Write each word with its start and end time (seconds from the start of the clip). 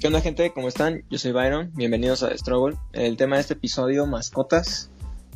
¿Qué 0.00 0.06
onda 0.06 0.20
gente? 0.20 0.52
¿Cómo 0.52 0.68
están? 0.68 1.02
Yo 1.10 1.18
soy 1.18 1.32
Byron, 1.32 1.72
bienvenidos 1.74 2.22
a 2.22 2.28
The 2.28 2.38
Struggle. 2.38 2.76
El 2.92 3.16
tema 3.16 3.36
de 3.36 3.42
este 3.42 3.54
episodio, 3.54 4.06
mascotas. 4.06 4.90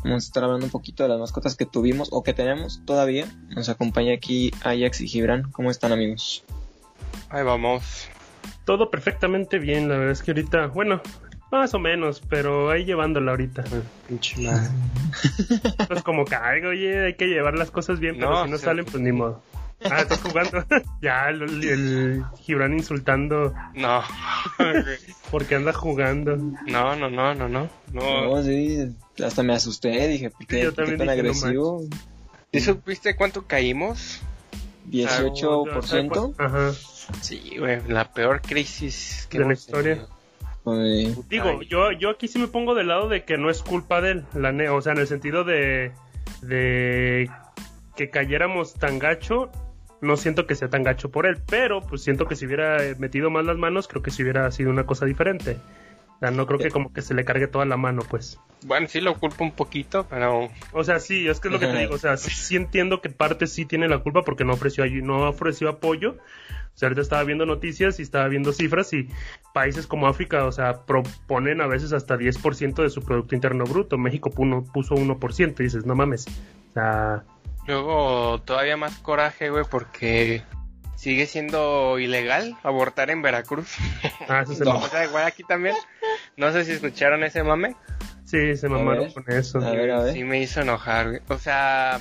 Vamos 0.04 0.24
a 0.24 0.26
estar 0.26 0.44
hablando 0.44 0.66
un 0.66 0.70
poquito 0.72 1.02
de 1.02 1.08
las 1.08 1.18
mascotas 1.18 1.56
que 1.56 1.66
tuvimos 1.66 2.08
o 2.12 2.22
que 2.22 2.32
tenemos 2.32 2.80
todavía. 2.84 3.26
Nos 3.50 3.68
acompaña 3.68 4.14
aquí 4.14 4.52
Ajax 4.62 5.00
y 5.00 5.08
Gibran. 5.08 5.50
¿Cómo 5.50 5.70
están 5.70 5.92
amigos? 5.92 6.44
Ahí 7.28 7.42
vamos. 7.42 8.08
Todo 8.64 8.90
perfectamente 8.90 9.58
bien, 9.58 9.88
la 9.88 9.96
verdad 9.96 10.12
es 10.12 10.22
que 10.22 10.30
ahorita, 10.30 10.68
bueno, 10.68 11.00
más 11.50 11.74
o 11.74 11.78
menos, 11.80 12.22
pero 12.28 12.70
ahí 12.70 12.84
llevándola 12.84 13.32
ahorita. 13.32 13.64
Pinche 14.08 14.40
madre. 14.42 14.68
Pues 15.88 16.02
como 16.02 16.24
caigo, 16.24 16.68
oye, 16.68 17.06
hay 17.06 17.14
que 17.14 17.26
llevar 17.26 17.54
las 17.58 17.70
cosas 17.70 17.98
bien, 18.00 18.16
pero 18.16 18.30
No, 18.30 18.44
si 18.44 18.50
no 18.50 18.58
sí. 18.58 18.64
salen, 18.64 18.84
pues 18.84 19.02
ni 19.02 19.12
modo. 19.12 19.42
Ah, 19.90 20.00
estás 20.00 20.20
jugando. 20.20 20.64
ya, 21.02 21.28
el, 21.28 21.42
el 21.64 22.24
Gibran 22.40 22.72
insultando 22.74 23.52
No. 23.74 24.02
porque 25.30 25.54
anda 25.54 25.72
jugando. 25.72 26.36
No, 26.36 26.96
no, 26.96 27.10
no, 27.10 27.34
no, 27.34 27.48
no. 27.48 27.68
No. 27.92 28.24
No, 28.36 28.42
sí, 28.42 28.94
hasta 29.24 29.42
me 29.42 29.54
asusté. 29.54 30.08
Dije, 30.08 30.30
¿por 30.30 30.46
qué, 30.46 30.62
yo 30.62 30.74
por 30.74 30.84
qué 30.84 30.92
también 30.92 30.98
tan 30.98 31.06
dije, 31.08 31.22
no 31.22 31.28
agresivo? 31.30 31.84
¿Y 32.52 32.60
supiste 32.60 33.16
cuánto 33.16 33.46
caímos? 33.46 34.20
18%. 34.90 36.34
Ajá. 36.38 36.72
Sí, 37.20 37.56
güey, 37.58 37.80
la 37.88 38.12
peor 38.12 38.40
crisis 38.42 39.26
que 39.30 39.38
De 39.38 39.44
la 39.46 39.52
historia. 39.52 40.06
Digo, 41.28 41.58
Ay. 41.60 41.66
yo, 41.68 41.90
yo 41.92 42.10
aquí 42.10 42.28
sí 42.28 42.38
me 42.38 42.46
pongo 42.46 42.74
del 42.74 42.86
lado 42.88 43.08
de 43.08 43.24
que 43.24 43.36
no 43.36 43.50
es 43.50 43.62
culpa 43.62 44.00
de 44.00 44.12
él, 44.12 44.24
la 44.34 44.52
ne- 44.52 44.68
o 44.68 44.80
sea, 44.80 44.92
en 44.92 44.98
el 44.98 45.08
sentido 45.08 45.42
de, 45.42 45.90
de 46.40 47.28
que 47.96 48.10
cayéramos 48.10 48.74
tan 48.74 49.00
gacho, 49.00 49.50
no 50.02 50.16
siento 50.16 50.46
que 50.46 50.56
sea 50.56 50.68
tan 50.68 50.82
gacho 50.82 51.10
por 51.10 51.26
él, 51.26 51.38
pero 51.48 51.80
pues 51.80 52.02
siento 52.02 52.26
que 52.26 52.36
si 52.36 52.44
hubiera 52.44 52.78
metido 52.98 53.30
más 53.30 53.46
las 53.46 53.56
manos, 53.56 53.88
creo 53.88 54.02
que 54.02 54.10
si 54.10 54.22
hubiera 54.22 54.50
sido 54.50 54.70
una 54.70 54.84
cosa 54.84 55.06
diferente. 55.06 55.56
O 56.16 56.18
sea, 56.18 56.30
no 56.30 56.46
creo 56.46 56.58
que 56.58 56.70
como 56.70 56.92
que 56.92 57.02
se 57.02 57.14
le 57.14 57.24
cargue 57.24 57.46
toda 57.46 57.64
la 57.64 57.76
mano, 57.76 58.02
pues. 58.08 58.38
Bueno, 58.64 58.86
sí 58.88 59.00
lo 59.00 59.14
culpo 59.14 59.42
un 59.44 59.52
poquito, 59.52 60.06
pero 60.08 60.50
O 60.72 60.84
sea, 60.84 60.98
sí, 60.98 61.26
es 61.28 61.40
que 61.40 61.48
es 61.48 61.52
lo 61.52 61.60
que 61.60 61.66
te 61.66 61.78
digo, 61.78 61.94
o 61.94 61.98
sea, 61.98 62.16
sí, 62.16 62.30
sí 62.30 62.56
entiendo 62.56 63.00
que 63.00 63.10
parte 63.10 63.46
sí 63.46 63.64
tiene 63.64 63.88
la 63.88 63.98
culpa 63.98 64.22
porque 64.22 64.44
no 64.44 64.52
ofreció, 64.52 64.84
no 65.02 65.28
ofreció 65.28 65.68
apoyo. 65.68 66.16
O 66.74 66.78
sea, 66.78 66.88
ahorita 66.88 67.02
estaba 67.02 67.22
viendo 67.24 67.44
noticias 67.46 67.98
y 68.00 68.02
estaba 68.02 68.26
viendo 68.28 68.52
cifras 68.52 68.92
y 68.94 69.08
países 69.52 69.86
como 69.86 70.06
África, 70.08 70.46
o 70.46 70.52
sea, 70.52 70.84
proponen 70.84 71.60
a 71.60 71.66
veces 71.66 71.92
hasta 71.92 72.16
10% 72.16 72.82
de 72.82 72.90
su 72.90 73.02
Producto 73.02 73.34
Interno 73.34 73.64
Bruto. 73.64 73.98
México 73.98 74.30
puso 74.30 74.94
1% 74.94 75.60
y 75.60 75.62
dices, 75.62 75.86
no 75.86 75.94
mames. 75.94 76.26
O 76.70 76.72
sea, 76.72 77.24
luego 77.66 78.40
todavía 78.44 78.76
más 78.76 78.96
coraje, 78.98 79.50
güey, 79.50 79.64
porque 79.70 80.42
sigue 80.96 81.26
siendo 81.26 81.98
ilegal 81.98 82.56
abortar 82.62 83.10
en 83.10 83.22
Veracruz. 83.22 83.76
ah, 84.28 84.42
eso 84.42 84.54
se, 84.54 84.64
No. 84.64 84.76
O 84.78 84.88
sea, 84.88 85.04
igual 85.04 85.24
aquí 85.24 85.42
también. 85.44 85.76
No 86.36 86.52
sé 86.52 86.64
si 86.64 86.72
escucharon 86.72 87.22
ese 87.24 87.42
mame. 87.42 87.74
sí, 88.24 88.56
se 88.56 88.68
mamaron 88.68 89.10
con 89.12 89.24
eso. 89.30 89.58
A 89.58 89.70
ver, 89.70 89.90
a 89.90 90.02
ver. 90.02 90.14
Sí 90.14 90.24
me 90.24 90.40
hizo 90.40 90.60
enojar, 90.62 91.08
güey. 91.08 91.20
O 91.28 91.38
sea, 91.38 92.00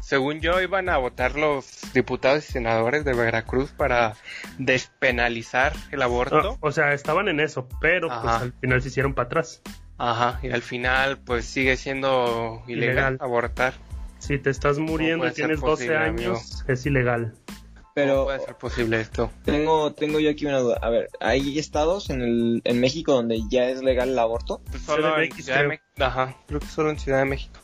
según 0.00 0.40
yo 0.40 0.60
iban 0.60 0.88
a 0.88 0.96
votar 0.98 1.36
los 1.36 1.82
diputados 1.94 2.48
y 2.48 2.52
senadores 2.52 3.04
de 3.04 3.14
Veracruz 3.14 3.70
para 3.72 4.14
despenalizar 4.58 5.72
el 5.92 6.02
Ah, 6.02 6.06
aborto. 6.06 6.56
o 6.60 6.72
sea, 6.72 6.92
estaban 6.92 7.28
en 7.28 7.38
eso, 7.40 7.68
pero 7.80 8.08
pues 8.08 8.34
al 8.34 8.52
final 8.60 8.82
se 8.82 8.88
hicieron 8.88 9.14
para 9.14 9.26
atrás. 9.26 9.62
Ajá, 9.98 10.40
y 10.42 10.50
al 10.50 10.62
final 10.62 11.18
pues 11.18 11.44
sigue 11.44 11.76
siendo 11.76 12.62
ilegal, 12.66 12.92
Ilegal. 13.14 13.18
abortar. 13.20 13.74
Si 14.22 14.38
te 14.38 14.50
estás 14.50 14.78
muriendo 14.78 15.26
y 15.26 15.32
tienes 15.32 15.58
12 15.58 15.66
posible, 15.66 15.96
años, 15.96 16.64
es 16.68 16.86
ilegal. 16.86 17.34
¿Cómo 17.74 17.88
Pero 17.92 18.24
puede 18.24 18.38
ser 18.38 18.54
posible 18.56 19.00
esto? 19.00 19.32
tengo, 19.44 19.92
tengo 19.94 20.20
yo 20.20 20.30
aquí 20.30 20.46
una 20.46 20.60
duda. 20.60 20.78
A 20.80 20.90
ver, 20.90 21.10
¿hay 21.18 21.58
estados 21.58 22.08
en, 22.08 22.22
el, 22.22 22.62
en 22.62 22.80
México 22.80 23.14
donde 23.14 23.40
ya 23.50 23.68
es 23.68 23.82
legal 23.82 24.10
el 24.10 24.18
aborto? 24.20 24.62
Pues 24.70 24.84
solo 24.84 25.20
en 25.20 25.32
Ciudad 25.32 25.62
de. 25.62 25.66
México. 25.66 25.84
Ajá, 25.98 26.36
creo 26.46 26.60
que 26.60 26.66
solo 26.66 26.90
en 26.90 27.00
Ciudad 27.00 27.18
de 27.18 27.24
México. 27.24 27.58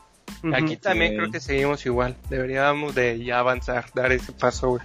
Aquí 0.52 0.76
también 0.76 1.16
creo 1.16 1.30
que 1.30 1.38
seguimos 1.38 1.86
igual. 1.86 2.16
Deberíamos 2.28 2.92
de 2.92 3.24
ya 3.24 3.38
avanzar, 3.38 3.86
dar 3.94 4.10
ese 4.10 4.32
paso, 4.32 4.70
güey. 4.70 4.82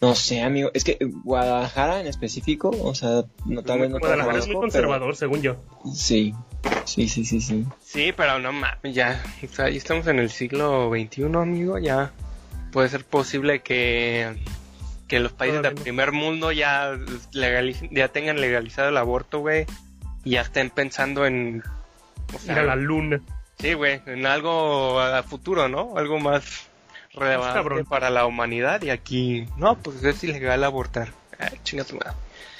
No 0.00 0.14
sé, 0.14 0.40
amigo. 0.42 0.70
Es 0.72 0.84
que 0.84 0.96
Guadalajara 1.24 2.00
en 2.00 2.06
específico, 2.06 2.70
o 2.70 2.94
sea, 2.94 3.24
no 3.44 3.62
tal 3.62 3.80
vez 3.80 3.90
no 3.90 3.98
Guadalajara 3.98 4.38
es 4.38 4.46
muy 4.46 4.56
conservador, 4.56 5.14
según 5.14 5.42
yo. 5.42 5.56
Sí, 5.94 6.34
sí, 6.86 7.06
sí, 7.08 7.24
sí, 7.26 7.40
sí. 7.42 7.66
Sí, 7.82 8.12
pero 8.16 8.38
no 8.38 8.50
mames, 8.52 8.94
ya. 8.94 9.22
O 9.44 9.52
sea, 9.54 9.68
ya 9.68 9.76
estamos 9.76 10.06
en 10.06 10.18
el 10.18 10.30
siglo 10.30 10.90
XXI, 10.90 11.24
amigo. 11.36 11.78
Ya 11.78 12.12
puede 12.72 12.88
ser 12.88 13.04
posible 13.04 13.60
que, 13.60 14.36
que 15.06 15.20
los 15.20 15.32
países 15.32 15.60
del 15.60 15.74
primer 15.74 16.12
mundo 16.12 16.50
ya, 16.50 16.92
legaliz- 17.32 17.88
ya 17.92 18.08
tengan 18.08 18.40
legalizado 18.40 18.88
el 18.88 18.96
aborto, 18.96 19.40
güey. 19.40 19.66
Y 20.24 20.30
ya 20.32 20.40
estén 20.42 20.70
pensando 20.70 21.26
en. 21.26 21.62
O 22.32 22.44
Ir 22.50 22.58
a 22.58 22.62
la 22.62 22.76
luna. 22.76 23.20
sí, 23.58 23.74
güey, 23.74 24.00
en 24.06 24.24
algo 24.24 24.98
a 24.98 25.22
futuro, 25.24 25.68
¿no? 25.68 25.98
Algo 25.98 26.18
más 26.20 26.68
relevante 27.14 27.54
cabrón. 27.54 27.84
para 27.86 28.10
la 28.10 28.26
humanidad. 28.26 28.82
Y 28.82 28.90
aquí, 28.90 29.46
no, 29.56 29.76
pues 29.78 30.02
es 30.04 30.22
ilegal 30.24 30.64
abortar. 30.64 31.12
Ay, 31.38 31.58
chinga 31.64 31.84
tu 31.84 31.96
madre. 31.96 32.12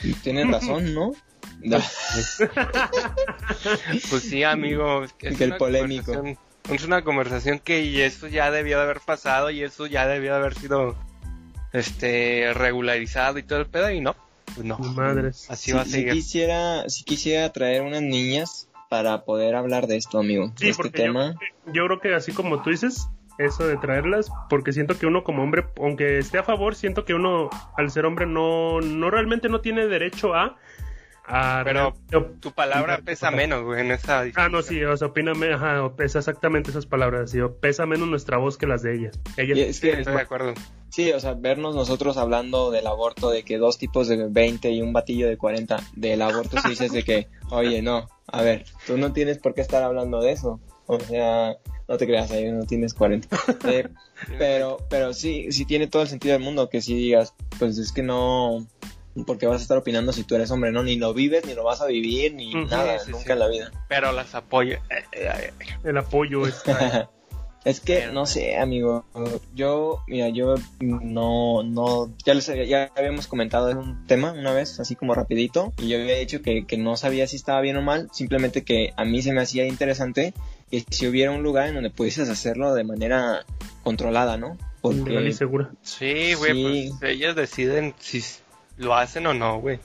Y 0.02 0.14
Tienes 0.14 0.48
razón, 0.50 0.94
¿no? 0.94 1.12
Da- 1.62 1.78
Pues 4.10 4.22
sí, 4.22 4.42
amigo. 4.44 5.04
es 5.04 5.12
que 5.12 5.28
el 5.28 5.42
una 5.50 5.58
polémico. 5.58 6.12
conversación- 6.12 6.38
Es 6.70 6.84
una 6.84 7.02
conversación 7.02 7.58
que 7.58 7.82
y 7.82 8.00
eso 8.00 8.26
ya 8.28 8.50
debió 8.50 8.76
de 8.78 8.84
haber 8.84 9.00
pasado 9.00 9.50
y 9.50 9.62
eso 9.62 9.86
ya 9.86 10.06
debió 10.06 10.32
de 10.32 10.38
haber 10.38 10.54
sido 10.54 10.94
este 11.72 12.52
regularizado 12.54 13.38
y 13.38 13.42
todo 13.42 13.60
el 13.60 13.66
pedo 13.66 13.90
y 13.90 14.00
no, 14.00 14.14
pues 14.54 14.64
no. 14.66 14.78
Madres. 14.78 15.46
Así 15.50 15.70
Sí, 15.70 15.76
va 15.76 15.82
a 15.82 15.86
seguir. 15.86 16.12
quisiera, 16.12 16.88
sí 16.88 17.04
quisiera 17.04 17.50
traer 17.52 17.82
unas 17.82 18.02
niñas 18.02 18.68
para 18.88 19.22
poder 19.24 19.54
hablar 19.54 19.86
de 19.86 19.96
esto, 19.96 20.18
amigo. 20.18 20.52
Sí, 20.56 20.64
de 20.66 20.70
este 20.70 20.82
porque 20.82 20.98
yo, 20.98 21.04
tema. 21.04 21.34
yo 21.72 21.86
creo 21.86 22.00
que 22.00 22.14
así 22.14 22.32
como 22.32 22.62
tú 22.62 22.70
dices, 22.70 23.08
eso 23.40 23.66
de 23.66 23.76
traerlas, 23.76 24.30
porque 24.48 24.72
siento 24.72 24.98
que 24.98 25.06
uno 25.06 25.24
como 25.24 25.42
hombre, 25.42 25.64
aunque 25.80 26.18
esté 26.18 26.38
a 26.38 26.42
favor, 26.42 26.74
siento 26.74 27.04
que 27.04 27.14
uno 27.14 27.50
al 27.76 27.90
ser 27.90 28.04
hombre 28.04 28.26
no, 28.26 28.80
no 28.80 29.10
realmente 29.10 29.48
no 29.48 29.60
tiene 29.60 29.86
derecho 29.86 30.34
a... 30.34 30.56
a 31.26 31.62
Pero 31.64 31.94
Tu 32.40 32.52
palabra 32.52 33.00
pesa 33.04 33.30
menos, 33.30 33.64
güey, 33.64 33.80
en 33.80 33.92
esa 33.92 34.24
Ah, 34.34 34.48
no, 34.48 34.62
sí, 34.62 34.84
o 34.84 34.96
sea, 34.96 35.08
opíname, 35.08 35.52
ajá, 35.52 35.94
pesa 35.96 36.18
exactamente 36.18 36.70
esas 36.70 36.86
palabras, 36.86 37.30
sí, 37.30 37.40
o 37.40 37.56
pesa 37.56 37.86
menos 37.86 38.08
nuestra 38.08 38.36
voz 38.36 38.58
que 38.58 38.66
las 38.66 38.82
de 38.82 38.96
ellas. 38.96 39.18
Ellas 39.36 39.58
Y 39.58 39.60
es 39.62 39.80
que, 39.80 39.92
Estoy 39.92 40.14
de 40.14 40.20
acuerdo. 40.20 40.54
sí, 40.90 41.12
o 41.12 41.20
sea, 41.20 41.34
vernos 41.34 41.74
nosotros 41.74 42.16
hablando 42.18 42.70
del 42.70 42.86
aborto, 42.86 43.30
de 43.30 43.42
que 43.42 43.58
dos 43.58 43.78
tipos 43.78 44.08
de 44.08 44.28
20 44.28 44.70
y 44.70 44.82
un 44.82 44.92
batillo 44.92 45.28
de 45.28 45.38
40 45.38 45.78
del 45.94 46.22
aborto, 46.22 46.60
si 46.60 46.68
dices 46.68 46.92
de 46.92 47.04
que, 47.04 47.28
oye, 47.50 47.80
no, 47.80 48.08
a 48.26 48.42
ver, 48.42 48.64
tú 48.86 48.98
no 48.98 49.12
tienes 49.12 49.38
por 49.38 49.54
qué 49.54 49.60
estar 49.60 49.82
hablando 49.82 50.20
de 50.20 50.32
eso. 50.32 50.60
O 50.86 50.98
sea, 50.98 51.56
no 51.90 51.98
te 51.98 52.06
creas, 52.06 52.30
ahí 52.30 52.50
no 52.50 52.64
tienes 52.64 52.94
40. 52.94 53.28
Eh, 53.64 53.88
pero, 54.38 54.78
pero 54.88 55.12
sí, 55.12 55.50
sí 55.50 55.64
tiene 55.64 55.86
todo 55.86 56.02
el 56.02 56.08
sentido 56.08 56.34
del 56.34 56.42
mundo 56.42 56.68
que 56.68 56.80
si 56.80 56.94
digas, 56.94 57.34
pues 57.58 57.78
es 57.78 57.90
que 57.90 58.02
no, 58.02 58.66
porque 59.26 59.46
vas 59.46 59.60
a 59.60 59.62
estar 59.62 59.78
opinando 59.78 60.12
si 60.12 60.22
tú 60.24 60.34
eres 60.36 60.50
hombre, 60.50 60.72
¿no? 60.72 60.82
Ni 60.82 60.96
lo 60.96 61.12
vives, 61.14 61.44
ni 61.46 61.54
lo 61.54 61.64
vas 61.64 61.80
a 61.80 61.86
vivir, 61.86 62.34
ni 62.34 62.54
nada, 62.54 62.98
sí, 62.98 63.06
sí, 63.06 63.12
nunca 63.12 63.24
sí. 63.24 63.32
en 63.32 63.38
la 63.38 63.48
vida. 63.48 63.72
Pero 63.88 64.12
las 64.12 64.34
apoyo. 64.34 64.76
Eh, 64.90 65.04
eh, 65.12 65.52
el 65.82 65.96
apoyo 65.98 66.46
es... 66.46 66.62
es 67.64 67.80
que, 67.80 68.06
no 68.06 68.26
sé, 68.26 68.56
amigo, 68.56 69.04
yo, 69.54 70.02
mira, 70.06 70.28
yo 70.28 70.54
no, 70.80 71.62
no, 71.62 72.12
ya 72.24 72.34
les 72.34 72.48
había- 72.48 72.64
ya 72.64 72.92
habíamos 72.96 73.26
comentado 73.26 73.70
en 73.70 73.78
un 73.78 74.06
tema 74.06 74.32
una 74.32 74.52
vez, 74.52 74.80
así 74.80 74.96
como 74.96 75.14
rapidito, 75.14 75.72
y 75.78 75.88
yo 75.88 75.98
había 76.00 76.16
dicho 76.16 76.40
que, 76.42 76.66
que 76.66 76.76
no 76.78 76.96
sabía 76.96 77.26
si 77.26 77.36
estaba 77.36 77.60
bien 77.60 77.76
o 77.76 77.82
mal, 77.82 78.08
simplemente 78.12 78.64
que 78.64 78.92
a 78.96 79.04
mí 79.04 79.22
se 79.22 79.32
me 79.32 79.40
hacía 79.40 79.66
interesante 79.66 80.34
que 80.70 80.84
si 80.90 81.06
hubiera 81.06 81.30
un 81.32 81.42
lugar 81.42 81.68
en 81.68 81.74
donde 81.74 81.90
pudieses 81.90 82.28
hacerlo 82.28 82.74
de 82.74 82.84
manera 82.84 83.44
controlada, 83.82 84.36
¿no? 84.36 84.56
legal 84.82 84.94
y 84.94 85.00
Porque, 85.02 85.32
segura. 85.32 85.70
Sí, 85.82 86.34
güey, 86.34 86.52
Sí. 86.52 86.92
pues 86.98 87.12
ellas 87.12 87.36
deciden 87.36 87.94
si 87.98 88.22
lo 88.78 88.94
hacen 88.94 89.26
o 89.26 89.34
no, 89.34 89.60
güey. 89.60 89.78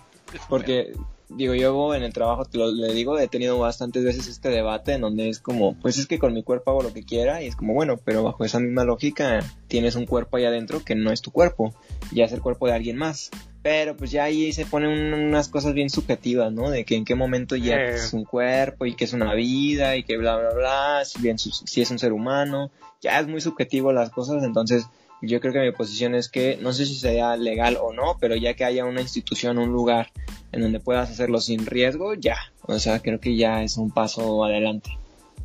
porque 0.50 0.94
digo, 1.30 1.54
yo 1.56 1.94
en 1.96 2.04
el 2.04 2.14
trabajo, 2.14 2.46
te 2.46 2.58
lo 2.58 2.72
le 2.72 2.94
digo, 2.94 3.18
he 3.20 3.28
tenido 3.28 3.58
bastantes 3.60 4.04
veces 4.04 4.28
este 4.28 4.50
debate 4.50 4.94
en 4.94 5.02
donde 5.02 5.28
es 5.30 5.40
como, 5.40 5.76
pues 5.80 5.98
es 5.98 6.08
que 6.08 6.20
con 6.20 6.34
mi 6.34 6.44
cuerpo 6.44 6.72
hago 6.72 6.84
lo 6.84 6.94
que 6.94 7.04
quiera 7.04 7.42
y 7.44 7.48
es 7.48 7.56
como, 7.56 7.74
bueno, 7.74 7.98
pero 8.04 8.24
bajo 8.24 8.46
esa 8.46 8.60
misma 8.60 8.84
lógica 8.86 9.40
tienes 9.68 9.96
un 9.96 10.06
cuerpo 10.06 10.38
ahí 10.38 10.46
adentro 10.46 10.84
que 10.84 10.96
no 10.96 11.12
es 11.12 11.22
tu 11.22 11.32
cuerpo, 11.32 11.74
ya 12.12 12.26
es 12.26 12.32
el 12.32 12.42
cuerpo 12.42 12.68
de 12.68 12.74
alguien 12.74 12.98
más. 12.98 13.32
Pero 13.66 13.98
pues 13.98 14.12
ya 14.12 14.26
ahí 14.26 14.54
se 14.54 14.64
ponen 14.68 14.90
un- 14.92 15.14
unas 15.16 15.50
cosas 15.50 15.74
bien 15.74 15.90
subjetivas, 15.90 16.54
¿no? 16.54 16.70
De 16.70 16.86
que 16.86 16.96
en 16.96 17.04
qué 17.04 17.16
momento 17.16 17.56
ya 17.56 17.78
Eh. 17.78 17.96
es 17.96 18.14
un 18.14 18.24
cuerpo 18.24 18.86
y 18.86 18.94
que 18.94 19.06
es 19.06 19.14
una 19.14 19.34
vida 19.34 19.96
y 19.96 20.04
que 20.04 20.18
bla, 20.18 20.38
bla, 20.38 20.52
bla, 20.54 21.02
si, 21.04 21.20
bien 21.20 21.40
si 21.40 21.82
es 21.82 21.90
un 21.90 21.98
ser 21.98 22.14
humano, 22.14 22.70
ya 23.02 23.20
es 23.20 23.28
muy 23.28 23.42
subjetivo 23.42 23.92
las 23.92 24.12
cosas, 24.12 24.44
entonces 24.44 24.86
yo 25.24 25.40
creo 25.42 25.52
que 25.52 25.62
mi 25.62 25.72
posición 25.72 26.14
es 26.14 26.30
que 26.30 26.60
no 26.62 26.74
sé 26.74 26.86
si 26.86 26.94
sea 26.94 27.38
legal 27.38 27.80
o 27.82 27.92
no, 27.92 28.18
pero 28.22 28.36
ya 28.36 28.54
que 28.54 28.66
haya 28.66 28.86
una 28.86 29.02
institución, 29.02 29.58
un 29.58 29.72
lugar 29.72 30.12
en 30.52 30.62
donde 30.62 30.80
puedas 30.80 31.10
hacerlo 31.10 31.42
sin 31.42 31.66
riesgo, 31.66 32.14
ya. 32.14 32.38
O 32.68 32.78
sea, 32.78 33.00
creo 33.00 33.20
que 33.20 33.36
ya 33.36 33.64
es 33.64 33.78
un 33.78 33.90
paso 33.90 34.44
adelante. 34.46 34.92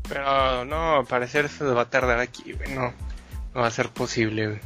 Pero 0.06 0.66
no, 0.66 0.96
al 0.98 1.06
parecer 1.06 1.46
eso 1.46 1.74
va 1.74 1.82
a 1.82 1.88
tardar 1.90 2.18
aquí, 2.18 2.52
güey. 2.52 2.74
No, 2.74 2.92
no 3.54 3.60
va 3.62 3.68
a 3.68 3.70
ser 3.70 3.88
posible, 3.88 4.46
güey. 4.46 4.58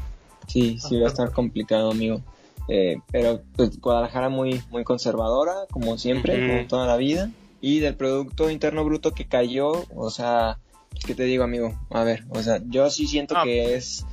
Sí, 0.48 0.78
sí 0.80 0.98
va 0.98 1.06
a 1.06 1.10
estar 1.10 1.30
complicado, 1.30 1.92
amigo. 1.92 2.20
Eh, 2.68 2.96
pero 3.10 3.42
pues, 3.56 3.78
Guadalajara 3.80 4.28
muy, 4.28 4.62
muy 4.70 4.84
conservadora, 4.84 5.54
como 5.70 5.98
siempre, 5.98 6.46
como 6.48 6.66
toda 6.66 6.86
la 6.86 6.96
vida. 6.96 7.30
Y 7.60 7.78
del 7.78 7.96
Producto 7.96 8.50
Interno 8.50 8.84
Bruto 8.84 9.12
que 9.12 9.26
cayó, 9.26 9.84
o 9.94 10.10
sea, 10.10 10.58
¿qué 11.06 11.14
te 11.14 11.24
digo, 11.24 11.44
amigo? 11.44 11.78
A 11.90 12.04
ver, 12.04 12.24
o 12.30 12.42
sea, 12.42 12.60
yo 12.66 12.90
sí 12.90 13.06
siento 13.06 13.34
Ah. 13.36 13.44
que 13.44 13.74
es 13.74 14.04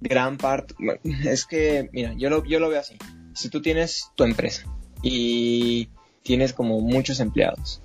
gran 0.00 0.36
parte. 0.36 0.74
Es 1.26 1.46
que, 1.46 1.88
mira, 1.92 2.14
yo 2.16 2.30
lo, 2.30 2.44
yo 2.44 2.60
lo 2.60 2.68
veo 2.68 2.80
así. 2.80 2.96
Si 3.34 3.48
tú 3.50 3.62
tienes 3.62 4.10
tu 4.14 4.24
empresa 4.24 4.64
y 5.02 5.88
tienes 6.22 6.52
como 6.52 6.80
muchos 6.80 7.20
empleados 7.20 7.80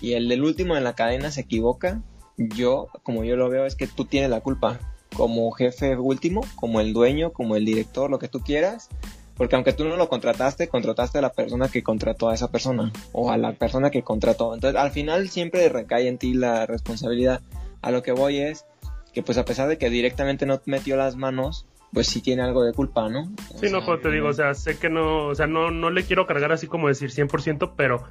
y 0.00 0.12
el 0.12 0.28
del 0.28 0.42
último 0.42 0.76
en 0.76 0.84
la 0.84 0.94
cadena 0.94 1.30
se 1.30 1.42
equivoca, 1.42 2.02
yo, 2.36 2.88
como 3.02 3.24
yo 3.24 3.36
lo 3.36 3.48
veo, 3.48 3.64
es 3.66 3.76
que 3.76 3.86
tú 3.86 4.04
tienes 4.04 4.28
la 4.30 4.40
culpa 4.40 4.78
como 5.16 5.50
jefe 5.52 5.96
último, 5.96 6.42
como 6.56 6.80
el 6.80 6.92
dueño, 6.92 7.32
como 7.32 7.56
el 7.56 7.64
director, 7.64 8.10
lo 8.10 8.18
que 8.18 8.28
tú 8.28 8.40
quieras, 8.40 8.88
porque 9.36 9.54
aunque 9.54 9.72
tú 9.72 9.84
no 9.84 9.96
lo 9.96 10.08
contrataste, 10.08 10.68
contrataste 10.68 11.18
a 11.18 11.22
la 11.22 11.32
persona 11.32 11.68
que 11.68 11.82
contrató 11.82 12.28
a 12.28 12.34
esa 12.34 12.50
persona 12.50 12.92
o 13.12 13.30
a 13.30 13.36
la 13.36 13.52
persona 13.52 13.90
que 13.90 14.02
contrató. 14.02 14.54
Entonces, 14.54 14.80
al 14.80 14.90
final 14.90 15.28
siempre 15.28 15.68
recae 15.68 16.08
en 16.08 16.18
ti 16.18 16.34
la 16.34 16.66
responsabilidad. 16.66 17.40
A 17.82 17.90
lo 17.90 18.02
que 18.02 18.12
voy 18.12 18.38
es 18.38 18.64
que 19.12 19.22
pues 19.22 19.38
a 19.38 19.44
pesar 19.44 19.68
de 19.68 19.78
que 19.78 19.88
directamente 19.90 20.44
no 20.46 20.60
metió 20.66 20.96
las 20.96 21.16
manos, 21.16 21.66
pues 21.92 22.06
sí 22.06 22.20
tiene 22.20 22.42
algo 22.42 22.64
de 22.64 22.72
culpa, 22.72 23.08
¿no? 23.08 23.30
O 23.54 23.58
Sí, 23.58 23.66
no, 23.70 23.78
sea, 23.78 23.86
pero 23.86 24.00
te 24.00 24.10
digo, 24.10 24.28
o 24.28 24.32
sea, 24.32 24.54
sé 24.54 24.78
que 24.78 24.90
no, 24.90 25.28
o 25.28 25.34
sea, 25.34 25.46
no, 25.46 25.70
no 25.70 25.90
le 25.90 26.04
quiero 26.04 26.26
cargar 26.26 26.52
así 26.52 26.66
como 26.66 26.88
decir 26.88 27.10
100%, 27.10 27.72
pero 27.76 28.04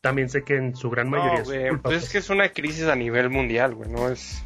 también 0.00 0.28
sé 0.28 0.44
que 0.44 0.56
en 0.56 0.76
su 0.76 0.90
gran 0.90 1.08
mayoría 1.10 1.34
No, 1.34 1.40
es 1.42 1.48
güey, 1.48 1.68
culpa, 1.68 1.82
pues 1.88 1.94
pues. 1.94 2.04
es 2.04 2.12
que 2.12 2.18
es 2.18 2.30
una 2.30 2.50
crisis 2.50 2.84
a 2.86 2.94
nivel 2.94 3.30
mundial, 3.30 3.74
güey, 3.74 3.90
no 3.90 4.08
es, 4.08 4.44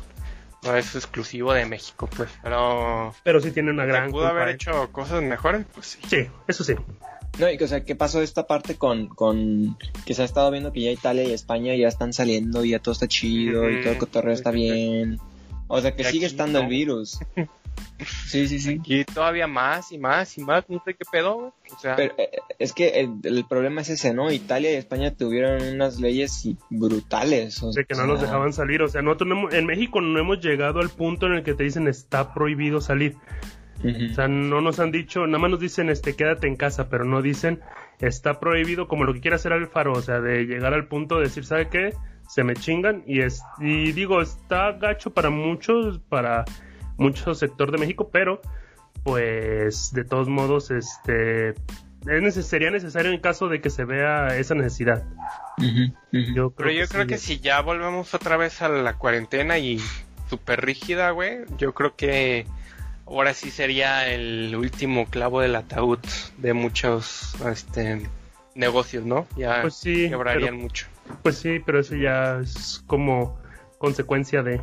no 0.62 0.76
es 0.76 0.94
exclusivo 0.94 1.52
de 1.52 1.64
México, 1.66 2.08
pues, 2.16 2.28
pero 2.42 3.14
Pero 3.22 3.40
sí 3.40 3.50
tiene 3.52 3.70
una 3.70 3.82
¿se 3.84 3.88
gran 3.88 4.10
pudo 4.10 4.22
culpa. 4.22 4.30
haber 4.30 4.48
¿eh? 4.48 4.52
hecho 4.52 4.90
cosas 4.92 5.22
mejores, 5.22 5.64
pues 5.74 5.86
sí. 5.86 5.98
Sí, 6.08 6.26
eso 6.48 6.64
sí. 6.64 6.74
No, 7.38 7.50
y 7.50 7.58
que, 7.58 7.64
o 7.64 7.68
sea, 7.68 7.84
¿qué 7.84 7.94
pasó 7.94 8.22
esta 8.22 8.46
parte 8.46 8.76
con, 8.76 9.08
con 9.08 9.76
que 10.06 10.14
se 10.14 10.22
ha 10.22 10.24
estado 10.24 10.50
viendo 10.50 10.72
que 10.72 10.80
ya 10.80 10.90
Italia 10.90 11.24
y 11.24 11.32
España 11.32 11.74
ya 11.74 11.86
están 11.88 12.12
saliendo 12.14 12.64
y 12.64 12.70
ya 12.70 12.78
todo 12.78 12.92
está 12.92 13.06
chido 13.08 13.68
y 13.70 13.82
todo 13.82 13.92
el 13.92 13.98
cotorreo 13.98 14.32
está 14.32 14.50
bien? 14.50 15.20
O 15.68 15.80
sea, 15.80 15.94
que 15.94 16.02
Y 16.02 16.04
sigue 16.06 16.26
estando 16.26 16.60
el 16.60 16.68
virus. 16.68 17.18
Sí, 18.26 18.46
sí, 18.48 18.58
sí. 18.58 18.80
Y 18.84 19.04
todavía 19.04 19.46
más 19.46 19.90
y 19.92 19.98
más 19.98 20.36
y 20.36 20.42
más, 20.42 20.68
no 20.68 20.82
sé 20.84 20.94
qué 20.94 21.04
pedo, 21.10 21.34
güey. 21.36 21.50
O 21.74 21.78
sea, 21.78 21.96
Pero 21.96 22.14
eh, 22.18 22.30
es 22.58 22.72
que 22.72 23.00
el, 23.00 23.14
el 23.24 23.44
problema 23.48 23.80
es 23.80 23.88
ese, 23.88 24.12
¿no? 24.12 24.30
Italia 24.30 24.72
y 24.72 24.76
España 24.76 25.14
tuvieron 25.14 25.62
unas 25.74 25.98
leyes 25.98 26.44
y- 26.44 26.56
brutales. 26.70 27.62
o 27.62 27.70
De 27.72 27.84
que 27.84 27.94
no 27.94 28.06
nos 28.06 28.20
dejaban 28.20 28.52
salir. 28.52 28.82
O 28.82 28.88
sea, 28.88 29.00
nosotros 29.02 29.28
no 29.28 29.38
hemos- 29.38 29.54
en 29.54 29.66
México 29.66 30.00
no 30.00 30.18
hemos 30.18 30.40
llegado 30.40 30.80
al 30.80 30.90
punto 30.90 31.26
en 31.26 31.34
el 31.34 31.42
que 31.44 31.54
te 31.54 31.64
dicen 31.64 31.88
está 31.88 32.34
prohibido 32.34 32.80
salir. 32.80 33.16
O 33.84 34.14
sea, 34.14 34.26
no 34.26 34.60
nos 34.62 34.80
han 34.80 34.90
dicho, 34.90 35.26
nada 35.26 35.38
más 35.38 35.50
nos 35.50 35.60
dicen 35.60 35.90
este 35.90 36.16
quédate 36.16 36.46
en 36.48 36.56
casa, 36.56 36.88
pero 36.88 37.04
no 37.04 37.20
dicen 37.22 37.60
está 38.00 38.40
prohibido 38.40 38.88
como 38.88 39.04
lo 39.04 39.12
que 39.14 39.20
quiere 39.20 39.36
hacer 39.36 39.52
Alfaro, 39.52 39.92
o 39.92 40.02
sea, 40.02 40.20
de 40.20 40.44
llegar 40.44 40.72
al 40.74 40.88
punto 40.88 41.16
de 41.16 41.24
decir, 41.24 41.44
¿sabe 41.44 41.68
qué? 41.68 41.94
Se 42.28 42.42
me 42.42 42.54
chingan 42.54 43.04
y 43.06 43.20
es 43.20 43.42
y 43.60 43.92
digo, 43.92 44.20
está 44.22 44.72
gacho 44.72 45.12
para 45.12 45.28
muchos, 45.30 46.00
para 46.08 46.44
mucho 46.96 47.34
sector 47.34 47.70
de 47.72 47.78
México, 47.78 48.08
pero 48.12 48.40
pues 49.02 49.92
de 49.92 50.04
todos 50.04 50.28
modos 50.28 50.70
este 50.70 51.50
es 51.50 51.56
neces- 52.22 52.42
sería 52.42 52.70
necesario 52.70 53.10
en 53.12 53.20
caso 53.20 53.48
de 53.48 53.60
que 53.60 53.70
se 53.70 53.84
vea 53.84 54.36
esa 54.36 54.54
necesidad. 54.54 55.04
Yo 55.58 56.50
creo 56.50 56.50
pero 56.56 56.70
yo 56.70 56.82
que 56.82 56.88
creo 56.88 57.02
sí. 57.02 57.08
que 57.08 57.18
si 57.18 57.40
ya 57.40 57.60
volvemos 57.60 58.14
otra 58.14 58.36
vez 58.36 58.62
a 58.62 58.68
la 58.68 58.94
cuarentena 58.98 59.58
y 59.58 59.80
súper 60.28 60.64
rígida, 60.64 61.10
güey, 61.10 61.38
yo 61.58 61.74
creo 61.74 61.96
que 61.96 62.46
ahora 63.06 63.34
sí 63.34 63.50
sería 63.50 64.08
el 64.12 64.54
último 64.56 65.06
clavo 65.06 65.40
del 65.40 65.54
ataúd 65.56 65.98
de 66.38 66.52
muchos 66.52 67.34
este 67.50 68.08
negocios, 68.54 69.04
¿no? 69.04 69.26
Ya 69.36 69.62
Pues 69.62 69.74
sí, 69.74 70.08
quebrarían 70.08 70.50
pero- 70.54 70.62
mucho. 70.62 70.86
Pues 71.22 71.36
sí, 71.38 71.60
pero 71.64 71.80
eso 71.80 71.94
ya 71.94 72.40
es 72.40 72.82
como 72.86 73.38
consecuencia 73.78 74.42
de 74.42 74.60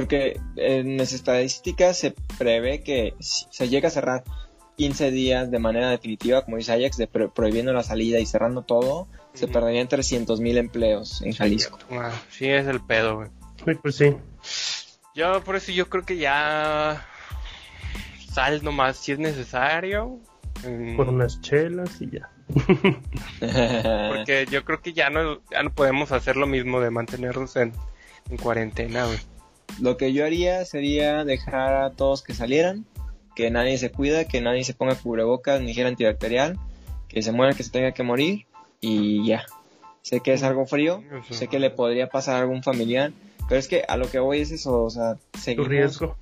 Porque 0.00 0.40
en 0.56 0.96
las 0.96 1.12
estadísticas 1.12 1.96
se 1.98 2.14
prevé 2.38 2.82
que 2.82 3.14
si 3.20 3.46
se 3.50 3.68
llega 3.68 3.88
a 3.88 3.90
cerrar 3.90 4.24
15 4.76 5.10
días 5.10 5.50
de 5.50 5.58
manera 5.58 5.90
definitiva, 5.90 6.44
como 6.44 6.56
dice 6.56 6.72
Ajax, 6.72 6.96
de 6.96 7.06
pro- 7.08 7.32
prohibiendo 7.34 7.72
la 7.72 7.82
salida 7.82 8.18
y 8.20 8.26
cerrando 8.26 8.62
todo, 8.62 9.08
se 9.34 9.48
perderían 9.48 9.88
300 9.88 10.40
mil 10.40 10.56
empleos 10.58 11.20
en 11.22 11.32
Jalisco. 11.32 11.78
Ah, 11.90 12.12
sí 12.30 12.48
es 12.48 12.66
el 12.66 12.80
pedo, 12.80 13.16
güey. 13.16 13.28
Pues 13.82 13.96
sí. 13.96 14.16
Yo 15.14 15.42
por 15.42 15.56
eso 15.56 15.72
yo 15.72 15.88
creo 15.88 16.04
que 16.04 16.16
ya 16.16 17.04
sal 18.32 18.62
nomás 18.62 18.96
si 18.98 19.12
es 19.12 19.18
necesario. 19.18 20.20
Por 20.96 21.08
unas 21.08 21.40
chelas 21.40 22.00
y 22.00 22.10
ya. 22.10 22.30
Porque 23.40 24.46
yo 24.50 24.64
creo 24.64 24.80
que 24.80 24.92
ya 24.92 25.10
no, 25.10 25.40
ya 25.50 25.62
no 25.62 25.72
podemos 25.72 26.12
hacer 26.12 26.36
lo 26.36 26.46
mismo 26.46 26.80
de 26.80 26.90
mantenernos 26.90 27.56
en, 27.56 27.72
en 28.30 28.36
cuarentena, 28.36 29.06
güey. 29.06 29.18
Lo 29.80 29.96
que 29.96 30.12
yo 30.12 30.24
haría 30.24 30.64
sería 30.64 31.24
dejar 31.24 31.74
a 31.74 31.90
todos 31.90 32.22
que 32.22 32.34
salieran, 32.34 32.84
que 33.36 33.50
nadie 33.50 33.78
se 33.78 33.90
cuida, 33.90 34.24
que 34.26 34.40
nadie 34.40 34.64
se 34.64 34.74
ponga 34.74 34.94
cubrebocas 34.96 35.60
ni 35.60 35.72
gel 35.74 35.86
antibacterial, 35.86 36.58
que 37.08 37.22
se 37.22 37.32
muera 37.32 37.54
que 37.54 37.62
se 37.62 37.70
tenga 37.70 37.92
que 37.92 38.02
morir 38.02 38.46
y 38.80 39.26
ya. 39.26 39.44
Sé 40.02 40.20
que 40.20 40.32
es 40.32 40.42
algo 40.42 40.66
frío, 40.66 41.02
sé 41.30 41.48
que 41.48 41.58
le 41.58 41.70
podría 41.70 42.08
pasar 42.08 42.36
a 42.36 42.40
algún 42.40 42.62
familiar, 42.62 43.12
pero 43.48 43.60
es 43.60 43.68
que 43.68 43.84
a 43.86 43.96
lo 43.96 44.10
que 44.10 44.18
voy 44.18 44.40
es 44.40 44.50
eso, 44.50 44.82
o 44.82 44.90
sea, 44.90 45.16
Tu 45.54 45.64
riesgo. 45.64 46.16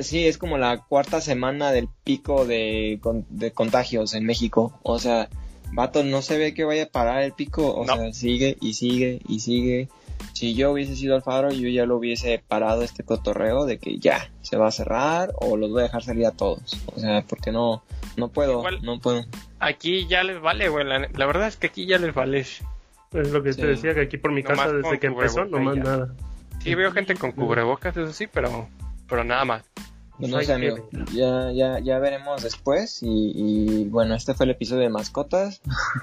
Sí, 0.00 0.26
es 0.26 0.36
como 0.36 0.58
la 0.58 0.78
cuarta 0.78 1.20
semana 1.20 1.70
del 1.70 1.88
pico 2.02 2.44
de, 2.44 2.98
de 3.28 3.50
contagios 3.52 4.14
en 4.14 4.24
México. 4.26 4.72
O 4.82 4.98
sea, 4.98 5.28
vato, 5.72 6.02
no 6.02 6.22
se 6.22 6.38
ve 6.38 6.54
que 6.54 6.64
vaya 6.64 6.84
a 6.84 6.88
parar 6.88 7.22
el 7.22 7.32
pico. 7.32 7.72
O 7.74 7.84
No. 7.86 7.94
sea, 7.96 8.12
sigue 8.12 8.56
y 8.60 8.74
sigue 8.74 9.20
y 9.28 9.40
sigue. 9.40 9.88
Si 10.32 10.54
yo 10.54 10.72
hubiese 10.72 10.96
sido 10.96 11.14
Alfaro, 11.16 11.50
yo 11.50 11.68
ya 11.68 11.84
lo 11.86 11.96
hubiese 11.96 12.42
parado 12.46 12.82
este 12.82 13.04
cotorreo 13.04 13.64
de 13.66 13.78
que 13.78 13.98
ya 13.98 14.30
se 14.42 14.56
va 14.56 14.68
a 14.68 14.72
cerrar 14.72 15.32
o 15.36 15.56
los 15.56 15.70
voy 15.70 15.80
a 15.80 15.84
dejar 15.84 16.02
salir 16.02 16.26
a 16.26 16.30
todos. 16.32 16.80
O 16.94 16.98
sea, 16.98 17.22
porque 17.28 17.52
no, 17.52 17.82
no 18.16 18.28
puedo, 18.28 18.60
Igual- 18.60 18.82
no 18.82 18.98
puedo. 19.00 19.24
Aquí 19.58 20.06
ya 20.08 20.22
les 20.22 20.40
vale, 20.40 20.68
güey. 20.68 20.86
La, 20.86 20.98
la 21.00 21.26
verdad 21.26 21.46
es 21.48 21.56
que 21.56 21.66
aquí 21.66 21.86
ya 21.86 21.98
les 21.98 22.14
vale. 22.14 22.40
Es 22.40 22.62
lo 23.12 23.42
que 23.42 23.52
Sí. 23.52 23.60
te 23.60 23.66
decía, 23.66 23.92
que 23.94 24.02
aquí 24.02 24.16
por 24.18 24.32
mi 24.32 24.42
casa 24.42 24.72
desde 24.72 24.98
que 24.98 25.08
empezó, 25.08 25.44
y 25.44 25.50
ya. 25.52 25.82
nada. 25.82 26.14
Sí 26.62 26.74
veo 26.74 26.92
gente 26.92 27.14
con 27.16 27.32
cubrebocas, 27.32 27.96
eso 27.96 28.12
sí, 28.12 28.26
pero, 28.26 28.68
pero 29.08 29.24
nada 29.24 29.44
más. 29.44 29.64
Pues 30.20 30.30
no 30.30 30.40
sé, 30.42 30.52
amigo. 30.52 30.88
Ya, 31.12 31.50
ya, 31.52 31.78
ya 31.80 31.98
veremos 31.98 32.42
después. 32.42 33.02
Y, 33.02 33.32
y 33.34 33.84
bueno, 33.88 34.14
este 34.14 34.34
fue 34.34 34.44
el 34.44 34.50
episodio 34.50 34.82
de 34.82 34.88
mascotas. 34.90 35.60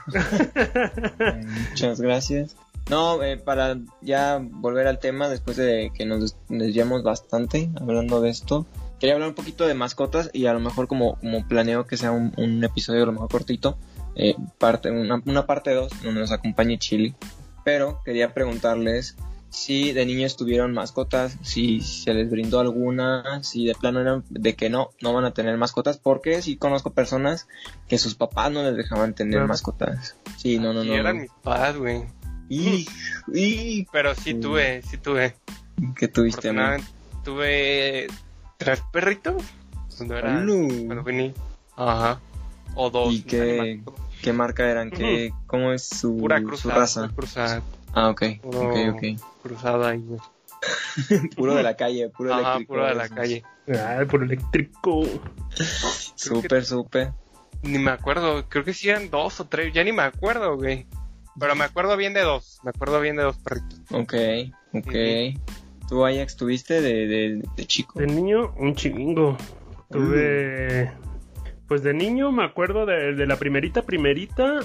Muchas 1.69 2.01
gracias. 2.01 2.55
No, 2.89 3.21
eh, 3.21 3.37
para 3.37 3.77
ya 4.01 4.39
volver 4.41 4.87
al 4.87 4.99
tema, 4.99 5.27
después 5.27 5.57
de 5.57 5.91
que 5.93 6.05
nos 6.05 6.21
des- 6.21 6.37
desviamos 6.47 7.03
bastante 7.03 7.69
hablando 7.81 8.21
de 8.21 8.29
esto, 8.29 8.65
quería 8.99 9.15
hablar 9.15 9.29
un 9.29 9.35
poquito 9.35 9.67
de 9.67 9.73
mascotas 9.73 10.29
y 10.31 10.45
a 10.45 10.53
lo 10.53 10.61
mejor 10.61 10.87
como, 10.87 11.15
como 11.19 11.45
planeo 11.47 11.85
que 11.85 11.97
sea 11.97 12.11
un, 12.11 12.33
un 12.37 12.63
episodio 12.63 13.03
a 13.03 13.07
lo 13.07 13.11
mejor 13.11 13.29
cortito, 13.29 13.77
eh, 14.15 14.35
parte, 14.57 14.89
una, 14.89 15.21
una 15.25 15.45
parte 15.45 15.73
2 15.73 16.01
donde 16.01 16.21
nos 16.21 16.31
acompañe 16.31 16.77
Chili. 16.79 17.13
Pero 17.65 17.99
quería 18.05 18.33
preguntarles 18.33 19.17
si 19.49 19.93
de 19.93 20.05
niños 20.05 20.37
tuvieron 20.37 20.73
mascotas, 20.73 21.37
si 21.41 21.81
se 21.81 22.13
les 22.13 22.29
brindó 22.29 22.59
alguna, 22.59 23.43
si 23.43 23.65
de 23.65 23.75
plano 23.75 24.01
eran 24.01 24.23
de 24.29 24.55
que 24.55 24.69
no, 24.69 24.89
no 25.01 25.13
van 25.13 25.25
a 25.25 25.31
tener 25.31 25.57
mascotas, 25.57 25.97
porque 25.97 26.41
sí 26.41 26.57
conozco 26.57 26.93
personas 26.93 27.47
que 27.87 27.97
sus 27.97 28.15
papás 28.15 28.51
no 28.51 28.63
les 28.63 28.75
dejaban 28.75 29.13
tener 29.13 29.45
mascotas. 29.47 30.15
Sí, 30.37 30.59
no, 30.59 30.73
no, 30.73 30.83
Y 30.83 30.89
no. 30.89 30.93
eran 30.95 31.15
no. 31.17 31.21
mis 31.23 31.31
padres, 31.43 31.77
güey. 31.77 32.03
Y, 32.49 32.87
y 33.33 33.85
Pero 33.91 34.15
sí 34.15 34.33
tuve, 34.33 34.81
sí 34.83 34.97
tuve. 34.97 35.35
¿qué 35.95 36.07
tuviste? 36.07 36.49
Afortunadamente 36.49 36.97
tuve 37.27 38.07
tres 38.57 38.81
perritos. 38.91 39.43
Cuando 39.97 40.15
era, 40.15 40.45
cuando. 40.45 41.33
Ajá. 41.75 42.21
O 42.75 42.89
dos. 42.89 43.13
¿Y 43.13 43.23
qué, 43.23 43.81
qué 44.21 44.31
marca 44.31 44.69
eran? 44.69 44.91
¿Qué, 44.91 45.33
¿Cómo 45.45 45.73
es 45.73 45.87
su, 45.87 46.17
Pura 46.17 46.41
su 46.55 46.69
raza? 46.69 47.01
Pura 47.01 47.15
cruzada. 47.15 47.61
Ah, 47.93 48.09
ok, 48.09 48.23
Puro- 48.41 48.67
ok, 48.69 48.95
ok. 48.95 49.03
Cruzada 49.43 49.89
ahí, 49.89 50.01
güey. 50.01 50.19
Puro 51.35 51.55
de 51.55 51.63
la 51.63 51.75
calle, 51.75 52.09
puro 52.09 52.33
Ajá, 52.33 52.41
eléctrico. 52.55 52.73
puro 52.73 52.85
de 52.87 52.95
la 52.95 53.09
calle. 53.09 53.43
Ay, 53.67 54.05
por 54.05 54.23
eléctrico. 54.23 55.03
Súper, 56.15 56.65
súper. 56.65 57.11
Ni 57.63 57.77
me 57.79 57.91
acuerdo, 57.91 58.45
creo 58.49 58.63
que 58.63 58.73
sí 58.73 58.89
eran 58.89 59.09
dos 59.09 59.39
o 59.39 59.45
tres, 59.45 59.73
ya 59.73 59.83
ni 59.83 59.91
me 59.91 60.03
acuerdo, 60.03 60.55
güey. 60.57 60.85
Pero 61.39 61.55
me 61.55 61.65
acuerdo 61.65 61.95
bien 61.97 62.13
de 62.13 62.21
dos, 62.21 62.59
me 62.63 62.69
acuerdo 62.71 62.99
bien 62.99 63.15
de 63.15 63.23
dos 63.23 63.37
perritos. 63.37 63.79
Ok, 63.91 64.13
ok. 64.73 65.39
¿Tú, 65.87 66.05
Ajax, 66.05 66.35
tuviste 66.35 66.81
de, 66.81 67.07
de, 67.07 67.43
de 67.55 67.65
chico? 67.65 67.99
De 67.99 68.07
niño, 68.07 68.53
un 68.57 68.75
chingo. 68.75 69.37
Tuve. 69.89 70.91
Pues 71.67 71.83
de 71.83 71.93
niño 71.93 72.31
me 72.31 72.43
acuerdo 72.43 72.85
de, 72.85 73.13
de 73.13 73.25
la 73.27 73.37
primerita, 73.37 73.83
primerita. 73.83 74.59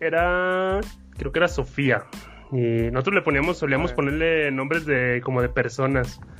Era. 0.00 0.80
Creo 1.16 1.32
que 1.32 1.38
era 1.40 1.48
Sofía. 1.48 2.04
Y 2.52 2.90
nosotros 2.90 3.16
le 3.16 3.22
poníamos, 3.22 3.58
solíamos 3.58 3.92
ponerle 3.92 4.50
nombres 4.50 4.86
de 4.86 5.20
como 5.22 5.42
de 5.42 5.48
personas. 5.48 6.20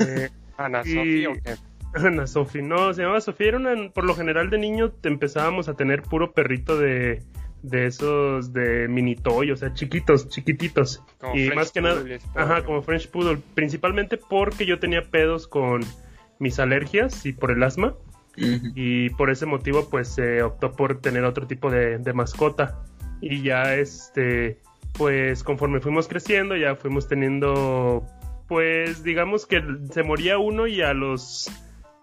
Eh, 0.00 0.30
Ana 0.56 0.82
Sofía, 0.82 1.28
¿o 1.28 1.34
qué? 1.34 1.54
Ana 1.94 2.26
Sofi, 2.26 2.62
no, 2.62 2.94
se 2.94 3.02
llamaba 3.02 3.20
Sofía. 3.20 3.48
Era 3.48 3.56
una, 3.58 3.90
por 3.90 4.04
lo 4.04 4.14
general 4.14 4.48
de 4.48 4.58
niño 4.58 4.90
te 4.90 5.08
empezábamos 5.08 5.68
a 5.68 5.74
tener 5.74 6.02
puro 6.02 6.32
perrito 6.32 6.78
de, 6.78 7.22
de 7.62 7.86
esos 7.86 8.52
de 8.52 8.88
mini 8.88 9.16
toy, 9.16 9.50
o 9.50 9.56
sea, 9.56 9.74
chiquitos, 9.74 10.28
chiquititos. 10.28 11.02
Como 11.18 11.34
y 11.34 11.46
French 11.46 11.54
más 11.56 11.72
que 11.72 11.80
nada, 11.80 12.02
ajá, 12.34 12.64
como 12.64 12.82
French 12.82 13.10
Poodle, 13.10 13.38
principalmente 13.54 14.16
porque 14.16 14.66
yo 14.66 14.78
tenía 14.78 15.02
pedos 15.02 15.46
con 15.46 15.82
mis 16.38 16.58
alergias 16.58 17.26
y 17.26 17.32
por 17.32 17.50
el 17.50 17.62
asma. 17.62 17.94
Y 18.74 19.10
por 19.10 19.28
ese 19.28 19.44
motivo 19.44 19.90
pues 19.90 20.08
se 20.08 20.42
optó 20.42 20.72
por 20.72 21.02
tener 21.02 21.24
otro 21.24 21.46
tipo 21.46 21.70
de, 21.70 21.98
de 21.98 22.12
mascota 22.14 22.82
y 23.20 23.42
ya 23.42 23.74
este 23.74 24.60
pues 24.92 25.42
conforme 25.44 25.80
fuimos 25.80 26.08
creciendo 26.08 26.56
ya 26.56 26.74
fuimos 26.76 27.08
teniendo 27.08 28.04
pues 28.48 29.02
digamos 29.02 29.46
que 29.46 29.62
se 29.92 30.02
moría 30.02 30.38
uno 30.38 30.66
y 30.66 30.82
a 30.82 30.92
los 30.92 31.50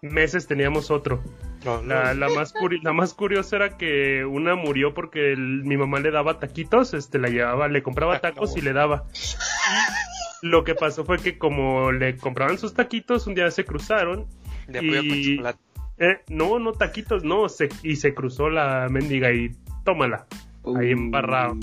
meses 0.01 0.47
teníamos 0.47 0.89
otro 0.91 1.21
No, 1.65 1.81
no. 1.81 1.87
la, 1.87 2.13
la 2.13 2.29
más 2.29 2.53
curi- 2.53 2.81
la 2.83 2.93
más 2.93 3.13
curiosa 3.13 3.55
era 3.57 3.77
que 3.77 4.23
una 4.25 4.55
murió 4.55 4.93
porque 4.93 5.33
el- 5.33 5.63
mi 5.63 5.75
mamá 5.77 5.99
le 5.99 6.11
daba 6.11 6.39
taquitos 6.39 6.93
este 6.93 7.19
la 7.19 7.29
llevaba 7.29 7.67
le 7.67 7.83
compraba 7.83 8.19
tacos 8.19 8.55
y 8.57 8.61
le 8.61 8.73
daba 8.73 9.05
lo 10.43 10.63
que 10.63 10.75
pasó 10.75 11.03
fue 11.03 11.17
que 11.17 11.37
como 11.37 11.91
le 11.91 12.15
compraban 12.17 12.57
sus 12.57 12.73
taquitos 12.73 13.27
un 13.27 13.35
día 13.35 13.49
se 13.51 13.65
cruzaron 13.65 14.27
De 14.67 14.79
con 14.79 15.05
y- 15.05 15.39
eh, 15.99 16.19
no, 16.29 16.59
no 16.59 16.73
taquitos, 16.73 17.23
no, 17.23 17.49
se, 17.49 17.69
y 17.81 17.95
se 17.95 18.13
cruzó 18.13 18.51
la 18.51 18.87
mendiga 18.87 19.31
y 19.33 19.49
tómala. 19.83 20.27
Ahí 20.79 20.91
embarrado. 20.91 21.57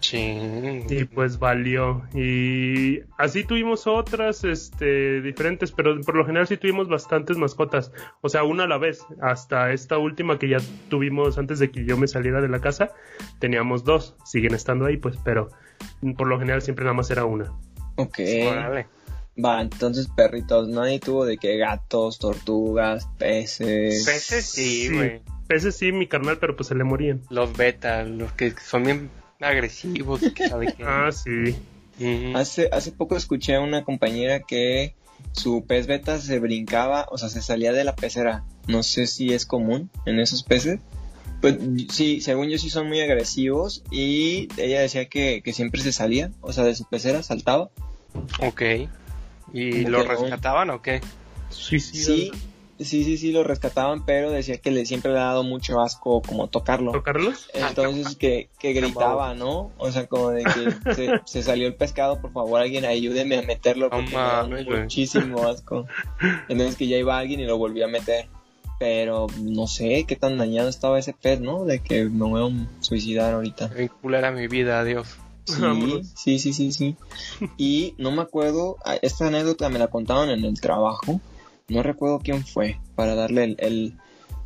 Ching. 0.00 0.86
Y 0.90 1.04
pues 1.04 1.38
valió. 1.38 2.02
Y 2.14 3.00
así 3.18 3.44
tuvimos 3.44 3.86
otras, 3.86 4.44
este, 4.44 5.20
diferentes, 5.20 5.72
pero 5.72 6.00
por 6.00 6.16
lo 6.16 6.24
general 6.26 6.46
sí 6.46 6.56
tuvimos 6.56 6.88
bastantes 6.88 7.36
mascotas. 7.36 7.92
O 8.20 8.28
sea, 8.28 8.42
una 8.44 8.64
a 8.64 8.66
la 8.68 8.78
vez. 8.78 9.04
Hasta 9.22 9.72
esta 9.72 9.98
última 9.98 10.38
que 10.38 10.48
ya 10.48 10.58
tuvimos 10.88 11.38
antes 11.38 11.58
de 11.58 11.70
que 11.70 11.84
yo 11.84 11.96
me 11.96 12.08
saliera 12.08 12.40
de 12.40 12.48
la 12.48 12.60
casa, 12.60 12.90
teníamos 13.38 13.84
dos. 13.84 14.16
Siguen 14.24 14.54
estando 14.54 14.86
ahí, 14.86 14.96
pues, 14.96 15.16
pero 15.24 15.50
por 16.16 16.26
lo 16.26 16.38
general 16.38 16.62
siempre 16.62 16.84
nada 16.84 16.94
más 16.94 17.10
era 17.10 17.24
una. 17.24 17.52
Ok. 17.96 18.18
Órale. 18.48 18.86
Va, 19.42 19.60
entonces 19.62 20.08
perritos, 20.08 20.68
nadie 20.68 20.98
tuvo 20.98 21.24
de 21.24 21.38
que 21.38 21.56
gatos, 21.56 22.18
tortugas, 22.18 23.08
peces. 23.18 24.04
Peces 24.04 24.44
sí, 24.44 24.88
Sí. 24.88 24.94
güey. 24.94 25.22
Ese 25.48 25.72
sí, 25.72 25.90
mi 25.90 26.06
carnal, 26.06 26.38
pero 26.38 26.54
pues 26.54 26.68
se 26.68 26.76
le 26.76 26.84
morían. 26.84 27.22
Los 27.28 27.56
beta, 27.56 28.04
los 28.04 28.32
que 28.32 28.52
son 28.52 28.84
bien 28.84 29.10
agresivos, 29.40 30.20
que 30.34 30.48
sabe 30.48 30.74
qué. 30.76 30.84
Ah, 30.86 31.10
sí. 31.12 31.56
Ujú. 31.98 32.36
Hace, 32.36 32.68
hace 32.72 32.92
poco 32.92 33.16
escuché 33.16 33.54
a 33.54 33.60
una 33.60 33.84
compañera 33.84 34.40
que 34.40 34.94
su 35.32 35.64
pez 35.66 35.86
beta 35.86 36.18
se 36.18 36.38
brincaba, 36.38 37.06
o 37.10 37.18
sea, 37.18 37.28
se 37.28 37.42
salía 37.42 37.72
de 37.72 37.84
la 37.84 37.94
pecera. 37.94 38.44
No 38.66 38.82
sé 38.82 39.06
si 39.06 39.32
es 39.32 39.46
común 39.46 39.90
en 40.06 40.20
esos 40.20 40.42
peces. 40.42 40.80
Pues 41.40 41.56
sí, 41.90 42.20
según 42.20 42.50
yo 42.50 42.58
sí 42.58 42.68
son 42.68 42.86
muy 42.88 43.00
agresivos 43.00 43.82
y 43.90 44.48
ella 44.58 44.80
decía 44.80 45.06
que, 45.06 45.40
que 45.42 45.54
siempre 45.54 45.80
se 45.80 45.92
salía, 45.92 46.30
o 46.42 46.52
sea, 46.52 46.64
de 46.64 46.74
su 46.74 46.84
pecera 46.84 47.22
saltaba. 47.22 47.70
Ok. 48.40 48.62
¿Y 49.52 49.84
lo 49.84 50.02
rescataban 50.02 50.70
o 50.70 50.82
qué? 50.82 51.00
Suicidas. 51.48 52.06
Sí, 52.06 52.30
sí, 52.30 52.32
sí, 52.84 53.16
sí, 53.16 53.32
lo 53.32 53.44
rescataban, 53.44 54.04
pero 54.04 54.30
decía 54.30 54.58
que 54.58 54.70
le 54.70 54.86
siempre 54.86 55.12
le 55.12 55.18
ha 55.18 55.24
dado 55.24 55.42
mucho 55.42 55.80
asco 55.80 56.22
como 56.22 56.48
tocarlo. 56.48 56.92
¿Tocarlos? 56.92 57.48
Entonces 57.54 58.16
que, 58.16 58.48
que 58.58 58.72
gritaba, 58.72 59.34
¿no? 59.34 59.70
O 59.78 59.90
sea, 59.90 60.06
como 60.06 60.30
de 60.30 60.44
que 60.44 60.94
se, 60.94 61.20
se 61.24 61.42
salió 61.42 61.66
el 61.66 61.74
pescado, 61.74 62.20
por 62.20 62.32
favor 62.32 62.60
alguien 62.60 62.84
ayúdeme 62.84 63.38
a 63.38 63.42
meterlo 63.42 63.90
porque 63.90 64.12
No 64.12 64.48
me 64.48 64.64
da 64.64 64.80
muchísimo 64.82 65.46
asco. 65.46 65.86
Entonces 66.48 66.76
que 66.76 66.86
ya 66.88 66.96
iba 66.96 67.18
alguien 67.18 67.40
y 67.40 67.44
lo 67.44 67.58
volvió 67.58 67.84
a 67.84 67.88
meter. 67.88 68.28
Pero 68.78 69.26
no 69.42 69.66
sé 69.66 70.04
qué 70.08 70.16
tan 70.16 70.38
dañado 70.38 70.70
estaba 70.70 70.98
ese 70.98 71.12
pez, 71.12 71.38
¿no? 71.40 71.66
De 71.66 71.80
que 71.80 72.04
me 72.04 72.24
voy 72.24 72.50
a 72.50 72.82
suicidar 72.82 73.34
ahorita. 73.34 73.68
Bien 73.68 73.90
culera 74.00 74.30
mi 74.30 74.48
vida, 74.48 74.80
adiós. 74.80 75.18
Sí, 75.44 75.54
sí, 76.14 76.38
sí, 76.38 76.52
sí, 76.52 76.72
sí. 76.72 76.96
Y 77.56 77.94
no 77.98 78.10
me 78.10 78.22
acuerdo, 78.22 78.76
ah, 78.84 78.96
esta 79.02 79.26
anécdota 79.26 79.68
me 79.68 79.78
la 79.78 79.88
contaron 79.88 80.30
en 80.30 80.44
el 80.44 80.60
trabajo. 80.60 81.20
No 81.70 81.82
recuerdo 81.82 82.18
quién 82.18 82.44
fue 82.44 82.78
para 82.94 83.14
darle 83.14 83.44
el, 83.44 83.56
el, 83.60 83.94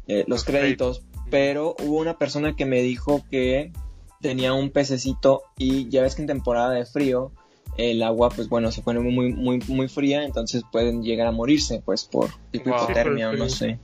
eh, 0.06 0.24
los 0.28 0.44
créditos, 0.44 1.02
pero 1.30 1.74
hubo 1.82 1.98
una 1.98 2.18
persona 2.18 2.54
que 2.54 2.66
me 2.66 2.82
dijo 2.82 3.24
que 3.30 3.72
tenía 4.20 4.52
un 4.52 4.70
pececito 4.70 5.42
y 5.58 5.88
ya 5.88 6.02
ves 6.02 6.14
que 6.14 6.22
en 6.22 6.28
temporada 6.28 6.70
de 6.70 6.86
frío 6.86 7.32
el 7.76 8.02
agua, 8.02 8.28
pues 8.28 8.48
bueno, 8.48 8.70
se 8.70 8.82
pone 8.82 9.00
muy, 9.00 9.32
muy, 9.32 9.58
muy 9.66 9.88
fría, 9.88 10.24
entonces 10.24 10.62
pueden 10.70 11.02
llegar 11.02 11.26
a 11.26 11.32
morirse, 11.32 11.82
pues 11.84 12.04
por 12.04 12.30
tipo 12.52 12.70
Wow. 12.70 12.84
hipotermia 12.84 13.30
o 13.30 13.32
no 13.32 13.48
sé. 13.48 13.80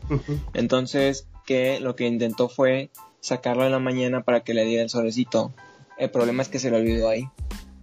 Entonces, 0.54 1.26
que 1.44 1.80
lo 1.80 1.96
que 1.96 2.06
intentó 2.06 2.48
fue 2.48 2.90
sacarlo 3.20 3.64
en 3.64 3.72
la 3.72 3.80
mañana 3.80 4.22
para 4.22 4.40
que 4.40 4.54
le 4.54 4.64
diera 4.64 4.84
el 4.84 4.90
solecito. 4.90 5.52
El 5.98 6.10
problema 6.10 6.42
es 6.42 6.48
que 6.48 6.58
se 6.60 6.70
le 6.70 6.76
olvidó 6.76 7.08
ahí. 7.08 7.24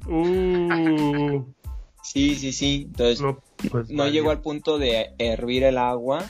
Uh, 0.07 1.43
Sí, 2.01 2.35
sí, 2.35 2.53
sí. 2.53 2.83
Entonces, 2.87 3.19
no, 3.19 3.39
no, 3.63 3.69
pues 3.71 3.87
valió. 3.89 4.05
llegó 4.13 4.29
al 4.31 4.41
punto 4.41 4.77
de 4.77 5.11
hervir 5.17 5.63
el 5.63 5.77
agua, 5.77 6.23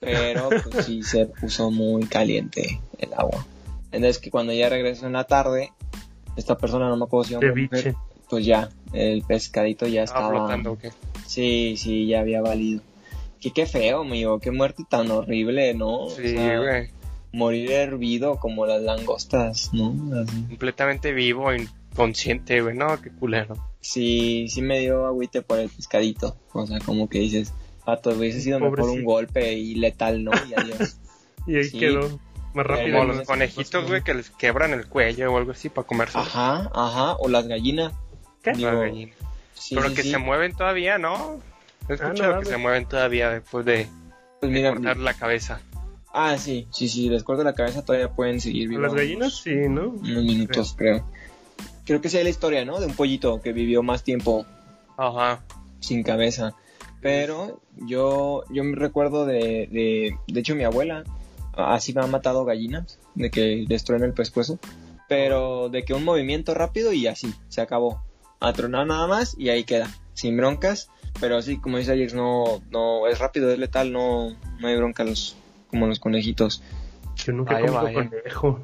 pero 0.00 0.48
pues 0.48 0.84
sí 0.86 1.02
se 1.02 1.26
puso 1.26 1.70
muy 1.70 2.04
caliente 2.06 2.80
el 2.98 3.12
agua. 3.14 3.44
Entonces, 3.90 4.18
que 4.18 4.30
cuando 4.30 4.52
ya 4.52 4.68
regresó 4.68 5.06
en 5.06 5.14
la 5.14 5.24
tarde, 5.24 5.72
esta 6.36 6.56
persona, 6.58 6.88
no 6.88 6.96
me 6.96 7.04
acuerdo 7.04 7.24
si 7.28 7.34
mujer, 7.36 7.94
pues 8.28 8.44
ya, 8.44 8.68
el 8.92 9.22
pescadito 9.22 9.86
ya 9.86 10.02
¿Estaba 10.02 10.26
estaba. 10.26 10.38
flotando 10.40 10.72
o 10.72 10.78
qué? 10.78 10.92
Sí, 11.26 11.76
sí, 11.78 12.06
ya 12.06 12.20
había 12.20 12.40
valido. 12.42 12.82
Que 13.40 13.50
qué 13.52 13.66
feo, 13.66 14.00
amigo, 14.02 14.40
qué 14.40 14.50
muerte 14.50 14.84
tan 14.88 15.10
horrible, 15.10 15.72
¿no? 15.74 16.04
O 16.04 16.10
Sí, 16.10 16.28
sea, 16.30 16.58
güey. 16.58 16.90
morir 17.32 17.70
hervido 17.72 18.36
como 18.38 18.66
las 18.66 18.82
langostas, 18.82 19.70
¿no? 19.72 19.94
Así. 20.20 20.42
Completamente 20.48 21.12
vivo, 21.12 21.50
inconsciente, 21.92 22.60
güey. 22.62 22.76
No, 22.76 23.00
qué 23.00 23.10
culero. 23.10 23.56
Sí, 23.80 24.46
sí 24.48 24.62
me 24.62 24.80
dio 24.80 25.06
agüite 25.06 25.42
por 25.42 25.58
el 25.58 25.68
pescadito. 25.68 26.36
O 26.52 26.66
sea, 26.66 26.78
como 26.80 27.08
que 27.08 27.18
dices, 27.20 27.52
pato, 27.84 28.10
hubiese 28.10 28.40
sido 28.40 28.60
mejor 28.60 28.80
un 28.90 29.04
golpe 29.04 29.52
y 29.54 29.74
letal, 29.76 30.24
¿no? 30.24 30.32
Y 30.48 30.54
adiós. 30.54 30.96
Y 31.46 31.56
ahí 31.56 31.64
Sí. 31.64 31.78
quedó 31.78 32.20
más 32.52 32.66
rápido. 32.66 32.98
Como 32.98 33.12
los 33.14 33.26
conejitos, 33.26 33.86
güey, 33.88 34.02
que 34.02 34.12
les 34.12 34.28
quebran 34.28 34.72
el 34.74 34.86
cuello 34.86 35.32
o 35.32 35.38
algo 35.38 35.52
así 35.52 35.70
para 35.70 35.86
comerse. 35.86 36.18
Ajá, 36.18 36.70
ajá. 36.74 37.14
O 37.20 37.28
las 37.30 37.46
gallinas. 37.48 37.94
¿Qué? 38.42 38.52
Digo, 38.52 38.70
sí, 39.54 39.74
Pero 39.74 39.88
sí, 39.88 39.94
que 39.94 40.02
sí. 40.02 40.10
se 40.10 40.18
mueven 40.18 40.52
todavía, 40.54 40.98
¿no? 40.98 41.40
He 41.88 41.92
Ah, 41.92 41.94
escuchado 41.94 42.34
no, 42.34 42.40
que 42.40 42.46
se 42.46 42.56
mueven 42.58 42.84
todavía 42.86 43.30
después 43.30 43.64
de 43.64 43.86
Pues 44.40 44.52
mira, 44.52 44.74
cortar 44.74 44.98
la 44.98 45.14
cabeza. 45.14 45.62
ah, 46.12 46.36
sí, 46.36 46.68
sí, 46.70 46.86
sí, 46.90 47.08
les 47.08 47.24
corto 47.24 47.44
la 47.44 47.54
cabeza 47.54 47.82
todavía 47.82 48.10
pueden 48.10 48.42
seguir 48.42 48.68
vivos. 48.68 48.82
las 48.82 48.94
gallinas 48.94 49.40
sí, 49.42 49.54
¿no? 49.70 49.88
Unos 49.88 50.24
minutos, 50.24 50.74
creo. 50.76 50.96
Creo 50.98 51.06
que 52.00 52.08
sí 52.08 52.18
hay 52.18 52.24
la 52.24 52.30
historia, 52.30 52.64
¿no? 52.64 52.80
De 52.80 52.86
un 52.86 52.94
pollito 52.94 53.40
que 53.40 53.52
vivió 53.52 53.82
más 53.82 54.02
tiempo 54.02 54.46
Ajá. 54.96 55.42
sin 55.80 56.02
cabeza. 56.02 56.54
Pero 57.00 57.60
yo, 57.76 58.44
yo 58.50 58.64
me 58.64 58.76
recuerdo 58.76 59.24
de, 59.24 59.68
de, 59.70 60.16
de 60.26 60.40
hecho 60.40 60.54
mi 60.54 60.64
abuela 60.64 61.04
así 61.58 61.92
me 61.92 62.02
ha 62.02 62.06
matado 62.06 62.44
gallinas, 62.44 62.98
de 63.14 63.30
que 63.30 63.64
destruyen 63.68 64.04
el 64.04 64.12
pescuezo, 64.12 64.58
pero 65.08 65.68
de 65.68 65.84
que 65.84 65.94
un 65.94 66.04
movimiento 66.04 66.54
rápido 66.54 66.92
y 66.92 67.06
así, 67.06 67.34
se 67.48 67.60
acabó. 67.60 68.02
A 68.40 68.52
tronar 68.52 68.86
nada 68.86 69.08
más 69.08 69.34
y 69.36 69.48
ahí 69.48 69.64
queda, 69.64 69.90
sin 70.14 70.36
broncas, 70.36 70.90
pero 71.18 71.36
así 71.36 71.58
como 71.58 71.78
dice 71.78 71.92
Ajax, 71.92 72.14
no, 72.14 72.62
no, 72.70 73.08
es 73.08 73.18
rápido, 73.18 73.50
es 73.50 73.58
letal, 73.58 73.92
no, 73.92 74.36
no 74.60 74.68
hay 74.68 74.76
bronca 74.76 75.02
los, 75.02 75.36
como 75.70 75.88
los 75.88 75.98
conejitos. 75.98 76.62
Yo 77.16 77.32
nunca 77.32 77.60
he 77.60 77.66
conejo. 77.66 78.60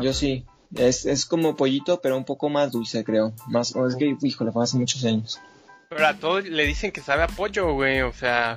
Yo 0.00 0.12
sí, 0.12 0.44
es, 0.74 1.06
es 1.06 1.24
como 1.26 1.56
pollito, 1.56 2.00
pero 2.00 2.16
un 2.16 2.24
poco 2.24 2.48
más 2.48 2.72
dulce, 2.72 3.04
creo. 3.04 3.32
Más, 3.48 3.74
o 3.76 3.86
es 3.86 3.96
que, 3.96 4.16
híjole, 4.20 4.52
fue 4.52 4.64
hace 4.64 4.76
muchos 4.76 5.04
años. 5.04 5.40
Pero 5.88 6.06
a 6.06 6.14
todos 6.14 6.44
le 6.44 6.64
dicen 6.64 6.92
que 6.92 7.00
sabe 7.00 7.22
a 7.22 7.28
pollo, 7.28 7.72
güey. 7.74 8.02
O 8.02 8.12
sea, 8.12 8.56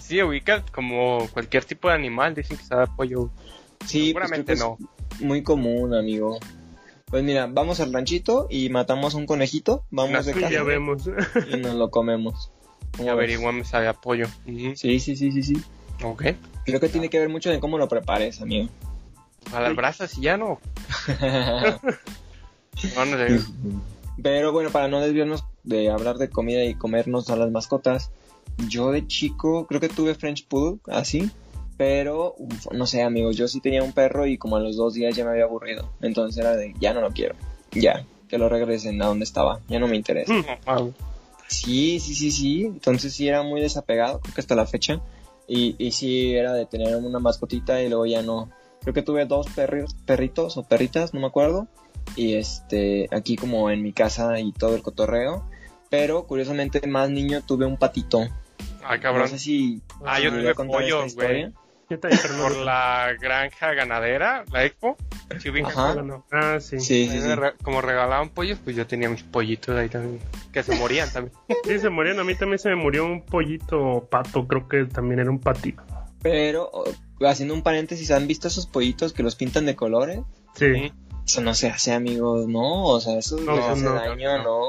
sí, 0.00 0.22
ubica 0.22 0.64
como 0.72 1.28
cualquier 1.32 1.64
tipo 1.64 1.88
de 1.88 1.94
animal, 1.94 2.34
dicen 2.34 2.56
que 2.56 2.64
sabe 2.64 2.84
a 2.84 2.86
pollo. 2.86 3.30
Sí, 3.84 4.12
pues 4.12 4.28
Seguramente 4.28 4.56
no. 4.56 4.78
muy 5.20 5.42
común, 5.42 5.94
amigo. 5.94 6.38
Pues 7.06 7.22
mira, 7.22 7.46
vamos 7.46 7.78
al 7.78 7.92
ranchito 7.92 8.48
y 8.50 8.68
matamos 8.68 9.14
un 9.14 9.26
conejito, 9.26 9.84
vamos 9.90 10.26
de 10.26 10.32
casa 10.32 10.50
ya 10.50 10.64
vemos. 10.64 11.08
y 11.52 11.56
nos 11.56 11.74
lo 11.74 11.90
comemos. 11.90 12.50
Y 12.98 13.08
averiguamos 13.08 13.68
sabe 13.68 13.88
a 13.88 13.92
pollo. 13.92 14.26
Ujú. 14.46 14.74
Sí, 14.74 15.00
sí, 15.00 15.16
sí, 15.16 15.30
sí, 15.30 15.42
sí. 15.42 15.62
Ok. 16.02 16.24
Creo 16.64 16.80
que 16.80 16.88
tiene 16.88 17.10
que 17.10 17.18
ver 17.18 17.28
mucho 17.28 17.52
en 17.52 17.60
cómo 17.60 17.76
lo 17.76 17.88
prepares, 17.88 18.40
amigo. 18.40 18.70
A 19.52 19.60
las 19.60 19.74
brasas 19.76 20.16
y 20.18 20.22
ya 20.22 20.36
no. 20.36 20.60
No, 22.94 23.04
no 23.06 23.16
le- 23.16 23.40
Pero 24.22 24.52
bueno, 24.52 24.70
para 24.70 24.88
no 24.88 25.00
desviarnos 25.00 25.44
de 25.64 25.90
hablar 25.90 26.18
de 26.18 26.28
comida 26.28 26.62
y 26.64 26.74
comernos 26.74 27.30
a 27.30 27.36
las 27.36 27.50
mascotas, 27.50 28.10
yo 28.68 28.90
de 28.92 29.06
chico 29.06 29.66
creo 29.66 29.80
que 29.80 29.88
tuve 29.88 30.14
French 30.14 30.46
Poodle, 30.46 30.80
así. 30.88 31.30
Pero, 31.78 32.34
uf, 32.38 32.66
no 32.72 32.86
sé, 32.86 33.02
amigos, 33.02 33.36
yo 33.36 33.48
sí 33.48 33.60
tenía 33.60 33.82
un 33.82 33.92
perro 33.92 34.26
y 34.26 34.38
como 34.38 34.56
a 34.56 34.60
los 34.60 34.76
dos 34.76 34.94
días 34.94 35.14
ya 35.14 35.24
me 35.24 35.30
había 35.32 35.44
aburrido. 35.44 35.90
Entonces 36.00 36.38
era 36.38 36.56
de, 36.56 36.74
ya 36.80 36.94
no 36.94 37.00
lo 37.02 37.10
quiero. 37.10 37.34
Ya, 37.72 38.04
que 38.28 38.38
lo 38.38 38.48
regresen 38.48 39.00
a 39.02 39.06
donde 39.06 39.24
estaba. 39.24 39.60
Ya 39.68 39.78
no 39.78 39.86
me 39.88 39.96
interesa. 39.96 40.32
No, 40.32 40.44
ah, 40.66 40.86
Sí, 41.48 42.00
sí, 42.00 42.14
sí, 42.14 42.30
sí. 42.30 42.64
Entonces 42.64 43.12
sí 43.14 43.28
era 43.28 43.42
muy 43.42 43.60
desapegado, 43.60 44.20
creo 44.20 44.34
que 44.34 44.40
hasta 44.40 44.54
la 44.54 44.66
fecha. 44.66 45.00
Y, 45.48 45.76
y 45.78 45.92
sí 45.92 46.34
era 46.34 46.54
de 46.54 46.64
tener 46.66 46.96
una 46.96 47.18
mascotita 47.18 47.82
y 47.82 47.88
luego 47.88 48.06
ya 48.06 48.22
no. 48.22 48.50
Creo 48.86 48.94
que 48.94 49.02
tuve 49.02 49.26
dos 49.26 49.48
perri- 49.48 49.92
perritos 50.04 50.56
o 50.56 50.62
perritas, 50.62 51.12
no 51.12 51.18
me 51.18 51.26
acuerdo. 51.26 51.66
Y 52.14 52.36
este, 52.36 53.08
aquí 53.10 53.34
como 53.34 53.68
en 53.68 53.82
mi 53.82 53.92
casa 53.92 54.38
y 54.38 54.52
todo 54.52 54.76
el 54.76 54.82
cotorreo. 54.82 55.44
Pero 55.90 56.24
curiosamente 56.28 56.86
más 56.86 57.10
niño 57.10 57.42
tuve 57.44 57.66
un 57.66 57.76
patito. 57.78 58.28
Ay, 58.84 59.00
cabrón. 59.00 59.22
No 59.22 59.28
sé 59.28 59.40
si... 59.40 59.82
Ah, 60.04 60.20
yo 60.20 60.30
tuve 60.30 60.42
voy 60.42 60.50
a 60.50 60.54
contar 60.54 60.80
pollo, 60.82 61.02
esta 61.02 61.26
güey. 61.26 61.52
Por 62.40 62.56
la 62.58 63.08
granja 63.20 63.72
ganadera, 63.74 64.44
la 64.52 64.64
Expo. 64.64 64.96
Sí. 65.40 65.50
Ah, 66.30 66.58
sí. 66.60 66.78
Sí, 66.78 67.06
sí, 67.06 67.10
Ahí 67.10 67.20
sí. 67.22 67.26
me 67.28 67.34
re- 67.36 67.54
Como 67.62 67.80
regalaban 67.80 68.28
pollos, 68.30 68.58
pues 68.62 68.76
yo 68.76 68.86
tenía 68.86 69.08
mis 69.08 69.24
pollitos 69.24 69.76
ahí 69.76 69.88
también. 69.88 70.20
Que 70.52 70.62
se 70.62 70.76
morían 70.76 71.12
también. 71.12 71.36
Sí, 71.64 71.78
se 71.80 71.88
morían. 71.90 72.18
A 72.20 72.24
mí 72.24 72.34
también 72.36 72.58
se 72.60 72.68
me 72.68 72.76
murió 72.76 73.04
un 73.04 73.22
pollito 73.22 74.06
pato. 74.10 74.46
Creo 74.46 74.68
que 74.68 74.84
también 74.86 75.20
era 75.20 75.30
un 75.30 75.38
patito. 75.40 75.82
Pero, 76.22 76.70
haciendo 77.20 77.54
un 77.54 77.62
paréntesis, 77.62 78.10
¿han 78.10 78.26
visto 78.26 78.48
esos 78.48 78.66
pollitos 78.66 79.12
que 79.12 79.22
los 79.22 79.36
pintan 79.36 79.66
de 79.66 79.76
colores? 79.76 80.20
Sí. 80.54 80.92
Eso 81.26 81.40
no 81.40 81.54
se 81.54 81.68
hace, 81.68 81.92
amigos, 81.92 82.46
¿no? 82.48 82.84
O 82.84 83.00
sea, 83.00 83.18
eso 83.18 83.38
No, 83.40 83.56
les 83.56 83.64
hace 83.64 83.82
no, 83.84 83.92
daño, 83.94 84.42
¿no? 84.42 84.66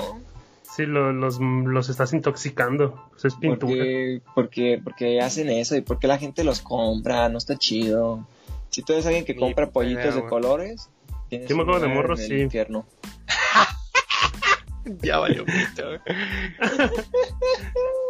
Sí, 0.75 0.86
lo- 0.86 1.12
los, 1.13 1.39
los 1.39 1.89
estás 1.89 2.13
intoxicando. 2.13 3.08
Pues 3.12 3.25
es 3.25 3.36
pintura. 3.36 3.72
Porque, 3.75 4.22
porque, 4.36 4.82
porque 4.84 5.22
hacen 5.22 5.50
eso 5.50 5.75
y 5.75 5.82
porque 5.82 6.08
la 6.08 6.18
gente 6.20 6.44
los 6.44 6.62
compra, 6.62 7.30
no 7.30 7.38
está 7.39 7.58
chido. 7.58 8.27
Si 8.70 8.84
tú 8.84 8.94
eres 8.94 9.06
alguien 9.08 9.25
que 9.25 9.36
compra 9.36 9.70
pollitos 9.72 10.06
idea, 10.13 10.16
de 10.16 10.25
colores, 10.30 10.89
tienes 11.30 11.48
Yo 11.50 11.56
me 11.56 11.63
acuerdo 11.63 11.80
de 11.82 11.88
morros, 11.88 12.20
en 12.20 12.27
sí. 12.27 12.34
el 12.34 12.42
infierno. 12.42 12.86
Ya 15.01 15.18
valió 15.20 15.44
pito. 15.44 15.84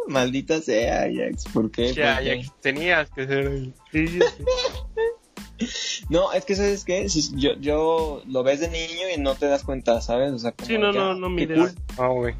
Maldita 0.08 0.62
sea, 0.62 1.04
Ajax, 1.04 1.46
¿por 1.54 1.72
qué? 1.72 1.94
Ya, 1.94 2.16
¿Por 2.16 2.26
ya 2.26 2.34
qué? 2.34 2.42
que 2.42 2.50
tenías 2.62 3.10
que 3.12 3.28
ser 3.28 3.48
ahí. 3.48 3.74
Sí, 3.92 4.08
sí, 4.08 4.20
sí. 4.38 4.44
No, 6.10 6.32
es 6.34 6.46
que 6.46 6.56
sabes 6.56 6.86
qué, 6.86 7.10
Si 7.10 7.36
yo, 7.36 7.54
yo 7.60 8.22
lo 8.28 8.44
ves 8.44 8.60
de 8.60 8.70
niño 8.70 9.10
y 9.16 9.20
no 9.20 9.36
te 9.36 9.48
das 9.48 9.64
cuenta, 9.64 10.02
¿sabes? 10.02 10.32
O 10.32 10.40
sea, 10.40 10.52
como 10.52 10.68
Sí, 10.68 10.78
no, 10.78 10.92
que, 10.92 10.98
no, 11.00 11.12
ah, 11.12 11.16
no 11.16 11.28
cool. 11.28 11.72
No, 11.98 12.14
güey. 12.14 12.36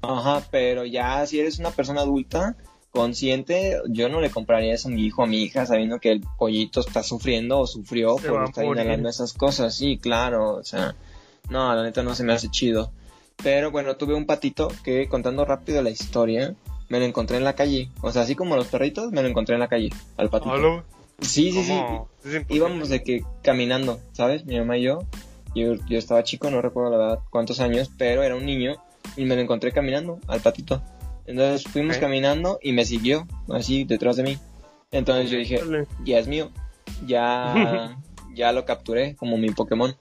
Ajá, 0.00 0.42
pero 0.50 0.84
ya 0.84 1.24
si 1.26 1.38
eres 1.38 1.58
una 1.58 1.70
persona 1.70 2.00
adulta, 2.00 2.56
consciente, 2.90 3.80
yo 3.88 4.08
no 4.08 4.20
le 4.20 4.30
compraría 4.30 4.74
eso 4.74 4.88
a 4.88 4.90
mi 4.90 5.04
hijo 5.06 5.22
o 5.22 5.24
a 5.24 5.28
mi 5.28 5.42
hija 5.42 5.64
sabiendo 5.64 6.00
que 6.00 6.12
el 6.12 6.22
pollito 6.38 6.80
está 6.80 7.02
sufriendo 7.02 7.60
o 7.60 7.66
sufrió 7.66 8.18
Se 8.18 8.28
por 8.28 8.44
estar 8.44 8.64
inhalando 8.64 9.08
esas 9.08 9.32
cosas. 9.32 9.74
Sí, 9.74 9.98
claro, 9.98 10.56
o 10.56 10.64
sea, 10.64 10.94
no, 11.48 11.74
la 11.74 11.82
neta 11.82 12.02
no 12.02 12.14
se 12.14 12.24
me 12.24 12.32
hace 12.32 12.50
chido. 12.50 12.90
Pero 13.42 13.70
bueno, 13.70 13.96
tuve 13.96 14.14
un 14.14 14.26
patito 14.26 14.68
que 14.84 15.08
contando 15.08 15.44
rápido 15.44 15.82
la 15.82 15.90
historia, 15.90 16.54
me 16.92 16.98
lo 16.98 17.06
encontré 17.06 17.38
en 17.38 17.44
la 17.44 17.54
calle. 17.54 17.88
O 18.02 18.12
sea, 18.12 18.20
así 18.20 18.34
como 18.34 18.54
los 18.54 18.66
perritos, 18.66 19.12
me 19.12 19.22
lo 19.22 19.28
encontré 19.28 19.54
en 19.54 19.60
la 19.60 19.68
calle, 19.68 19.88
al 20.18 20.28
patito. 20.28 20.52
¿Aló? 20.52 20.84
Sí, 21.22 21.50
sí, 21.50 21.64
sí. 21.64 21.80
Íbamos 22.50 22.90
de 22.90 23.02
que 23.02 23.24
caminando, 23.40 23.98
¿sabes? 24.12 24.44
Mi 24.44 24.58
mamá 24.58 24.76
y 24.76 24.82
yo. 24.82 24.98
Yo, 25.54 25.76
yo 25.88 25.98
estaba 25.98 26.22
chico, 26.22 26.50
no 26.50 26.60
recuerdo 26.60 26.90
la 26.90 26.98
verdad 26.98 27.18
cuántos 27.30 27.60
años, 27.60 27.90
pero 27.96 28.22
era 28.22 28.36
un 28.36 28.44
niño 28.44 28.74
y 29.16 29.24
me 29.24 29.36
lo 29.36 29.40
encontré 29.40 29.72
caminando 29.72 30.20
al 30.26 30.40
patito. 30.40 30.82
Entonces 31.24 31.64
fuimos 31.64 31.96
caminando 31.96 32.58
y 32.62 32.72
me 32.72 32.84
siguió, 32.84 33.26
así 33.48 33.84
detrás 33.84 34.16
de 34.16 34.24
mí. 34.24 34.38
Entonces 34.90 35.30
yo 35.30 35.38
dije, 35.38 35.60
ya 36.04 36.18
es 36.18 36.28
mío, 36.28 36.50
ya, 37.06 37.96
ya 38.34 38.52
lo 38.52 38.66
capturé 38.66 39.16
como 39.16 39.38
mi 39.38 39.48
Pokémon. 39.48 39.96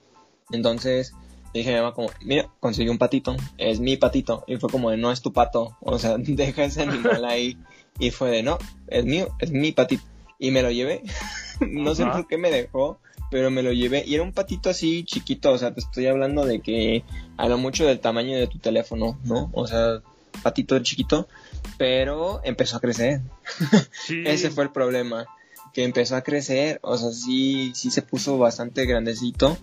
Entonces 0.51 1.13
dije 1.53 1.70
a 1.70 1.74
mi 1.74 1.79
mamá 1.79 1.93
como, 1.93 2.10
mira, 2.22 2.50
conseguí 2.60 2.89
un 2.89 2.98
patito, 2.98 3.36
es 3.58 3.79
mi 3.79 3.98
patito. 3.98 4.43
Y 4.48 4.58
fue 4.58 4.70
como 4.70 4.89
de, 4.91 4.98
no 4.98 5.12
es 5.12 5.22
tu 5.22 5.34
pato, 5.34 5.77
o 5.81 6.00
sea, 6.00 6.15
deja 6.17 6.63
ese 6.63 6.84
animal 6.84 7.25
ahí. 7.25 7.58
Y 8.00 8.12
fue 8.12 8.29
de, 8.29 8.43
no, 8.43 8.58
es 8.88 9.05
mío, 9.05 9.36
es 9.39 9.51
mi 9.51 9.72
patito. 9.72 10.03
Y 10.39 10.51
me 10.51 10.63
lo 10.63 10.72
llevé, 10.72 11.03
no 11.62 11.93
sé 11.93 12.05
por 12.05 12.27
qué 12.27 12.38
me 12.38 12.50
dejó, 12.50 13.00
pero 13.29 13.51
me 13.51 13.63
lo 13.63 13.72
llevé. 13.72 14.03
Y 14.05 14.15
era 14.15 14.24
un 14.24 14.34
patito 14.34 14.70
así 14.70 15.03
chiquito, 15.03 15.51
o 15.51 15.57
sea, 15.57 15.74
te 15.74 15.79
estoy 15.79 16.07
hablando 16.07 16.46
de 16.46 16.61
que 16.61 17.03
a 17.37 17.48
lo 17.48 17.57
mucho 17.57 17.85
del 17.85 18.00
tamaño 18.00 18.37
de 18.37 18.48
tu 18.48 18.59
teléfono, 18.59 19.20
¿no? 19.24 19.50
O 19.53 19.68
sea, 19.68 20.01
patito 20.44 20.79
chiquito, 20.79 21.27
pero 21.77 22.42
empezó 22.44 22.77
a 22.77 22.79
crecer. 22.79 23.22
Sí. 24.05 24.24
Ese 24.25 24.50
fue 24.50 24.64
el 24.64 24.72
problema, 24.72 25.27
que 25.74 25.83
empezó 25.83 26.16
a 26.16 26.22
crecer, 26.22 26.79
o 26.81 26.98
sea, 26.98 27.11
sí, 27.11 27.72
sí 27.75 27.92
se 27.92 28.01
puso 28.01 28.37
bastante 28.37 28.85
grandecito. 28.85 29.57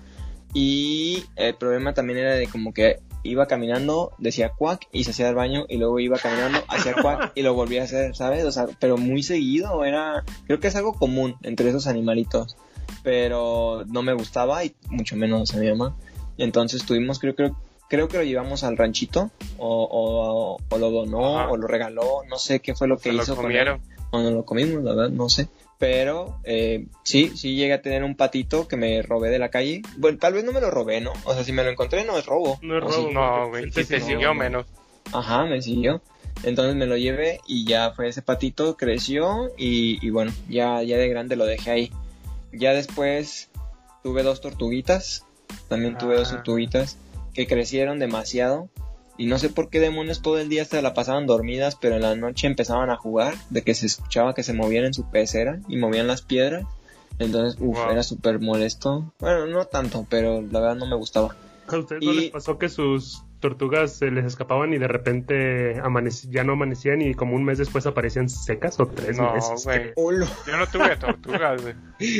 Y 0.61 1.23
el 1.37 1.55
problema 1.55 1.95
también 1.95 2.19
era 2.19 2.35
de 2.35 2.49
como 2.49 2.75
que 2.75 2.99
iba 3.23 3.47
caminando, 3.47 4.11
decía 4.19 4.51
cuac 4.51 4.89
y 4.91 5.05
se 5.05 5.13
hacía 5.13 5.29
el 5.29 5.37
baño 5.37 5.67
y 5.69 5.77
luego 5.77 6.01
iba 6.01 6.19
caminando, 6.19 6.59
hacía 6.67 6.95
cuac 7.01 7.31
y 7.37 7.43
lo 7.43 7.55
volvía 7.55 7.83
a 7.83 7.85
hacer, 7.85 8.17
¿sabes? 8.17 8.45
O 8.45 8.51
sea, 8.51 8.67
pero 8.81 8.97
muy 8.97 9.23
seguido, 9.23 9.85
era, 9.85 10.25
creo 10.47 10.59
que 10.59 10.67
es 10.67 10.75
algo 10.75 10.95
común 10.95 11.37
entre 11.45 11.69
esos 11.69 11.87
animalitos, 11.87 12.57
pero 13.05 13.85
no 13.87 14.03
me 14.03 14.15
gustaba 14.15 14.65
y 14.65 14.75
mucho 14.91 15.15
menos 15.15 15.55
a 15.55 15.59
mi 15.59 15.69
mamá. 15.69 15.97
Entonces 16.39 16.85
tuvimos, 16.85 17.21
creo, 17.21 17.37
creo, 17.37 17.57
creo 17.89 18.09
que 18.09 18.19
lo 18.19 18.25
llevamos 18.25 18.65
al 18.65 18.77
ranchito 18.77 19.31
o, 19.59 19.89
o, 19.89 20.75
o 20.75 20.79
lo 20.79 20.91
donó 20.91 21.39
Ajá. 21.39 21.51
o 21.51 21.57
lo 21.57 21.69
regaló, 21.69 22.23
no 22.29 22.37
sé 22.37 22.59
qué 22.59 22.75
fue 22.75 22.89
lo 22.89 22.97
que 22.97 23.11
Se 23.11 23.13
lo 23.13 23.23
hizo 23.23 23.37
con 23.37 23.45
él 23.45 23.51
comieron. 23.51 23.81
o 24.11 24.21
no 24.21 24.31
lo 24.33 24.45
comimos, 24.45 24.83
la 24.83 24.93
verdad, 24.95 25.11
no 25.11 25.29
sé. 25.29 25.49
Pero 25.79 26.41
eh, 26.45 26.87
sí, 27.05 27.33
sí 27.37 27.55
llegué 27.55 27.73
a 27.73 27.83
tener 27.83 28.03
un 28.03 28.17
patito 28.17 28.67
que 28.67 28.77
me 28.77 29.01
robé 29.03 29.31
de 29.31 29.39
la 29.39 29.49
calle. 29.51 29.83
Bueno, 29.97 30.19
tal 30.19 30.33
vez 30.35 30.43
no 30.45 30.53
me 30.53 30.61
lo 30.61 30.71
robé, 30.73 31.01
¿no? 31.01 31.13
O 31.25 31.35
sea, 31.35 31.45
si 31.45 31.53
me 31.53 31.63
lo 31.63 31.71
encontré 31.71 32.05
no 32.05 32.19
es 32.19 32.27
robo. 32.27 32.59
No 32.63 32.79
es 32.79 32.85
O 32.85 32.89
robo. 32.89 33.11
No, 33.13 33.49
güey. 33.49 33.65
Sí, 33.71 33.71
Si 33.73 33.85
sí, 33.85 33.89
te 33.95 34.01
no, 34.01 34.07
siguió 34.07 34.29
no. 34.29 34.35
menos. 34.35 34.67
Ajá, 35.13 35.45
me 35.45 35.63
siguió. 35.63 36.03
Entonces 36.43 36.75
me 36.77 36.87
lo 36.87 36.97
llevé 36.97 37.41
y 37.47 37.65
ya 37.65 37.93
fue 37.93 38.09
ese 38.09 38.23
patito, 38.23 38.77
creció 38.77 39.51
y, 39.57 40.05
y 40.07 40.11
bueno, 40.11 40.33
ya, 40.49 40.83
ya 40.83 40.97
de 40.97 41.09
grande 41.09 41.37
lo 41.37 41.47
dejé 41.47 41.71
ahí. 41.71 41.93
Ya 42.53 42.73
después 42.75 43.51
tuve 44.03 44.23
dos 44.23 44.41
tortuguitas, 44.41 45.25
también 45.69 45.97
tuve 45.99 46.17
dos 46.17 46.29
Ah. 46.33 46.37
tortuguitas 46.37 46.97
que 47.35 47.47
crecieron 47.47 47.99
demasiado 47.99 48.69
y 49.19 49.27
no 49.27 49.39
sé 49.39 49.51
por 49.51 49.69
qué 49.69 49.81
demonios 49.81 50.23
todo 50.23 50.39
el 50.39 50.49
día 50.49 50.65
se 50.65 50.81
la 50.81 50.95
pasaban 50.95 51.27
dormidas, 51.27 51.77
pero 51.77 51.97
en 51.97 52.03
la 52.03 52.15
noche 52.17 52.47
empezaban 52.47 52.89
a 52.91 52.97
jugar, 52.97 53.35
de 53.51 53.63
que 53.63 53.75
se 53.75 53.87
escuchaba 53.87 54.35
que 54.35 54.43
se 54.43 54.55
movían 54.55 54.85
en 54.87 54.95
su 54.95 55.11
pecera 55.11 55.59
y 55.69 55.77
movían 55.77 56.07
las 56.07 56.23
piedras. 56.23 56.65
Entonces, 57.19 57.61
uff, 57.61 57.77
Wow. 57.77 57.91
era 57.91 58.03
súper 58.05 58.39
molesto. 58.41 59.13
Bueno, 59.19 59.47
no 59.47 59.65
tanto, 59.65 60.07
pero 60.09 60.41
la 60.41 60.61
verdad 60.61 60.77
no 60.77 60.87
me 60.87 60.95
gustaba. 60.97 61.35
¿A 61.67 61.77
ustedes 61.77 62.03
no 62.03 62.13
Y- 62.13 62.17
les 62.21 62.31
pasó 62.31 62.57
que 62.59 62.69
sus 62.69 63.25
tortugas 63.41 63.93
se 63.93 64.11
les 64.11 64.25
escapaban 64.25 64.73
y 64.73 64.79
de 64.79 64.89
repente 64.89 65.77
amanec- 65.83 66.29
ya 66.31 66.43
no 66.45 66.53
amanecían 66.55 67.03
y 67.03 67.15
como 67.15 67.35
un 67.37 67.45
mes 67.45 67.59
después 67.59 67.87
aparecían 67.87 68.29
secas 68.29 68.79
o 68.81 68.87
tres 68.87 69.19
No, 69.19 69.33
meses? 69.35 69.65
Yo 69.65 70.57
no 70.57 70.67
tuve 70.69 70.97
tortugas, 70.97 71.61
güey. 71.61 71.75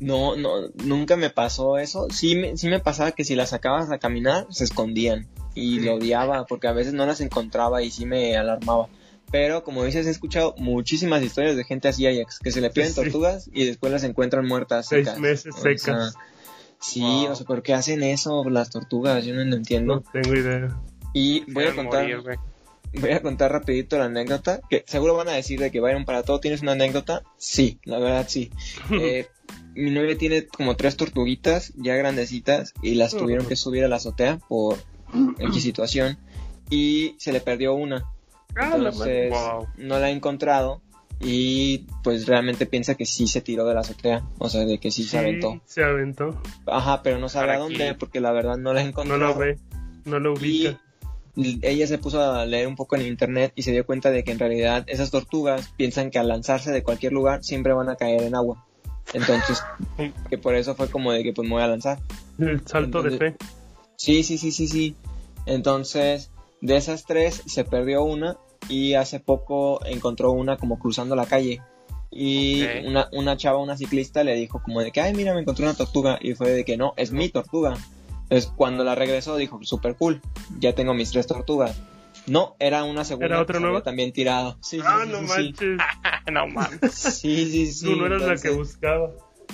No, 0.00 0.36
no, 0.36 0.68
nunca 0.84 1.16
me 1.16 1.28
pasó 1.30 1.76
eso. 1.78 2.06
Sí 2.10 2.36
me, 2.36 2.56
sí 2.56 2.68
me 2.68 2.78
pasaba 2.78 3.10
que 3.12 3.24
si 3.24 3.34
las 3.34 3.50
sacabas 3.50 3.90
a 3.90 3.98
caminar, 3.98 4.46
se 4.50 4.62
escondían. 4.62 5.26
Y 5.54 5.80
lo 5.80 5.94
odiaba 5.94 6.46
porque 6.46 6.68
a 6.68 6.72
veces 6.72 6.92
no 6.92 7.04
las 7.06 7.20
encontraba 7.20 7.82
y 7.82 7.90
sí 7.90 8.06
me 8.06 8.36
alarmaba. 8.36 8.88
Pero 9.30 9.62
como 9.64 9.84
dices, 9.84 10.06
he 10.06 10.10
escuchado 10.10 10.54
muchísimas 10.56 11.22
historias 11.22 11.56
de 11.56 11.64
gente 11.64 11.88
así, 11.88 12.06
Ajax, 12.06 12.38
que 12.38 12.50
se 12.50 12.60
le 12.60 12.70
piden 12.70 12.88
Sí. 12.90 12.94
tortugas 12.94 13.50
y 13.52 13.64
después 13.66 13.92
las 13.92 14.04
encuentran 14.04 14.46
muertas 14.46 14.86
Seis 14.88 15.06
secas. 15.06 15.20
meses 15.20 15.54
O 15.54 15.60
secas. 15.60 15.82
sea, 15.82 16.10
sí, 16.80 17.00
Wow. 17.02 17.32
o 17.32 17.34
sea, 17.34 17.46
¿por 17.46 17.62
qué 17.62 17.74
hacen 17.74 18.02
eso 18.02 18.44
las 18.48 18.70
tortugas? 18.70 19.24
Yo 19.26 19.34
no 19.34 19.44
lo 19.44 19.56
entiendo. 19.56 19.96
No 19.96 20.22
tengo 20.22 20.34
idea. 20.34 20.74
Y 21.12 21.50
voy 21.52 21.64
a 21.64 21.74
contar, 21.74 22.02
morir, 22.04 22.38
voy 22.94 23.10
a 23.10 23.20
contar 23.20 23.52
rapidito 23.52 23.98
la 23.98 24.06
anécdota, 24.06 24.60
que 24.70 24.84
seguro 24.86 25.14
van 25.14 25.28
a 25.28 25.32
decir 25.32 25.60
de 25.60 25.70
que 25.70 25.80
Byron 25.80 26.04
para 26.06 26.22
todo 26.22 26.40
tienes 26.40 26.62
una 26.62 26.72
anécdota. 26.72 27.22
Sí, 27.36 27.80
la 27.84 27.98
verdad 27.98 28.26
sí. 28.28 28.50
Eh, 28.92 29.26
mi 29.74 29.90
novia 29.90 30.16
tiene 30.18 30.46
como 30.46 30.74
tres 30.76 30.96
tortuguitas 30.96 31.72
ya 31.76 31.94
grandecitas 31.96 32.72
y 32.82 32.94
las 32.94 33.14
tuvieron 33.14 33.46
que 33.46 33.56
subir 33.56 33.84
a 33.84 33.88
la 33.88 33.96
azotea 33.96 34.38
por 34.48 34.76
X 35.38 35.62
situación 35.62 36.18
y 36.70 37.14
se 37.18 37.32
le 37.32 37.40
perdió 37.40 37.74
una. 37.74 38.04
Ah, 38.56 38.76
la. 38.78 38.90
Entonces 38.90 39.30
Wow. 39.30 39.66
no 39.76 39.98
la 39.98 40.06
ha 40.06 40.10
encontrado 40.10 40.80
y 41.20 41.86
pues 42.04 42.26
realmente 42.26 42.66
piensa 42.66 42.94
que 42.94 43.04
sí 43.06 43.26
se 43.26 43.40
tiró 43.40 43.64
de 43.66 43.74
la 43.74 43.80
azotea, 43.80 44.22
o 44.38 44.48
sea, 44.48 44.64
de 44.64 44.78
que 44.78 44.90
sí, 44.90 45.04
se 45.04 45.18
aventó. 45.18 45.60
Se 45.66 45.82
aventó. 45.82 46.40
Ajá, 46.66 47.02
pero 47.02 47.18
no 47.18 47.28
sabe 47.28 47.46
a 47.46 47.48
¿Para 47.54 47.58
dónde 47.60 47.78
qué? 47.78 47.94
porque 47.94 48.20
la 48.20 48.30
verdad 48.32 48.56
no 48.56 48.72
la 48.72 48.80
ha 48.82 49.04
No 49.04 49.16
lo 49.16 49.34
ve. 49.34 49.58
No 50.04 50.18
lo 50.20 50.34
Y 50.34 50.68
ubica. 50.68 50.80
ella 51.62 51.86
se 51.86 51.98
puso 51.98 52.22
a 52.22 52.44
leer 52.46 52.66
un 52.68 52.76
poco 52.76 52.96
en 52.96 53.02
internet 53.06 53.52
y 53.56 53.62
se 53.62 53.72
dio 53.72 53.84
cuenta 53.84 54.10
de 54.10 54.22
que 54.24 54.30
en 54.32 54.38
realidad 54.38 54.84
esas 54.86 55.10
tortugas 55.10 55.68
piensan 55.76 56.10
que 56.10 56.18
al 56.18 56.28
lanzarse 56.28 56.70
de 56.72 56.82
cualquier 56.82 57.12
lugar 57.12 57.42
siempre 57.44 57.72
van 57.72 57.88
a 57.88 57.96
caer 57.96 58.22
en 58.22 58.34
agua. 58.34 58.64
Entonces, 59.12 59.62
que 60.30 60.38
por 60.38 60.54
eso 60.54 60.74
fue 60.74 60.88
como 60.88 61.12
de 61.12 61.22
que 61.24 61.32
pues 61.32 61.48
me 61.48 61.54
voy 61.54 61.62
a 61.62 61.68
lanzar. 61.68 61.98
El 62.38 62.66
salto 62.66 63.02
de 63.02 63.18
fe. 63.18 63.36
Sí, 63.98 64.22
sí, 64.22 64.38
sí, 64.38 64.52
sí, 64.52 64.68
sí. 64.68 64.96
Entonces, 65.44 66.30
de 66.60 66.76
esas 66.76 67.04
tres 67.04 67.42
se 67.46 67.64
perdió 67.64 68.04
una 68.04 68.38
y 68.68 68.94
hace 68.94 69.18
poco 69.18 69.84
encontró 69.84 70.30
una 70.30 70.56
como 70.56 70.78
cruzando 70.78 71.16
la 71.16 71.26
calle. 71.26 71.60
Y 72.10 72.62
una, 72.86 73.08
una 73.12 73.36
chava, 73.36 73.58
una 73.58 73.76
ciclista, 73.76 74.24
le 74.24 74.34
dijo 74.34 74.62
como 74.62 74.80
de 74.80 74.92
que, 74.92 75.00
ay, 75.00 75.14
mira, 75.14 75.34
me 75.34 75.40
encontré 75.40 75.64
una 75.64 75.74
tortuga. 75.74 76.18
Y 76.22 76.34
fue 76.34 76.50
de 76.50 76.64
que 76.64 76.76
no, 76.76 76.94
es 76.96 77.10
mi 77.12 77.28
tortuga. 77.28 77.74
Entonces, 78.22 78.52
cuando 78.56 78.84
la 78.84 78.94
regresó, 78.94 79.36
dijo, 79.36 79.58
super 79.62 79.96
cool, 79.96 80.22
ya 80.58 80.74
tengo 80.74 80.94
mis 80.94 81.10
tres 81.10 81.26
tortugas. 81.26 81.76
No, 82.26 82.56
era 82.60 82.84
una 82.84 83.04
segunda 83.04 83.26
¿Era 83.26 83.42
otra 83.42 83.58
nueva? 83.58 83.82
también 83.82 84.12
tirado. 84.12 84.58
Sí, 84.60 84.80
ah, 84.84 85.00
sí, 85.02 85.10
no 85.10 85.20
sí, 85.20 85.26
sí. 85.26 85.32
manches. 85.32 85.78
no 86.32 86.46
mames. 86.46 86.92
Sí, 86.92 87.50
sí, 87.50 87.72
sí. 87.72 87.84
Tú 87.84 87.96
no 87.96 88.06
eras 88.06 88.22
la 88.22 88.36
que 88.36 88.50
buscaba. 88.50 89.10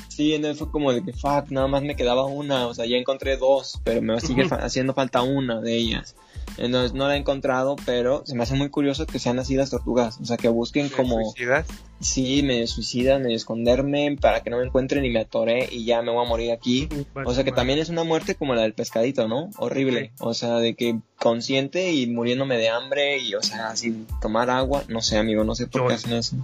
Sí, 0.08 0.32
entonces 0.34 0.58
fue 0.58 0.70
como 0.70 0.92
de 0.92 1.02
que, 1.04 1.12
fuck, 1.12 1.50
nada 1.50 1.66
más 1.66 1.82
me 1.82 1.96
quedaba 1.96 2.24
una, 2.26 2.66
o 2.68 2.74
sea, 2.74 2.86
ya 2.86 2.96
encontré 2.96 3.36
dos, 3.36 3.80
pero 3.82 4.00
me 4.00 4.20
sigue 4.20 4.46
fa- 4.48 4.56
haciendo 4.64 4.94
falta 4.94 5.22
una 5.22 5.60
de 5.60 5.74
ellas. 5.76 6.14
Entonces 6.56 6.92
no 6.94 7.08
la 7.08 7.16
he 7.16 7.18
encontrado, 7.18 7.74
pero 7.84 8.22
se 8.24 8.36
me 8.36 8.44
hace 8.44 8.54
muy 8.54 8.68
curioso 8.70 9.06
que 9.06 9.18
sean 9.18 9.40
así 9.40 9.56
las 9.56 9.70
tortugas, 9.70 10.18
o 10.20 10.24
sea, 10.24 10.36
que 10.36 10.48
busquen 10.48 10.88
¿Te 10.88 10.94
como, 10.94 11.20
suicidas? 11.32 11.66
sí, 12.00 12.44
me 12.44 12.64
suicidan, 12.68 13.22
me 13.22 13.34
esconderme 13.34 14.16
para 14.20 14.40
que 14.44 14.50
no 14.50 14.58
me 14.58 14.64
encuentren 14.66 15.04
y 15.04 15.10
me 15.10 15.18
atoré 15.20 15.68
y 15.72 15.84
ya 15.84 16.00
me 16.02 16.12
voy 16.12 16.24
a 16.24 16.28
morir 16.28 16.52
aquí. 16.52 16.88
O 17.24 17.34
sea, 17.34 17.42
que 17.42 17.50
también 17.50 17.80
es 17.80 17.88
una 17.88 18.04
muerte 18.04 18.36
como 18.36 18.54
la 18.54 18.62
del 18.62 18.72
pescadito, 18.74 19.26
¿no? 19.26 19.50
Horrible, 19.56 20.12
o 20.20 20.32
sea, 20.32 20.58
de 20.58 20.74
que 20.76 20.96
consciente 21.18 21.90
y 21.92 22.06
muriéndome 22.06 22.56
de 22.56 22.68
hambre 22.68 23.18
y, 23.18 23.34
o 23.34 23.42
sea, 23.42 23.74
sin 23.74 24.06
tomar 24.20 24.48
agua, 24.50 24.84
no 24.86 25.00
sé, 25.00 25.18
amigo, 25.18 25.42
no 25.42 25.56
sé 25.56 25.66
por 25.66 25.88
qué 25.88 25.94
hacen 25.94 26.12
eso. 26.12 26.36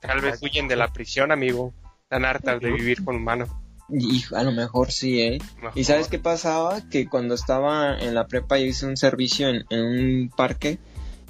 Tal 0.00 0.20
vez 0.20 0.40
huyen 0.42 0.66
de 0.66 0.74
la 0.76 0.92
prisión, 0.92 1.30
amigo. 1.30 1.72
Están 2.08 2.24
hartas 2.24 2.58
de 2.60 2.72
vivir 2.72 3.04
con 3.04 3.16
humanos. 3.16 3.50
Y 3.90 4.24
a 4.34 4.42
lo 4.42 4.50
mejor 4.50 4.90
sí, 4.90 5.20
¿eh? 5.20 5.38
Mejor. 5.56 5.78
¿Y 5.78 5.84
sabes 5.84 6.08
qué 6.08 6.18
pasaba? 6.18 6.80
Que 6.88 7.06
cuando 7.06 7.34
estaba 7.34 7.98
en 7.98 8.14
la 8.14 8.26
prepa 8.26 8.58
yo 8.58 8.64
hice 8.64 8.86
un 8.86 8.96
servicio 8.96 9.50
en, 9.50 9.66
en 9.68 9.84
un 9.84 10.30
parque. 10.34 10.78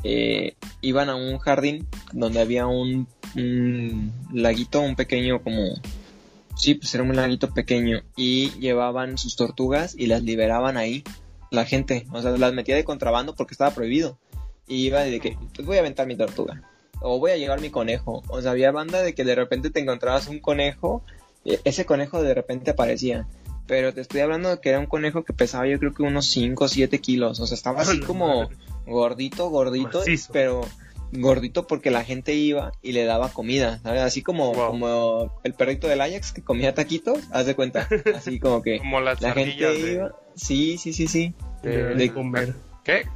eh, 0.04 0.54
iban 0.80 1.08
a 1.08 1.16
un 1.16 1.38
jardín 1.38 1.88
donde 2.12 2.40
había 2.40 2.68
un, 2.68 3.08
un 3.34 4.12
laguito, 4.32 4.80
un 4.80 4.94
pequeño 4.94 5.42
como... 5.42 5.74
Sí, 6.56 6.74
pues 6.74 6.94
era 6.94 7.02
un 7.02 7.16
laguito 7.16 7.52
pequeño. 7.52 8.02
Y 8.14 8.50
llevaban 8.60 9.18
sus 9.18 9.34
tortugas 9.34 9.96
y 9.98 10.06
las 10.06 10.22
liberaban 10.22 10.76
ahí. 10.76 11.02
La 11.50 11.64
gente, 11.64 12.06
o 12.12 12.22
sea, 12.22 12.30
las 12.36 12.52
metía 12.52 12.76
de 12.76 12.84
contrabando 12.84 13.34
porque 13.34 13.54
estaba 13.54 13.72
prohibido. 13.72 14.16
Y 14.68 14.86
iba 14.86 15.00
de 15.00 15.18
que, 15.18 15.36
pues 15.56 15.66
voy 15.66 15.78
a 15.78 15.80
aventar 15.80 16.06
mi 16.06 16.16
tortuga. 16.16 16.62
O 17.00 17.18
voy 17.18 17.30
a 17.32 17.36
llevar 17.36 17.60
mi 17.60 17.70
conejo. 17.70 18.22
O 18.28 18.40
sea, 18.42 18.50
había 18.52 18.70
banda 18.72 19.02
de 19.02 19.14
que 19.14 19.24
de 19.24 19.34
repente 19.34 19.70
te 19.70 19.80
encontrabas 19.80 20.28
un 20.28 20.38
conejo 20.40 21.02
e- 21.44 21.60
ese 21.64 21.84
conejo 21.86 22.22
de 22.22 22.34
repente 22.34 22.70
aparecía. 22.72 23.26
Pero 23.66 23.92
te 23.92 24.00
estoy 24.00 24.20
hablando 24.20 24.48
de 24.48 24.60
que 24.60 24.70
era 24.70 24.78
un 24.80 24.86
conejo 24.86 25.24
que 25.24 25.32
pesaba 25.34 25.66
yo 25.66 25.78
creo 25.78 25.92
que 25.92 26.02
unos 26.02 26.26
5 26.26 26.64
o 26.64 26.68
7 26.68 27.00
kilos. 27.00 27.38
O 27.40 27.46
sea, 27.46 27.54
estaba 27.54 27.82
así 27.82 27.98
¡A 27.98 28.00
la 28.00 28.06
como 28.06 28.48
gordito, 28.86 29.50
gordito, 29.50 29.98
Macizo. 29.98 30.32
pero 30.32 30.62
gordito 31.12 31.66
porque 31.66 31.90
la 31.90 32.04
gente 32.04 32.34
iba 32.34 32.72
y 32.82 32.92
le 32.92 33.04
daba 33.04 33.30
comida, 33.30 33.78
¿sabes? 33.82 34.02
Así 34.02 34.22
como, 34.22 34.52
Wow. 34.52 34.66
como 34.70 35.40
el 35.44 35.54
perrito 35.54 35.86
del 35.88 36.00
Ajax 36.00 36.32
que 36.32 36.42
comía 36.42 36.74
taquitos, 36.74 37.18
haz 37.30 37.46
de 37.46 37.54
cuenta. 37.54 37.88
Así 38.14 38.38
como 38.40 38.62
que 38.62 38.78
Como 38.78 39.00
las 39.00 39.20
la 39.22 39.32
gente 39.32 39.64
de, 39.64 39.92
iba. 39.92 40.14
Sí, 40.34 40.76
sí, 40.78 40.92
sí, 40.92 41.06
sí. 41.06 41.34
de- 41.62 41.94
de 41.94 42.12
comer. 42.12 42.54
¿Qué? 42.84 43.06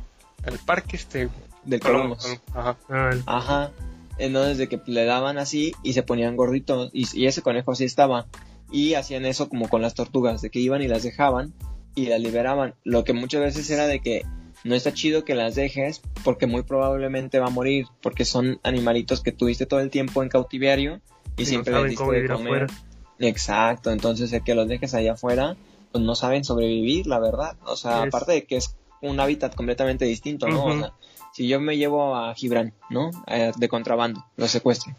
El 0.45 0.59
parque 0.59 0.97
este. 0.97 1.29
Del 1.65 1.81
Colomos. 1.81 2.19
Colomos. 2.25 2.43
Ajá. 2.55 2.77
Ah, 2.89 3.11
Ajá. 3.27 3.71
Entonces 4.19 4.59
de 4.59 4.69
que 4.69 4.81
le 4.87 5.05
daban 5.05 5.39
así 5.39 5.73
y 5.83 5.95
se 5.95 6.03
ponían 6.03 6.37
gorditos 6.37 6.91
y, 6.93 7.07
y 7.19 7.27
ese 7.27 7.43
conejo 7.43 7.73
así 7.73 7.85
estaba. 7.85 8.27
Y 8.71 8.95
hacían 8.95 9.25
eso 9.27 9.49
como 9.49 9.69
con 9.69 9.83
las 9.83 9.95
tortugas, 9.95 10.41
de 10.43 10.51
que 10.51 10.59
iban 10.61 10.83
y 10.83 10.89
las 10.89 11.03
dejaban 11.03 11.53
y 11.95 12.07
las 12.07 12.21
liberaban. 12.21 12.75
Lo 12.85 13.05
que 13.05 13.13
muchas 13.13 13.41
veces 13.43 13.69
era 13.71 13.87
de 13.87 14.01
que 14.01 14.23
no 14.65 14.75
está 14.75 14.93
chido 14.95 15.25
que 15.25 15.35
las 15.35 15.55
dejes 15.57 16.01
porque 16.25 16.47
muy 16.47 16.63
probablemente 16.63 17.39
va 17.39 17.47
a 17.47 17.51
morir 17.51 17.87
porque 18.01 18.25
son 18.25 18.61
animalitos 18.63 19.21
que 19.21 19.33
tuviste 19.33 19.67
todo 19.67 19.81
el 19.81 19.91
tiempo 19.91 20.23
en 20.23 20.29
cautiverio 20.29 21.01
y 21.37 21.43
Y 21.43 21.45
no 21.45 21.49
siempre 21.49 21.73
saben 21.73 21.83
les 21.85 21.91
diste 21.91 22.03
cómo 22.03 22.13
de 22.13 22.19
vivir 22.21 22.33
comer. 22.37 22.63
afuera. 22.65 22.83
Exacto, 23.19 23.91
entonces 23.91 24.33
el 24.33 24.43
que 24.43 24.55
los 24.55 24.69
dejes 24.69 24.95
allá 24.95 25.13
afuera 25.15 25.57
pues 25.91 26.03
no 26.05 26.15
saben 26.15 26.45
sobrevivir, 26.45 27.07
la 27.07 27.19
verdad. 27.19 27.57
O 27.65 27.77
sea, 27.77 28.03
Es- 28.03 28.09
aparte 28.15 28.33
de 28.33 28.45
que 28.45 28.57
es 28.57 28.77
un 29.03 29.21
hábitat 29.21 29.55
completamente 29.55 30.05
distinto, 30.07 30.49
¿no? 30.49 30.65
O 30.65 30.79
sea, 30.79 30.93
si 31.33 31.49
yo 31.49 31.61
me 31.61 31.77
llevo 31.77 32.15
a 32.17 32.35
Gibran, 32.35 32.73
¿no? 32.91 33.11
Eh, 33.27 33.53
de 33.57 33.69
contrabando, 33.69 34.25
lo 34.37 34.49
secuestro. 34.49 34.95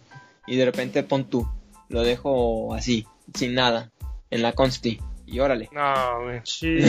Y 0.48 0.56
de 0.58 0.65
repente 0.65 1.04
pon 1.04 1.26
tú, 1.26 1.48
lo 1.89 2.02
dejo 2.04 2.74
así, 2.74 3.06
sin 3.34 3.54
nada, 3.54 3.91
en 4.30 4.41
la 4.41 4.54
consti. 4.54 5.00
Y 5.26 5.39
órale, 5.39 5.69
No, 5.72 6.24
güey. 6.24 6.41
Sí, 6.43 6.80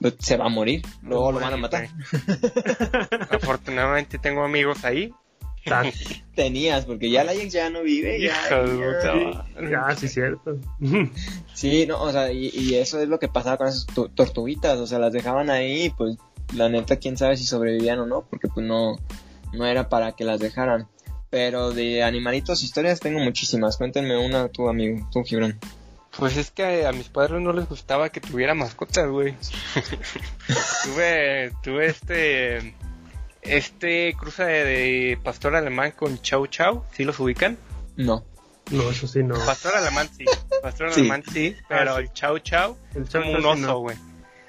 lo- 0.00 0.10
se 0.18 0.36
va 0.36 0.46
a 0.46 0.48
morir, 0.50 0.82
luego 1.02 1.32
lo 1.32 1.40
van 1.40 1.54
a 1.54 1.56
matar. 1.56 1.88
Afortunadamente 3.30 4.18
tengo 4.18 4.44
amigos 4.44 4.84
ahí. 4.84 5.12
Tenías, 6.34 6.86
porque 6.86 7.10
ya 7.10 7.22
la 7.22 7.34
ya 7.34 7.68
no 7.68 7.82
vive. 7.82 8.18
Ya, 8.20 8.34
ya. 8.48 9.46
Ya, 9.70 9.94
sí, 9.96 10.08
cierto. 10.08 10.56
Sí, 11.54 11.86
no, 11.86 12.00
o 12.02 12.10
sea, 12.12 12.32
y, 12.32 12.48
y 12.48 12.76
eso 12.76 12.98
es 13.00 13.08
lo 13.08 13.18
que 13.18 13.28
pasaba 13.28 13.58
con 13.58 13.68
esas 13.68 13.86
tu- 13.86 14.08
tortuguitas, 14.08 14.78
o 14.78 14.86
sea, 14.86 14.98
las 14.98 15.12
dejaban 15.12 15.50
ahí 15.50 15.90
pues 15.96 16.16
la 16.54 16.68
neta 16.68 16.96
quién 16.96 17.16
sabe 17.16 17.36
si 17.36 17.44
sobrevivían 17.46 17.98
o 18.00 18.06
no, 18.06 18.22
porque 18.22 18.48
pues 18.48 18.66
no, 18.66 18.96
no 19.52 19.66
era 19.66 19.88
para 19.88 20.12
que 20.12 20.24
las 20.24 20.40
dejaran. 20.40 20.88
Pero 21.30 21.70
de 21.70 22.02
animalitos, 22.02 22.62
historias 22.64 22.98
tengo 23.00 23.20
muchísimas. 23.20 23.76
Cuéntenme 23.76 24.16
una 24.18 24.48
tu 24.48 24.68
amigo, 24.68 25.08
tú 25.12 25.22
Gibran. 25.22 25.58
Pues 26.18 26.36
es 26.36 26.50
que 26.50 26.86
a 26.86 26.92
mis 26.92 27.08
padres 27.08 27.40
no 27.40 27.52
les 27.52 27.68
gustaba 27.68 28.08
que 28.08 28.20
tuviera 28.20 28.52
mascotas, 28.54 29.08
güey. 29.08 29.36
tuve, 30.84 31.52
tuve 31.62 31.86
este, 31.86 32.74
este 33.42 34.14
cruce 34.18 34.42
de, 34.44 34.64
de 34.64 35.18
pastor 35.22 35.54
alemán 35.56 35.92
con 35.92 36.20
Chau 36.20 36.46
Chau, 36.46 36.84
¿sí 36.92 37.04
los 37.04 37.18
ubican? 37.20 37.56
No. 37.96 38.24
No, 38.70 38.90
eso 38.90 39.06
sí, 39.08 39.22
no. 39.22 39.34
Pastor 39.46 39.74
alemán 39.76 40.08
sí, 40.16 40.24
pastor 40.62 40.92
Sí. 40.92 41.00
alemán 41.00 41.22
sí, 41.32 41.56
pero 41.68 41.92
Ah, 41.92 41.96
sí. 41.96 42.02
el 42.02 42.12
Chau 42.12 42.38
Chau 42.38 42.76
El 42.94 43.02
es 43.02 43.10
como 43.10 43.30
un 43.32 43.44
oso, 43.46 43.56
no. 43.56 43.78
güey. 43.80 43.96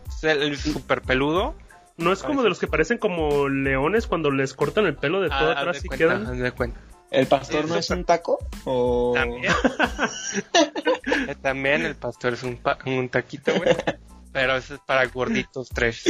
Es 0.08 0.24
el, 0.24 0.42
el 0.44 0.58
super 0.58 1.02
peludo. 1.02 1.56
No 1.98 2.12
es 2.12 2.24
como 2.24 2.42
de 2.44 2.50
los 2.50 2.60
que 2.60 2.68
parecen 2.68 2.98
como 2.98 3.48
leones 3.50 4.08
cuando 4.08 4.32
les 4.32 4.54
cortan 4.54 4.86
el 4.86 4.96
pelo 4.96 5.22
de 5.22 5.30
todo 5.30 5.50
Ah, 5.50 5.52
haz 5.54 5.58
atrás 5.60 5.82
de 5.82 5.86
y 5.86 5.88
cuenta, 5.90 6.06
quedan. 6.08 6.40
de 6.42 6.52
cuenta. 6.52 6.80
¿El 7.12 7.28
pastor 7.28 7.68
no 7.68 7.76
es 7.76 7.90
un 7.90 8.06
taco? 8.06 8.40
O... 8.66 9.12
También. 9.16 9.54
También 11.42 11.86
el 11.86 11.96
pastor 11.96 12.34
es 12.34 12.44
un, 12.44 12.58
pa- 12.58 12.78
un 12.86 13.10
taquito, 13.10 13.54
güey. 13.56 13.76
Pero 14.32 14.56
eso 14.56 14.76
es 14.76 14.80
para 14.82 15.06
gorditos 15.08 15.70
tres. 15.70 16.04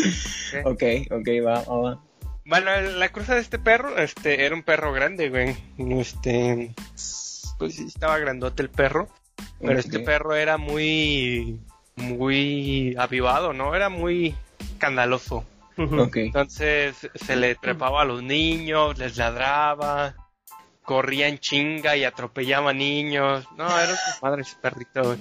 ¿ok? 0.63 0.65
Ok, 0.65 0.83
ok, 1.11 1.27
va, 1.45 1.63
va, 1.63 1.77
va. 1.77 1.99
Bueno, 2.45 2.69
la 2.81 3.09
cruza 3.09 3.35
de 3.35 3.41
este 3.41 3.59
perro, 3.59 3.97
este, 3.97 4.45
era 4.45 4.53
un 4.55 4.63
perro 4.63 4.91
grande, 4.93 5.29
güey. 5.29 5.55
Este, 5.99 6.73
pues 7.57 7.75
sí, 7.75 7.85
estaba 7.87 8.17
grandote 8.19 8.61
el 8.63 8.69
perro. 8.69 9.07
Pero 9.59 9.79
este 9.79 9.99
perro 9.99 10.35
era 10.35 10.57
muy, 10.57 11.59
muy 11.95 12.95
avivado, 12.97 13.53
¿no? 13.53 13.75
Era 13.75 13.89
muy 13.89 14.35
escandaloso. 14.59 15.45
Entonces 15.77 16.95
se 17.15 17.36
le 17.36 17.55
trepaba 17.55 18.01
a 18.01 18.05
los 18.05 18.21
niños, 18.23 18.97
les 18.97 19.17
ladraba, 19.17 20.15
corría 20.84 21.27
en 21.27 21.39
chinga 21.39 21.95
y 21.95 22.03
atropellaba 22.03 22.73
niños. 22.73 23.45
No, 23.57 23.67
era 23.79 23.95
su 23.95 24.25
madre 24.25 24.41
ese 24.43 24.55
perrito. 24.62 25.17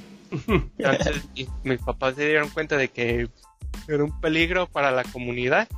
Entonces 0.78 1.22
y 1.34 1.46
mis 1.64 1.80
papás 1.80 2.14
se 2.16 2.26
dieron 2.26 2.48
cuenta 2.50 2.76
de 2.76 2.88
que 2.88 3.28
era 3.88 4.04
un 4.04 4.20
peligro 4.20 4.66
para 4.66 4.90
la 4.90 5.04
comunidad. 5.04 5.68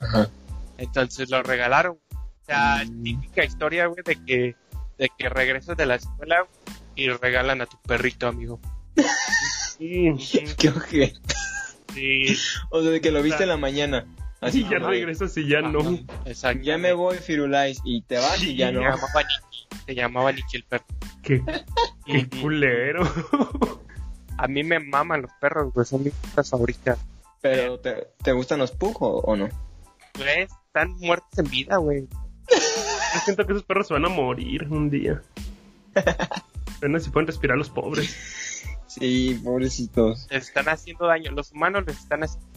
Ajá. 0.00 0.28
Entonces 0.78 1.28
lo 1.30 1.42
regalaron. 1.42 1.98
O 2.12 2.44
sea, 2.46 2.82
Mm. 2.84 3.02
típica 3.04 3.44
historia, 3.44 3.86
güey, 3.86 4.02
de 4.04 4.16
que, 4.24 4.56
de 4.98 5.10
que 5.16 5.28
regresas 5.28 5.76
de 5.76 5.86
la 5.86 5.96
escuela 5.96 6.46
y 6.96 7.08
regalan 7.10 7.60
a 7.60 7.66
tu 7.66 7.76
perrito, 7.82 8.26
amigo. 8.28 8.58
Sí. 9.78 10.12
Qué 10.58 10.68
ojete. 10.68 11.14
Sí, 11.94 12.36
O 12.70 12.82
sea, 12.82 12.90
de 12.90 13.00
que 13.00 13.10
lo 13.10 13.22
viste 13.22 13.44
en 13.44 13.48
la 13.48 13.56
mañana. 13.56 14.04
Así 14.40 14.62
Y 14.62 14.68
ya 14.70 14.78
regresas 14.78 15.36
y 15.36 15.46
ya 15.48 15.60
no. 15.60 15.98
exacto. 16.24 16.62
Ya 16.64 16.78
me 16.78 16.92
voy, 16.92 17.18
Firulais, 17.18 17.80
y 17.84 18.02
te 18.02 18.16
vas 18.16 18.42
y 18.42 18.56
ya 18.56 18.68
Se 18.68 18.72
no. 18.72 18.80
llamaba 18.80 19.22
Nicky, 19.22 19.66
se 19.86 19.94
llamaba 19.94 20.32
Nicky 20.32 20.56
el 20.56 20.64
perro. 20.64 20.84
Qué, 21.22 21.42
qué 22.06 22.28
culero. 22.40 23.02
A 24.38 24.48
mí 24.48 24.64
me 24.64 24.80
maman 24.80 25.22
los 25.22 25.30
perros, 25.40 25.72
güey, 25.74 25.84
son 25.86 26.02
mis 26.04 26.14
cosas 26.14 26.48
favoritas. 26.50 26.98
Pero, 27.42 27.78
¿te, 27.80 28.08
te 28.22 28.32
gustan 28.32 28.58
los 28.60 28.70
pug 28.70 29.02
o, 29.02 29.18
o 29.20 29.36
no? 29.36 29.48
Güey, 30.16 30.42
están 30.42 30.92
muertos 30.98 31.38
en 31.38 31.50
vida, 31.50 31.76
güey. 31.76 32.08
Yo 32.50 33.20
siento 33.24 33.46
que 33.46 33.52
esos 33.52 33.64
perros 33.64 33.88
se 33.88 33.94
van 33.94 34.04
a 34.06 34.08
morir 34.08 34.66
un 34.70 34.88
día. 34.88 35.22
Apenas 36.76 37.04
si 37.04 37.10
pueden 37.10 37.26
respirar 37.26 37.58
los 37.58 37.68
pobres. 37.70 38.64
Sí, 38.86 39.40
pobrecitos. 39.44 40.26
Les 40.30 40.48
están 40.48 40.68
haciendo 40.68 41.06
daño. 41.06 41.30
Los 41.32 41.52
humanos 41.52 41.84
les 41.86 41.98
están 41.98 42.24
haciendo 42.24 42.48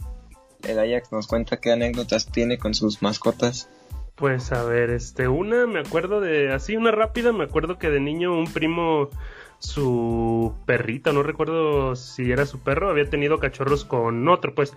El 0.62 0.78
Ajax 0.78 1.12
nos 1.12 1.26
cuenta 1.26 1.58
qué 1.58 1.72
anécdotas 1.72 2.30
tiene 2.30 2.58
con 2.58 2.74
sus 2.74 3.02
mascotas. 3.02 3.68
Pues 4.14 4.52
a 4.52 4.62
ver, 4.62 4.90
este, 4.90 5.26
una 5.26 5.66
me 5.66 5.80
acuerdo 5.80 6.20
de, 6.20 6.52
así 6.52 6.76
una 6.76 6.92
rápida, 6.92 7.32
me 7.32 7.44
acuerdo 7.44 7.78
que 7.78 7.90
de 7.90 7.98
niño 7.98 8.38
un 8.38 8.46
primo, 8.46 9.10
su 9.58 10.54
perrita, 10.66 11.12
no 11.12 11.22
recuerdo 11.22 11.96
si 11.96 12.30
era 12.30 12.46
su 12.46 12.60
perro, 12.60 12.90
había 12.90 13.08
tenido 13.08 13.38
cachorros 13.38 13.84
con 13.84 14.28
otro, 14.28 14.54
pues, 14.54 14.76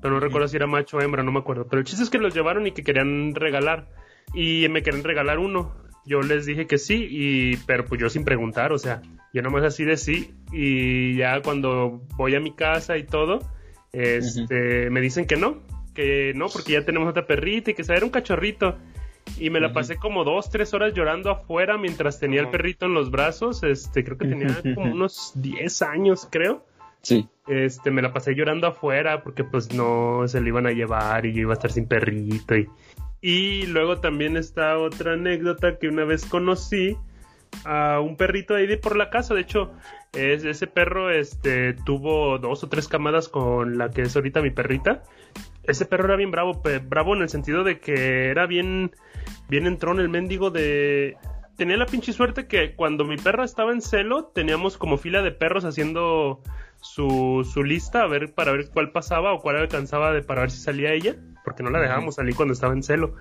pero 0.00 0.14
no 0.14 0.20
recuerdo 0.20 0.46
si 0.46 0.56
era 0.56 0.66
macho 0.66 0.98
o 0.98 1.00
hembra, 1.00 1.22
no 1.22 1.32
me 1.32 1.40
acuerdo. 1.40 1.66
Pero 1.68 1.80
el 1.80 1.86
chiste 1.86 2.04
es 2.04 2.10
que 2.10 2.18
los 2.18 2.34
llevaron 2.34 2.66
y 2.66 2.72
que 2.72 2.84
querían 2.84 3.34
regalar, 3.34 3.88
y 4.34 4.68
me 4.68 4.82
querían 4.82 5.04
regalar 5.04 5.38
uno. 5.38 5.74
Yo 6.04 6.22
les 6.22 6.46
dije 6.46 6.68
que 6.68 6.78
sí, 6.78 7.08
y, 7.10 7.56
pero 7.66 7.86
pues 7.86 8.00
yo 8.00 8.08
sin 8.08 8.24
preguntar, 8.24 8.72
o 8.72 8.78
sea, 8.78 9.02
yo 9.32 9.42
nomás 9.42 9.64
así 9.64 9.84
de 9.84 9.96
sí, 9.96 10.34
y 10.52 11.16
ya 11.16 11.42
cuando 11.42 12.02
voy 12.16 12.36
a 12.36 12.40
mi 12.40 12.54
casa 12.54 12.96
y 12.98 13.04
todo, 13.04 13.40
este, 13.96 14.90
me 14.90 15.00
dicen 15.00 15.26
que 15.26 15.36
no, 15.36 15.62
que 15.94 16.32
no, 16.34 16.48
porque 16.48 16.72
ya 16.72 16.84
tenemos 16.84 17.08
otra 17.08 17.26
perrita 17.26 17.70
y 17.70 17.74
que 17.74 17.82
era 17.82 18.04
un 18.04 18.10
cachorrito. 18.10 18.76
Y 19.38 19.50
me 19.50 19.58
la 19.58 19.72
pasé 19.72 19.96
como 19.96 20.22
dos, 20.22 20.50
tres 20.50 20.72
horas 20.72 20.94
llorando 20.94 21.30
afuera 21.30 21.76
mientras 21.78 22.20
tenía 22.20 22.40
el 22.40 22.48
perrito 22.48 22.86
en 22.86 22.94
los 22.94 23.10
brazos. 23.10 23.62
Este, 23.62 24.04
creo 24.04 24.16
que 24.16 24.28
tenía 24.28 24.62
como 24.74 24.92
unos 24.92 25.32
10 25.34 25.82
años, 25.82 26.28
creo. 26.30 26.64
Sí. 27.02 27.28
Este, 27.48 27.90
me 27.90 28.02
la 28.02 28.12
pasé 28.12 28.34
llorando 28.34 28.66
afuera 28.68 29.22
porque 29.22 29.44
pues 29.44 29.72
no 29.72 30.28
se 30.28 30.40
le 30.40 30.48
iban 30.48 30.66
a 30.66 30.72
llevar 30.72 31.26
y 31.26 31.32
yo 31.32 31.40
iba 31.40 31.52
a 31.52 31.54
estar 31.54 31.72
sin 31.72 31.86
perrito. 31.86 32.56
Y, 32.56 32.68
y 33.20 33.66
luego 33.66 33.98
también 33.98 34.36
está 34.36 34.78
otra 34.78 35.14
anécdota 35.14 35.78
que 35.78 35.88
una 35.88 36.04
vez 36.04 36.24
conocí 36.24 36.96
a 37.64 38.00
un 38.00 38.16
perrito 38.16 38.54
ahí 38.54 38.66
de 38.66 38.78
por 38.78 38.96
la 38.96 39.10
casa. 39.10 39.34
De 39.34 39.40
hecho, 39.40 39.72
es, 40.12 40.44
ese 40.44 40.66
perro 40.66 41.10
este, 41.10 41.74
tuvo 41.74 42.38
dos 42.38 42.64
o 42.64 42.68
tres 42.68 42.88
camadas 42.88 43.28
con 43.28 43.78
la 43.78 43.90
que 43.90 44.02
es 44.02 44.16
ahorita 44.16 44.42
mi 44.42 44.50
perrita. 44.50 45.02
Ese 45.64 45.84
perro 45.84 46.04
era 46.04 46.16
bien 46.16 46.30
bravo, 46.30 46.62
bravo 46.88 47.14
en 47.14 47.22
el 47.22 47.28
sentido 47.28 47.64
de 47.64 47.80
que 47.80 48.28
era 48.28 48.46
bien, 48.46 48.92
bien 49.48 49.66
entrón 49.66 50.00
el 50.00 50.08
mendigo 50.08 50.50
de... 50.50 51.16
Tenía 51.56 51.76
la 51.78 51.86
pinche 51.86 52.12
suerte 52.12 52.46
que 52.46 52.74
cuando 52.74 53.04
mi 53.04 53.16
perra 53.16 53.44
estaba 53.44 53.72
en 53.72 53.80
celo, 53.80 54.26
teníamos 54.26 54.76
como 54.76 54.98
fila 54.98 55.22
de 55.22 55.32
perros 55.32 55.64
haciendo 55.64 56.42
su, 56.80 57.48
su 57.50 57.64
lista 57.64 58.02
a 58.02 58.06
ver 58.06 58.34
para 58.34 58.52
ver 58.52 58.68
cuál 58.70 58.92
pasaba 58.92 59.32
o 59.32 59.40
cuál 59.40 59.56
alcanzaba 59.56 60.12
de, 60.12 60.22
para 60.22 60.42
ver 60.42 60.50
si 60.50 60.58
salía 60.58 60.92
ella, 60.92 61.16
porque 61.44 61.62
no 61.62 61.70
la 61.70 61.80
dejábamos 61.80 62.16
salir 62.16 62.34
cuando 62.36 62.52
estaba 62.52 62.74
en 62.74 62.82
celo. 62.82 63.14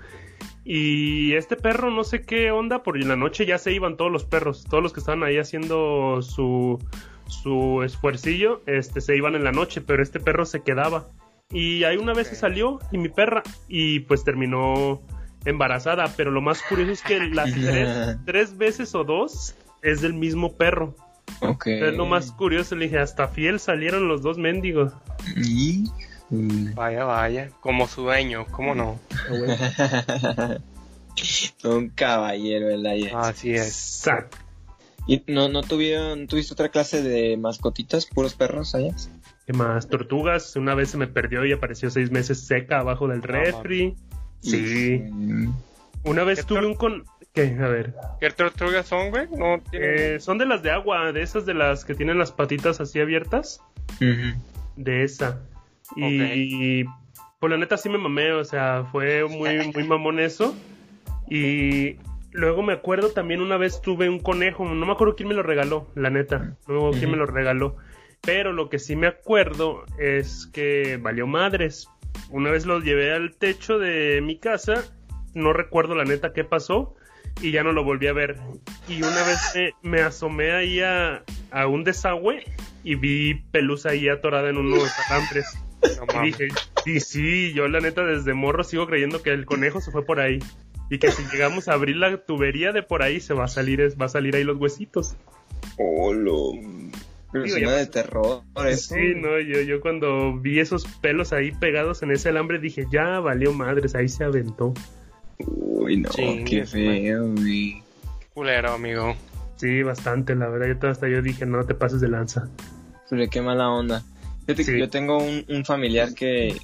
Y 0.64 1.34
este 1.34 1.56
perro, 1.56 1.92
no 1.92 2.04
sé 2.04 2.24
qué 2.24 2.52
onda, 2.52 2.82
por 2.82 2.98
en 2.98 3.08
la 3.08 3.16
noche 3.16 3.46
ya 3.46 3.60
se 3.60 3.72
iban 3.72 3.98
todos 3.98 4.12
los 4.12 4.26
perros, 4.26 4.66
todos 4.68 4.82
los 4.82 4.94
que 4.94 5.00
estaban 5.00 5.24
ahí 5.24 5.38
haciendo 5.38 6.22
su, 6.24 6.80
su 7.28 7.84
esfuercillo, 7.84 8.64
este, 8.66 9.00
se 9.02 9.16
iban 9.16 9.36
en 9.36 9.44
la 9.44 9.52
noche, 9.52 9.82
pero 9.82 10.02
este 10.02 10.20
perro 10.20 10.46
se 10.46 10.62
quedaba. 10.62 11.08
Y 11.52 11.84
ahí 11.84 11.98
una 11.98 12.14
vez 12.14 12.30
se 12.30 12.36
salió 12.36 12.80
y 12.92 12.98
mi 12.98 13.10
perra, 13.10 13.44
y 13.68 14.00
pues 14.02 14.24
terminó 14.24 15.04
embarazada, 15.46 16.12
pero 16.18 16.32
lo 16.32 16.42
más 16.42 16.64
curioso 16.64 16.92
es 16.92 17.02
que 17.04 17.20
las 17.20 17.54
tres, 17.54 18.18
tres 18.26 18.58
veces 18.58 18.96
o 18.96 19.04
dos 19.04 19.56
es 19.84 20.02
del 20.02 20.16
mismo 20.16 20.58
perro. 20.58 20.96
Okay. 21.42 21.82
Es 21.82 21.94
lo 21.94 22.06
más 22.06 22.32
curioso, 22.32 22.76
le 22.76 22.86
dije, 22.86 22.98
hasta 22.98 23.28
fiel 23.28 23.60
salieron 23.60 24.08
los 24.08 24.22
dos 24.24 24.38
mendigos. 24.38 24.94
¿Y? 25.36 25.86
Vaya, 26.30 27.04
vaya, 27.04 27.50
como 27.60 27.88
su 27.88 28.02
dueño, 28.02 28.46
¿cómo 28.50 28.74
no? 28.74 29.00
Un 31.64 31.90
caballero 31.90 32.70
el 32.70 32.86
aire. 32.86 33.12
Así 33.16 33.54
es. 33.54 33.68
Exacto. 33.68 34.38
¿Y 35.08 35.24
no, 35.28 35.50
no 35.50 35.62
tuvieron, 35.62 36.28
tuviste 36.28 36.54
otra 36.54 36.70
clase 36.70 37.02
de 37.04 37.38
mascotitas, 37.38 38.06
puros 38.08 38.34
perros 38.34 38.74
allá? 38.76 38.94
¿Qué 39.46 39.54
más? 39.54 39.88
Tortugas. 39.88 40.56
Una 40.56 40.74
vez 40.74 40.90
se 40.90 40.98
me 40.98 41.08
perdió 41.08 41.46
y 41.46 41.52
apareció 41.52 41.92
seis 41.92 42.12
meses 42.12 42.42
seca 42.42 42.80
abajo 42.80 43.08
del 43.08 43.22
refri. 43.22 43.96
Sí. 44.42 45.00
Mm, 45.12 45.54
Una 46.04 46.24
vez 46.24 46.40
¿Qué 46.40 46.46
tuve 46.46 46.66
un 46.66 46.76
con... 46.76 47.06
¿Qué? 47.34 47.56
A 47.60 47.68
ver. 47.68 47.94
¿Qué 48.20 48.32
tortugas 48.32 48.88
son, 48.88 49.12
güey? 49.12 49.28
No 49.30 49.60
tienen... 49.70 50.16
Eh, 50.16 50.20
son 50.20 50.38
de 50.38 50.46
las 50.46 50.64
de 50.64 50.72
agua, 50.72 51.12
de 51.12 51.22
esas 51.22 51.46
de 51.46 51.54
las 51.54 51.86
que 51.86 51.94
tienen 51.94 52.18
las 52.18 52.32
patitas 52.32 52.80
así 52.82 53.00
abiertas. 53.00 53.62
De 54.76 55.04
esa. 55.04 55.42
Y, 55.96 56.86
pues 57.40 57.52
la 57.52 57.58
neta 57.58 57.78
sí 57.78 57.90
me 57.90 57.98
mamé, 57.98 58.32
o 58.32 58.44
sea, 58.44 58.88
fue 58.92 59.26
muy, 59.26 59.72
muy 59.74 59.84
mamón 59.84 60.20
eso. 60.20 60.56
Y 61.30 61.98
luego 62.32 62.62
me 62.62 62.74
acuerdo 62.74 63.12
también 63.12 63.42
una 63.42 63.58
vez 63.58 63.82
tuve 63.82 64.10
un 64.10 64.20
conejo, 64.20 64.66
no 64.66 64.86
me 64.86 64.92
acuerdo 64.92 65.16
quién 65.16 65.30
me 65.30 65.36
lo 65.36 65.44
regaló, 65.44 65.88
la 65.96 66.10
neta, 66.10 66.38
no 66.68 66.74
me 66.74 66.78
acuerdo 66.78 67.00
quién 67.00 67.12
me 67.12 67.18
lo 67.18 67.26
regaló. 67.26 67.76
Pero 68.22 68.54
lo 68.54 68.70
que 68.70 68.80
sí 68.80 68.96
me 68.96 69.08
acuerdo 69.08 69.86
es 70.00 70.50
que 70.52 70.98
valió 71.02 71.28
madres. 71.28 71.88
Una 72.32 72.50
vez 72.50 72.66
lo 72.66 72.80
llevé 72.80 73.14
al 73.14 73.36
techo 73.36 73.78
de 73.78 74.22
mi 74.22 74.40
casa, 74.40 74.84
no 75.34 75.54
recuerdo 75.54 75.96
la 75.96 76.06
neta 76.06 76.34
qué 76.34 76.44
pasó 76.44 76.96
y 77.42 77.52
ya 77.52 77.64
no 77.64 77.72
lo 77.72 77.84
volví 77.84 78.08
a 78.08 78.14
ver. 78.14 78.38
Y 78.88 79.04
una 79.04 79.24
vez 79.24 79.40
me, 79.54 79.74
me 79.90 80.02
asomé 80.02 80.52
ahí 80.52 80.82
a, 80.82 81.24
a 81.52 81.68
un 81.68 81.84
desagüe 81.84 82.44
y 82.84 82.96
vi 82.96 83.36
pelusa 83.52 83.90
ahí 83.90 84.10
atorada 84.10 84.50
en 84.50 84.58
unos 84.58 84.92
alambres. 85.10 85.46
No 85.86 86.24
Y 86.24 86.32
dije, 86.32 86.48
sí, 87.00 87.00
sí, 87.00 87.54
yo 87.54 87.68
la 87.68 87.80
neta 87.82 88.04
desde 88.06 88.34
morro 88.34 88.64
sigo 88.64 88.88
creyendo 88.88 89.22
que 89.22 89.32
el 89.32 89.46
conejo 89.46 89.82
se 89.82 89.92
fue 89.92 90.06
por 90.06 90.20
ahí. 90.20 90.40
Y 90.90 91.00
que 91.00 91.10
si 91.12 91.24
llegamos 91.32 91.68
a 91.68 91.74
abrir 91.74 91.96
la 91.98 92.16
tubería 92.26 92.72
de 92.72 92.84
por 92.84 93.02
ahí 93.02 93.20
se 93.20 93.34
va 93.34 93.46
a 93.46 93.48
salir, 93.48 93.82
va 94.00 94.06
a 94.06 94.10
salir 94.10 94.36
ahí 94.36 94.44
los 94.44 94.58
huesitos. 94.58 95.16
Pero 95.78 97.44
Digo, 97.44 97.58
suena 97.58 97.72
ya- 97.72 97.78
de 97.78 97.88
terror. 97.88 98.44
eso. 98.68 98.96
Sí, 98.96 99.14
no, 99.16 99.40
yo, 99.40 99.62
yo 99.62 99.82
cuando 99.82 100.38
vi 100.40 100.60
esos 100.60 100.86
pelos 101.02 101.34
ahí 101.34 101.52
pegados 101.52 102.02
en 102.04 102.12
ese 102.12 102.30
alambre 102.30 102.60
dije, 102.60 102.86
ya 102.92 103.20
valió 103.20 103.52
madres, 103.52 103.96
ahí 103.96 104.08
se 104.08 104.24
aventó. 104.24 104.74
Uy, 105.40 105.98
no, 105.98 106.10
Sí, 106.12 106.44
qué 106.48 106.66
feo, 106.66 107.28
güey. 107.34 107.82
Culero, 108.34 108.74
amigo. 108.74 109.16
Sí, 109.58 109.84
bastante, 109.84 110.36
la 110.36 110.48
verdad, 110.50 110.78
yo 110.82 110.90
hasta 110.90 111.08
yo 111.10 111.22
dije, 111.22 111.46
no 111.46 111.66
te 111.66 111.74
pases 111.76 112.00
de 112.00 112.08
lanza. 112.10 112.48
Pero 113.10 113.30
qué 113.30 113.42
mala 113.42 113.70
onda. 113.70 114.04
Fíjate 114.46 114.66
que 114.66 114.80
yo 114.80 114.90
tengo 114.90 115.18
un, 115.18 115.44
un 115.50 115.66
familiar 115.66 116.14
que, 116.14 116.56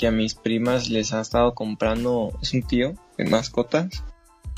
que 0.00 0.06
a 0.06 0.10
mis 0.10 0.34
primas 0.34 0.88
les 0.88 1.12
ha 1.12 1.20
estado 1.20 1.54
comprando, 1.54 2.32
es 2.40 2.54
un 2.54 2.62
tío, 2.62 2.94
en 3.18 3.30
mascotas. 3.30 4.02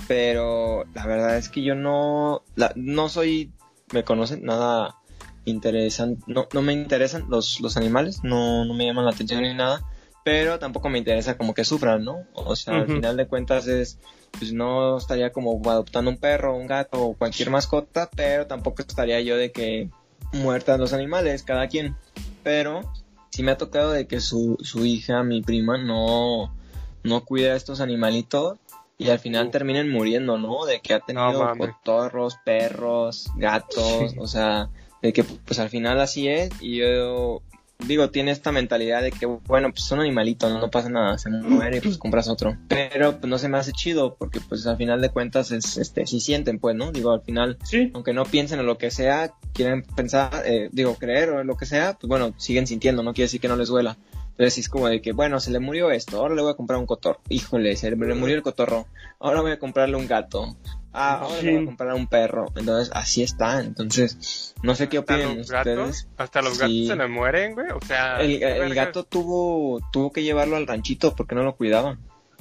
Pero 0.08 0.84
la 0.94 1.04
verdad 1.06 1.36
es 1.36 1.48
que 1.48 1.62
yo 1.62 1.74
no, 1.74 2.42
la- 2.54 2.72
no 2.76 3.08
soy, 3.08 3.50
me 3.92 4.04
conocen, 4.04 4.44
nada 4.44 4.96
interesante, 5.44 6.22
no, 6.28 6.46
no 6.52 6.62
me 6.62 6.72
interesan 6.72 7.26
los, 7.28 7.60
los 7.60 7.76
animales, 7.76 8.22
no, 8.22 8.64
no 8.64 8.74
me 8.74 8.86
llaman 8.86 9.04
la 9.04 9.10
atención 9.10 9.42
ni 9.42 9.52
nada. 9.54 9.82
Pero 10.24 10.60
tampoco 10.60 10.88
me 10.88 10.98
interesa 10.98 11.36
como 11.36 11.52
que 11.52 11.64
sufran, 11.64 12.04
¿no? 12.04 12.18
O 12.34 12.54
sea, 12.54 12.74
al 12.78 12.86
final 12.94 13.16
de 13.16 13.26
cuentas 13.26 13.66
es, 13.66 13.98
pues 14.38 14.52
no 14.52 14.96
estaría 14.96 15.32
como 15.32 15.60
adoptando 15.68 16.08
un 16.12 16.16
perro, 16.18 16.54
un 16.56 16.68
gato 16.68 17.02
o 17.04 17.14
cualquier 17.14 17.50
mascota, 17.50 18.08
pero 18.14 18.46
tampoco 18.46 18.82
estaría 18.82 19.20
yo 19.20 19.36
de 19.36 19.50
que 19.50 19.90
muertas 20.32 20.78
los 20.78 20.92
animales, 20.92 21.42
cada 21.42 21.66
quien. 21.66 21.96
Pero 22.44 22.82
sí 23.32 23.42
me 23.42 23.52
ha 23.52 23.56
tocado 23.58 23.90
de 23.90 24.06
que 24.06 24.20
su, 24.20 24.58
su 24.60 24.84
hija, 24.84 25.22
mi 25.22 25.40
prima, 25.40 25.78
no, 25.78 26.54
no 27.02 27.24
cuida 27.24 27.54
a 27.54 27.56
estos 27.56 27.80
animalitos 27.80 28.58
y 28.98 29.08
al 29.08 29.18
final 29.18 29.50
terminen 29.50 29.90
muriendo, 29.90 30.38
¿no? 30.38 30.66
De 30.66 30.80
que 30.80 30.94
ha 30.94 31.00
tenido 31.00 31.56
cotorros, 31.56 32.36
perros, 32.44 33.30
gatos, 33.36 34.14
o 34.18 34.26
sea, 34.26 34.68
de 35.00 35.12
que 35.12 35.24
pues 35.24 35.58
al 35.58 35.70
final 35.70 36.00
así 36.00 36.28
es 36.28 36.50
y 36.60 36.76
yo 36.76 37.42
digo, 37.86 38.10
tiene 38.10 38.30
esta 38.30 38.52
mentalidad 38.52 39.02
de 39.02 39.10
que, 39.10 39.26
bueno, 39.26 39.70
pues 39.70 39.84
son 39.84 40.00
animalitos, 40.00 40.52
no, 40.52 40.60
no 40.60 40.70
pasa 40.70 40.88
nada, 40.88 41.18
se 41.18 41.30
muere 41.30 41.78
y 41.78 41.80
pues 41.80 41.98
compras 41.98 42.28
otro. 42.28 42.56
Pero 42.68 43.18
pues 43.18 43.28
no 43.28 43.38
se 43.38 43.48
me 43.48 43.58
hace 43.58 43.72
chido 43.72 44.16
porque 44.16 44.40
pues 44.40 44.66
al 44.66 44.76
final 44.76 45.00
de 45.00 45.10
cuentas 45.10 45.50
es, 45.50 45.76
este, 45.76 46.06
sí 46.06 46.20
sienten 46.20 46.58
pues, 46.58 46.76
¿no? 46.76 46.92
Digo, 46.92 47.12
al 47.12 47.22
final 47.22 47.58
Sí, 47.64 47.90
aunque 47.94 48.12
no 48.12 48.24
piensen 48.24 48.60
en 48.60 48.66
lo 48.66 48.78
que 48.78 48.90
sea, 48.90 49.32
quieren 49.52 49.82
pensar, 49.82 50.30
eh, 50.44 50.68
digo, 50.72 50.94
creer 50.96 51.30
o 51.30 51.40
en 51.40 51.46
lo 51.46 51.56
que 51.56 51.66
sea, 51.66 51.94
pues 51.94 52.08
bueno, 52.08 52.34
siguen 52.36 52.66
sintiendo, 52.66 53.02
no 53.02 53.12
quiere 53.12 53.26
decir 53.26 53.40
que 53.40 53.48
no 53.48 53.56
les 53.56 53.68
duela. 53.68 53.98
Entonces 54.30 54.58
es 54.58 54.68
como 54.68 54.88
de 54.88 55.02
que, 55.02 55.12
bueno, 55.12 55.40
se 55.40 55.50
le 55.50 55.60
murió 55.60 55.90
esto, 55.90 56.18
ahora 56.18 56.34
le 56.34 56.42
voy 56.42 56.52
a 56.52 56.56
comprar 56.56 56.78
un 56.78 56.86
cotorro. 56.86 57.20
Híjole, 57.28 57.76
se 57.76 57.90
le 57.90 57.96
murió 57.96 58.34
el 58.34 58.42
cotorro, 58.42 58.86
ahora 59.20 59.42
voy 59.42 59.52
a 59.52 59.58
comprarle 59.58 59.96
un 59.96 60.06
gato. 60.06 60.56
Ah, 60.94 61.20
ahora 61.22 61.40
le 61.42 61.52
voy 61.54 61.62
a 61.62 61.66
comprar 61.66 61.94
un 61.94 62.06
perro. 62.06 62.52
Entonces 62.54 62.90
así 62.94 63.22
está, 63.22 63.60
entonces 63.60 64.54
no 64.62 64.74
sé 64.74 64.88
qué 64.88 64.98
gatos, 65.00 65.48
ustedes. 65.50 66.08
hasta 66.18 66.42
los 66.42 66.58
gatos 66.58 66.74
Sí. 66.74 66.86
se 66.86 66.96
le 66.96 67.08
mueren, 67.08 67.54
güey. 67.54 67.70
O 67.70 67.80
sea, 67.86 68.20
El, 68.20 68.74
gato 68.74 69.04
tuvo, 69.04 69.80
tuvo 69.92 70.12
que 70.12 70.22
llevarlo 70.22 70.56
al 70.56 70.66
ranchito 70.66 71.14
porque 71.16 71.34
no 71.34 71.42
lo 71.44 71.56
cuidaban. 71.56 71.98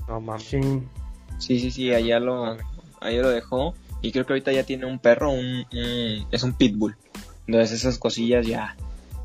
No 0.08 0.20
mames. 0.20 0.44
sí. 0.44 0.60
Sí, 1.40 1.60
sí, 1.60 1.72
sí, 1.72 1.94
allá 1.94 2.20
lo, 2.20 2.58
allá 3.00 3.22
lo 3.22 3.30
dejó. 3.30 3.74
Y 4.04 4.12
creo 4.12 4.26
que 4.26 4.34
ahorita 4.34 4.52
ya 4.52 4.64
tiene 4.64 4.86
un 4.86 5.00
perro, 5.00 5.32
un, 5.32 5.66
un- 5.72 6.28
es 6.32 6.44
un 6.44 6.54
pitbull. 6.54 6.96
Entonces 7.48 7.72
esas 7.80 7.98
cosillas 7.98 8.46
ya, 8.46 8.76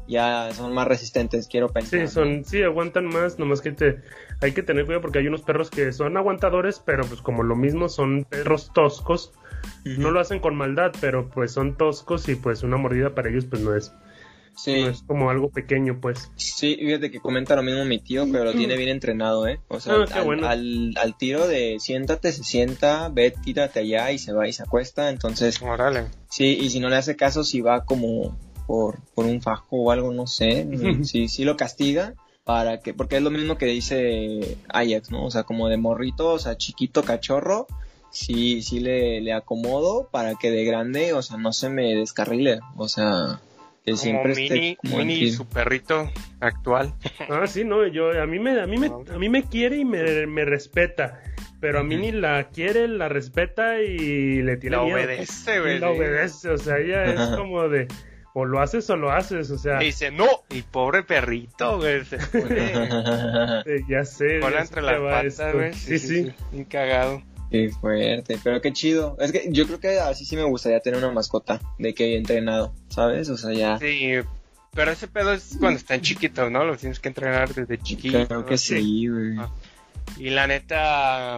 ya 0.08 0.50
son 0.54 0.72
más 0.74 0.86
resistentes, 0.88 1.48
quiero 1.48 1.68
pensar. 1.68 2.00
Sí, 2.00 2.06
son, 2.12 2.44
sí, 2.44 2.62
aguantan 2.62 3.06
más, 3.06 3.38
nomás 3.38 3.60
que 3.60 3.72
te, 3.72 4.00
hay 4.40 4.52
que 4.52 4.62
tener 4.62 4.84
cuidado 4.84 5.02
porque 5.02 5.18
hay 5.18 5.26
unos 5.26 5.42
perros 5.42 5.70
que 5.70 5.92
son 5.92 6.16
aguantadores, 6.16 6.80
pero 6.84 7.04
pues 7.06 7.20
como 7.22 7.42
lo 7.42 7.56
mismo 7.56 7.88
son 7.88 8.24
perros 8.24 8.70
toscos, 8.74 9.32
no 9.84 10.10
lo 10.10 10.20
hacen 10.20 10.40
con 10.40 10.54
maldad, 10.56 10.92
pero 11.00 11.28
pues 11.30 11.52
son 11.52 11.76
toscos 11.76 12.28
y 12.28 12.34
pues 12.36 12.62
una 12.62 12.76
mordida 12.76 13.14
para 13.14 13.30
ellos 13.30 13.46
pues 13.46 13.62
no 13.62 13.74
es, 13.76 13.92
Sí, 14.58 14.80
no 14.80 14.88
es 14.88 15.02
como 15.02 15.28
algo 15.28 15.50
pequeño 15.50 16.00
pues. 16.00 16.30
sí, 16.36 16.76
fíjate 16.80 17.10
que 17.10 17.20
comenta 17.20 17.54
lo 17.56 17.62
mismo 17.62 17.84
mi 17.84 17.98
tío, 17.98 18.24
pero 18.32 18.44
lo 18.44 18.52
tiene 18.54 18.76
bien 18.78 18.88
entrenado, 18.88 19.46
¿eh? 19.46 19.60
O 19.68 19.80
sea, 19.80 19.96
Ah, 19.96 20.04
qué 20.10 20.18
al, 20.18 20.24
bueno. 20.24 20.46
al, 20.48 20.94
al 20.98 21.18
tiro 21.18 21.46
de 21.46 21.76
siéntate, 21.78 22.32
se 22.32 22.42
sienta, 22.42 23.10
ve, 23.10 23.32
tírate 23.32 23.80
allá 23.80 24.12
y 24.12 24.18
se 24.18 24.32
va 24.32 24.48
y 24.48 24.54
se 24.54 24.62
acuesta. 24.62 25.10
Entonces, 25.10 25.60
Órale. 25.60 26.06
sí, 26.30 26.56
y 26.58 26.70
si 26.70 26.80
no 26.80 26.88
le 26.88 26.96
hace 26.96 27.16
caso, 27.16 27.44
si 27.44 27.60
va 27.60 27.84
como 27.84 28.38
por, 28.66 28.98
por 29.14 29.24
un 29.26 29.40
fajo 29.42 29.76
o 29.76 29.90
algo, 29.90 30.12
no 30.12 30.26
sé, 30.26 30.66
sí, 31.04 31.28
sí 31.28 31.44
lo 31.44 31.56
castiga 31.56 32.14
para 32.44 32.80
que, 32.80 32.94
porque 32.94 33.16
es 33.16 33.22
lo 33.22 33.30
mismo 33.30 33.58
que 33.58 33.66
dice 33.66 34.56
Ajax, 34.68 35.10
¿no? 35.10 35.24
O 35.24 35.30
sea, 35.30 35.42
como 35.42 35.68
de 35.68 35.76
morrito, 35.76 36.28
o 36.32 36.38
sea, 36.38 36.56
chiquito 36.56 37.02
cachorro, 37.02 37.66
sí, 38.10 38.62
sí 38.62 38.78
le, 38.80 39.20
le 39.20 39.32
acomodo 39.32 40.08
para 40.10 40.34
que 40.36 40.50
de 40.50 40.64
grande, 40.64 41.12
o 41.12 41.22
sea, 41.22 41.36
no 41.38 41.52
se 41.52 41.68
me 41.70 41.94
descarrile, 41.96 42.60
o 42.76 42.88
sea, 42.88 43.40
Que 43.84 43.92
Como 43.92 44.02
siempre 44.02 44.32
esté 44.32 44.54
mini, 44.54 44.76
como 44.76 44.98
mini 44.98 45.30
su 45.32 45.46
perrito 45.46 46.10
actual. 46.40 46.92
Ah, 47.28 47.46
sí, 47.46 47.64
no, 47.64 47.86
yo, 47.86 48.10
a 48.20 48.26
mí 48.26 48.38
me, 48.38 48.60
a 48.60 48.66
mí 48.66 48.78
me, 48.78 48.86
a 48.86 49.18
mí 49.18 49.28
me 49.28 49.42
quiere 49.44 49.78
y 49.78 49.84
me, 49.84 50.26
me 50.26 50.44
respeta. 50.44 51.20
Pero 51.58 51.80
a 51.80 51.82
mí 51.82 51.96
ni 51.96 52.12
la 52.12 52.48
quiere, 52.50 52.86
la 52.86 53.08
respeta 53.08 53.80
y 53.80 54.42
le 54.42 54.56
tiene 54.58 54.76
La 54.76 54.82
miedo. 54.82 54.98
obedece, 54.98 55.58
güey. 55.60 55.78
la 55.78 55.90
obedece, 55.90 56.50
o 56.50 56.58
sea, 56.58 56.78
ella 56.78 57.04
es 57.06 57.36
como 57.36 57.68
de, 57.68 57.88
o 58.38 58.44
lo 58.44 58.60
haces 58.60 58.90
o 58.90 58.96
lo 58.96 59.10
haces, 59.10 59.50
o 59.50 59.56
sea, 59.56 59.82
Y 59.82 59.86
dice, 59.86 60.10
no, 60.10 60.26
y 60.50 60.60
pobre 60.60 61.02
perrito, 61.02 61.78
güey, 61.78 62.04
se 62.04 62.18
pone, 62.18 62.72
eh, 63.64 63.80
ya 63.88 64.04
sé. 64.04 64.40
pone 64.42 64.56
ya 64.56 64.60
entre 64.60 64.82
las 64.82 65.00
patas, 65.00 65.54
güey. 65.54 65.72
Sí, 65.72 65.98
sí. 65.98 66.32
Bien 66.52 66.66
cagado. 66.66 67.22
Qué 67.50 67.70
fuerte, 67.70 68.38
pero 68.44 68.60
qué 68.60 68.74
chido. 68.74 69.16
Es 69.20 69.32
que 69.32 69.46
yo 69.48 69.66
creo 69.66 69.80
que 69.80 70.00
así 70.00 70.26
sí 70.26 70.36
me 70.36 70.42
gustaría 70.42 70.80
tener 70.80 70.98
una 71.02 71.12
mascota 71.12 71.62
de 71.78 71.94
que 71.94 72.04
haya 72.04 72.18
entrenado, 72.18 72.74
¿sabes? 72.90 73.30
O 73.30 73.38
sea, 73.38 73.54
ya. 73.54 73.78
Sí, 73.78 74.16
pero 74.74 74.90
ese 74.90 75.08
pedo 75.08 75.32
es 75.32 75.56
cuando 75.58 75.78
están 75.78 76.02
chiquitos, 76.02 76.50
¿no? 76.50 76.62
Los 76.62 76.80
tienes 76.80 77.00
que 77.00 77.08
entrenar 77.08 77.54
desde 77.54 77.78
chiquitos. 77.78 78.28
Creo 78.28 78.44
que 78.44 78.58
sí, 78.58 79.08
güey. 79.08 79.38
Ah. 79.38 79.48
Y 80.18 80.28
la 80.28 80.46
neta, 80.46 81.36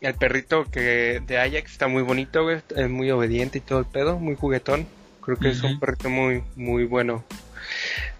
el 0.00 0.14
perrito 0.14 0.64
que 0.70 1.20
de 1.26 1.38
Ajax 1.38 1.72
está 1.72 1.88
muy 1.88 2.04
bonito, 2.04 2.44
güey. 2.44 2.58
Es 2.76 2.88
muy 2.88 3.10
obediente 3.10 3.58
y 3.58 3.62
todo 3.62 3.80
el 3.80 3.86
pedo, 3.86 4.20
muy 4.20 4.36
juguetón. 4.36 4.86
Creo 5.26 5.36
que 5.38 5.50
es 5.50 5.62
un 5.62 5.78
perrito 5.78 6.08
muy, 6.08 6.42
muy 6.56 6.84
bueno 6.86 7.22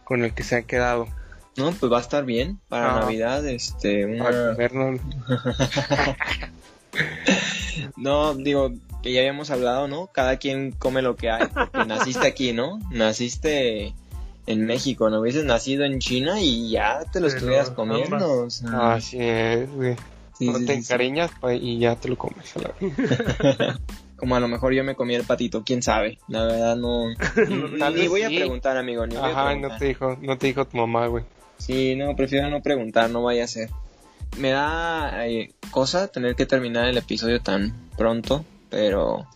con 0.05 0.23
el 0.25 0.35
que 0.35 0.43
se 0.43 0.57
han 0.57 0.65
quedado. 0.65 1.09
No, 1.57 1.73
pues 1.73 1.91
va 1.91 1.97
a 1.99 2.03
estar 2.03 2.25
bien 2.27 2.59
para 2.69 2.97
Ah. 2.97 3.01
Navidad, 3.01 3.47
este, 3.47 4.07
Para 4.19 4.31
una... 4.31 4.53
comernos. 4.53 5.01
No, 7.97 8.35
digo, 8.35 8.73
que 9.03 9.13
ya 9.13 9.21
habíamos 9.21 9.51
hablado, 9.51 9.87
¿no? 9.89 10.07
Cada 10.09 10.37
quien 10.39 10.73
come 10.73 11.03
lo 11.03 11.17
que 11.17 11.31
hay, 11.31 11.47
porque 11.49 11.85
naciste 11.85 12.27
aquí, 12.27 12.53
¿no? 12.53 12.79
Naciste 12.91 13.95
en 14.47 14.65
México, 14.67 15.11
no 15.11 15.21
hubieses 15.21 15.45
nacido 15.45 15.85
en 15.85 15.99
China 15.99 16.41
y 16.41 16.71
ya 16.71 17.01
te 17.13 17.21
lo 17.21 17.27
Pero 17.27 17.37
estuvieras 17.39 17.71
comiendo, 17.71 18.45
o 18.45 18.51
sea, 18.51 18.95
Así 18.95 19.19
es, 19.21 19.71
güey. 19.73 19.97
sí, 20.39 20.47
no 20.51 20.59
sí, 20.59 20.67
te 20.67 20.73
sí, 20.75 20.79
encariñas 20.79 21.31
pa- 21.41 21.53
y 21.55 21.79
ya 21.79 21.97
te 21.97 22.09
lo 22.09 22.17
comes. 22.17 22.57
a 22.57 22.61
la 22.61 22.71
vez. 22.81 23.77
Como 24.17 24.35
a 24.35 24.41
lo 24.41 24.49
mejor 24.49 24.73
yo 24.73 24.83
me 24.83 24.95
comí 24.95 25.15
el 25.15 25.25
patito, 25.25 25.63
quién 25.65 25.83
sabe, 25.83 26.19
la 26.29 26.45
verdad 26.45 26.77
no... 26.77 27.09
Ni 27.95 28.09
voy 28.09 28.23
a 28.23 28.29
preguntar, 28.29 28.77
amigo, 28.77 29.07
ni 29.07 29.15
voy 29.15 29.25
a 29.25 29.33
Ajá, 29.33 29.45
preguntar. 29.47 29.73
no 29.73 29.79
te 29.79 29.85
dijo, 29.85 30.19
no 30.23 30.39
te 30.39 30.47
dijo 30.47 30.65
tu 30.65 30.77
mamá, 30.79 31.07
güey. 31.07 31.25
Sí, 31.59 31.95
no, 31.97 32.17
prefiero 32.17 32.49
no 32.51 32.63
preguntar, 32.63 33.11
no 33.11 33.23
vaya 33.23 33.45
a 33.45 33.49
ser. 33.49 33.71
Me 34.39 34.51
da 34.51 35.27
eh, 35.27 35.53
cosa 35.71 36.09
tener 36.09 36.35
que 36.35 36.47
terminar 36.47 36.87
el 36.87 36.97
episodio 36.97 37.41
tan 37.41 37.75
pronto, 37.97 38.45
pero 38.71 39.27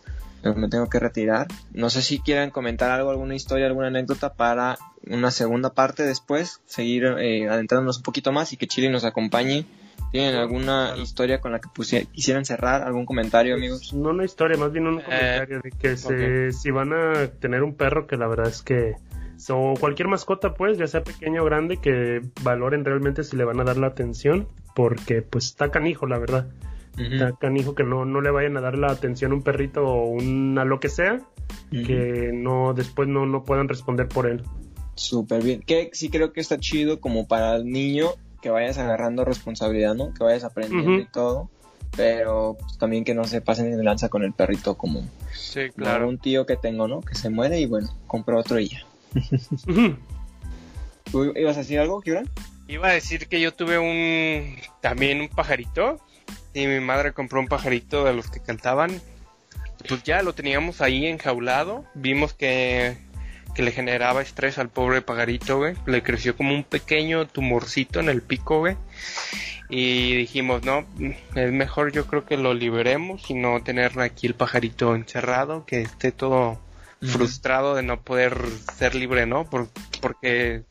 pero 0.41 0.55
me 0.55 0.69
tengo 0.69 0.89
que 0.89 0.99
retirar. 0.99 1.47
No 1.71 1.89
sé 1.89 2.01
si 2.01 2.19
quieran 2.19 2.49
comentar 2.49 2.89
algo, 2.91 3.11
alguna 3.11 3.35
historia, 3.35 3.67
alguna 3.67 3.87
anécdota 3.87 4.33
para 4.33 4.77
una 5.07 5.29
segunda 5.31 5.73
parte 5.73 6.03
después, 6.03 6.61
seguir 6.65 7.05
eh, 7.19 7.47
adentrándonos 7.47 7.97
un 7.97 8.03
poquito 8.03 8.31
más 8.31 8.51
y 8.53 8.57
que 8.57 8.67
Chile 8.67 8.89
nos 8.89 9.03
acompañe. 9.05 9.65
¿Tienen 10.11 10.35
alguna 10.35 10.87
Claro. 10.87 11.01
historia 11.01 11.39
con 11.39 11.51
la 11.53 11.59
que 11.59 11.69
quisieran 12.11 12.43
cerrar? 12.45 12.81
¿Algún 12.83 13.05
comentario, 13.05 13.55
amigos? 13.55 13.93
No 13.93 14.09
una 14.09 14.25
historia, 14.25 14.57
más 14.57 14.71
bien 14.71 14.87
un 14.87 14.99
Eh, 14.99 15.03
comentario 15.03 15.61
de 15.61 15.71
que 15.71 15.95
se, 15.97 16.51
si 16.51 16.69
van 16.71 16.91
a 16.93 17.27
tener 17.39 17.63
un 17.63 17.75
perro 17.75 18.07
que 18.07 18.17
la 18.17 18.27
verdad 18.27 18.47
es 18.47 18.61
que 18.61 18.95
o 19.49 19.73
cualquier 19.79 20.07
mascota 20.07 20.53
pues 20.53 20.77
ya 20.77 20.85
sea 20.85 21.03
pequeño 21.03 21.41
o 21.41 21.45
grande 21.45 21.77
que 21.77 22.21
valoren 22.43 22.85
realmente 22.85 23.23
si 23.23 23.35
le 23.37 23.43
van 23.43 23.59
a 23.59 23.63
dar 23.63 23.75
la 23.77 23.87
atención 23.87 24.47
porque 24.75 25.23
pues 25.23 25.45
está 25.47 25.71
canijo 25.71 26.05
la 26.05 26.19
verdad 26.19 26.47
está 26.95 27.31
canijo 27.31 27.73
que 27.73 27.83
no, 27.83 28.05
no 28.05 28.21
le 28.21 28.29
vayan 28.29 28.55
a 28.57 28.61
dar 28.61 28.77
la 28.77 28.91
atención 28.91 29.31
a 29.31 29.35
un 29.35 29.41
perrito 29.41 29.83
o 29.83 30.05
una 30.11 30.63
lo 30.63 30.79
que 30.79 30.89
sea 30.89 31.21
que 31.71 32.29
no 32.31 32.75
después 32.75 33.07
no, 33.07 33.25
no 33.25 33.43
puedan 33.43 33.67
responder 33.67 34.07
por 34.07 34.27
él 34.27 34.43
Súper 34.93 35.41
bien. 35.41 35.61
Que 35.65 35.89
sí 35.93 36.09
creo 36.09 36.33
que 36.33 36.41
está 36.41 36.59
chido 36.59 36.99
como 36.99 37.27
para 37.27 37.55
el 37.55 37.65
niño 37.65 38.09
que 38.41 38.49
vayas 38.49 38.77
agarrando 38.77 39.25
responsabilidad, 39.25 39.93
¿no? 39.95 40.13
Que 40.13 40.23
vayas 40.23 40.43
aprendiendo 40.43 40.99
y 40.99 41.05
todo. 41.05 41.49
Pero 41.95 42.55
pues, 42.59 42.77
también 42.77 43.03
que 43.03 43.13
no 43.13 43.25
se 43.25 43.41
pasen 43.41 43.75
de 43.75 43.83
lanza 43.83 44.07
con 44.09 44.23
el 44.23 44.31
perrito 44.33 44.77
como 44.77 45.03
Sí, 45.33 45.69
claro. 45.75 46.07
un 46.07 46.17
tío 46.17 46.45
que 46.45 46.55
tengo, 46.55 46.87
¿no? 46.87 47.01
Que 47.01 47.15
se 47.15 47.29
muere 47.29 47.59
y 47.59 47.65
bueno, 47.65 47.89
compro 48.07 48.39
otro 48.39 48.59
y 48.59 48.69
ya. 48.69 48.85
¿Tú 51.11 51.33
ibas 51.35 51.57
a 51.57 51.59
decir 51.59 51.79
algo, 51.79 52.01
Gibran? 52.01 52.29
Iba 52.67 52.87
a 52.87 52.93
decir 52.93 53.27
que 53.27 53.41
yo 53.41 53.53
tuve 53.53 53.77
un 53.77 54.55
también 54.79 55.19
un 55.19 55.27
pajarito 55.27 55.99
y 56.53 56.67
mi 56.67 56.79
madre 56.79 57.11
compró 57.11 57.41
un 57.41 57.47
pajarito 57.47 58.05
de 58.05 58.13
los 58.13 58.29
que 58.29 58.39
cantaban. 58.39 59.01
Pues 59.89 60.03
ya 60.03 60.21
lo 60.21 60.33
teníamos 60.33 60.79
ahí 60.79 61.05
enjaulado. 61.07 61.83
Vimos 61.95 62.33
que, 62.33 62.95
que 63.53 63.63
le 63.63 63.71
generaba 63.71 64.21
estrés 64.21 64.57
al 64.57 64.69
pobre 64.69 65.01
pajarito, 65.01 65.57
güey. 65.57 65.75
Le 65.85 66.03
creció 66.03 66.35
como 66.35 66.53
un 66.53 66.63
pequeño 66.63 67.27
tumorcito 67.27 67.99
en 67.99 68.09
el 68.09 68.21
pico, 68.21 68.59
güey. 68.59 68.77
Y 69.69 70.15
dijimos, 70.17 70.63
no, 70.63 70.85
es 71.35 71.51
mejor 71.51 71.91
yo 71.93 72.05
creo 72.07 72.25
que 72.25 72.35
lo 72.37 72.53
liberemos 72.53 73.29
y 73.29 73.33
no 73.33 73.61
tener 73.63 73.99
aquí 74.01 74.27
el 74.27 74.33
pajarito 74.35 74.95
encerrado, 74.95 75.65
que 75.65 75.81
esté 75.81 76.11
todo 76.11 76.59
frustrado 77.01 77.73
de 77.75 77.81
no 77.83 77.99
poder 78.01 78.37
ser 78.77 78.95
libre, 78.95 79.25
¿no? 79.25 79.49
Por- 79.49 79.69
porque 80.01 80.63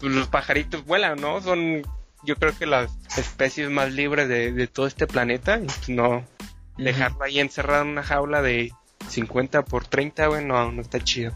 los 0.00 0.28
pajaritos 0.28 0.84
vuelan, 0.84 1.18
¿no? 1.20 1.40
Son, 1.40 1.82
yo 2.24 2.36
creo 2.36 2.56
que 2.56 2.66
las 2.66 2.90
especies 3.16 3.70
más 3.70 3.90
libres 3.92 4.28
de, 4.28 4.52
de 4.52 4.66
todo 4.66 4.86
este 4.86 5.06
planeta. 5.06 5.58
Y 5.88 5.92
no 5.92 6.22
dejarlo 6.76 7.24
ahí 7.24 7.40
encerrado 7.40 7.82
en 7.82 7.88
una 7.88 8.02
jaula 8.02 8.42
de 8.42 8.70
50 9.08 9.62
por 9.64 9.86
30, 9.86 10.26
güey, 10.28 10.44
no, 10.44 10.70
no 10.70 10.82
está 10.82 11.00
chido. 11.00 11.32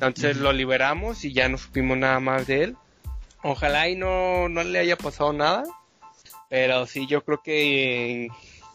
Entonces 0.00 0.36
lo 0.36 0.52
liberamos 0.52 1.24
y 1.24 1.32
ya 1.32 1.48
no 1.48 1.58
supimos 1.58 1.98
nada 1.98 2.20
más 2.20 2.46
de 2.46 2.62
él. 2.64 2.76
Ojalá 3.42 3.88
y 3.88 3.96
no, 3.96 4.48
no 4.48 4.62
le 4.62 4.78
haya 4.78 4.96
pasado 4.96 5.32
nada. 5.32 5.64
Pero 6.48 6.86
sí, 6.86 7.06
yo 7.06 7.24
creo 7.24 7.40
que 7.42 8.28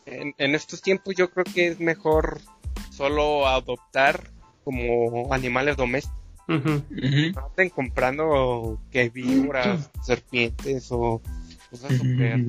en, 0.05 0.35
en 0.37 0.55
estos 0.55 0.81
tiempos 0.81 1.15
yo 1.15 1.29
creo 1.31 1.45
que 1.45 1.67
es 1.67 1.79
mejor 1.79 2.39
solo 2.91 3.47
adoptar 3.47 4.29
como 4.63 5.33
animales 5.33 5.75
domésticos. 5.77 6.17
No 7.33 7.47
anden 7.47 7.69
comprando 7.69 8.79
que 8.91 9.09
víboras, 9.09 9.89
serpientes 10.01 10.89
o 10.91 11.21
cosas 11.71 11.97
super 11.97 12.39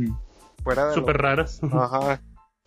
fuera 0.65 0.83
de 0.83 0.89
lo- 0.89 0.95
súper 1.03 1.17
raras 1.19 1.61
Ajá. 1.63 2.21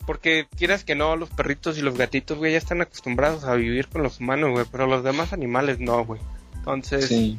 Porque 0.08 0.48
quieras 0.58 0.84
que 0.84 0.96
no, 0.96 1.16
los 1.18 1.30
perritos 1.30 1.78
y 1.78 1.82
los 1.82 1.96
gatitos, 1.98 2.38
güey, 2.40 2.54
ya 2.54 2.58
están 2.58 2.82
acostumbrados 2.82 3.44
a 3.44 3.54
vivir 3.54 3.88
con 3.90 4.02
los 4.02 4.20
humanos, 4.20 4.50
güey, 4.52 4.66
pero 4.72 4.88
los 4.88 5.04
demás 5.04 5.34
animales 5.34 5.80
no, 5.80 6.04
güey. 6.06 6.20
Entonces, 6.56 7.08
Sí. 7.10 7.38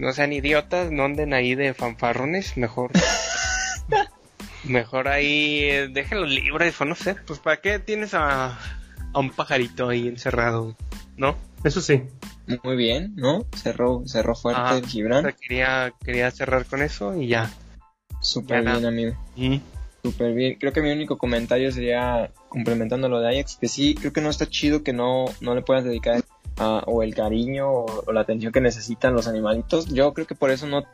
no 0.00 0.12
sean 0.12 0.32
idiotas, 0.32 0.90
no 0.90 1.04
anden 1.04 1.34
ahí 1.34 1.54
de 1.54 1.74
fanfarrones, 1.74 2.56
mejor. 2.56 2.90
mejor 4.64 5.08
ahí, 5.08 5.60
eh, 5.64 5.88
déjenlos 5.88 6.30
libres, 6.30 6.80
o 6.80 6.84
no 6.84 6.94
sé, 6.94 7.14
pues 7.14 7.38
¿para 7.38 7.58
qué 7.60 7.78
tienes 7.78 8.14
a, 8.14 8.58
a 9.12 9.18
un 9.18 9.30
pajarito 9.30 9.88
ahí 9.88 10.08
encerrado, 10.08 10.62
güey? 10.64 10.76
¿no? 11.16 11.36
eso 11.64 11.80
sí 11.80 12.04
Muy 12.62 12.76
bien, 12.76 13.14
¿no? 13.16 13.44
Cerró, 13.56 14.02
cerró 14.06 14.34
fuerte 14.36 14.60
Ajá. 14.60 14.76
el 14.78 14.84
O 14.84 14.86
Gibran. 14.88 15.22
sea, 15.24 15.32
quería, 15.32 15.92
quería 16.04 16.30
cerrar 16.30 16.64
con 16.64 16.80
eso 16.82 17.14
y 17.20 17.26
ya. 17.28 17.50
Súper 18.20 18.62
bien, 18.64 18.86
amigo. 18.86 19.16
Súper 20.08 20.32
bien. 20.32 20.56
Creo 20.58 20.72
que 20.72 20.80
mi 20.80 20.90
único 20.90 21.18
comentario 21.18 21.70
sería 21.70 22.32
complementando 22.48 23.10
lo 23.10 23.20
de 23.20 23.28
Ajax, 23.28 23.58
que 23.60 23.68
sí, 23.68 23.94
creo 23.94 24.10
que 24.10 24.22
no 24.22 24.30
está 24.30 24.46
chido 24.46 24.82
que 24.82 24.94
no, 24.94 25.26
no 25.42 25.54
le 25.54 25.60
puedas 25.60 25.84
dedicar 25.84 26.24
ah, 26.56 26.82
o 26.86 27.02
el 27.02 27.14
cariño 27.14 27.70
o, 27.70 28.10
la 28.10 28.22
atención 28.22 28.50
que 28.50 28.62
necesitan 28.62 29.12
los 29.12 29.28
animalitos. 29.28 29.84
Yo 29.88 30.14
creo 30.14 30.26
que 30.26 30.34
por 30.34 30.50
eso 30.50 30.66
no 30.66 30.84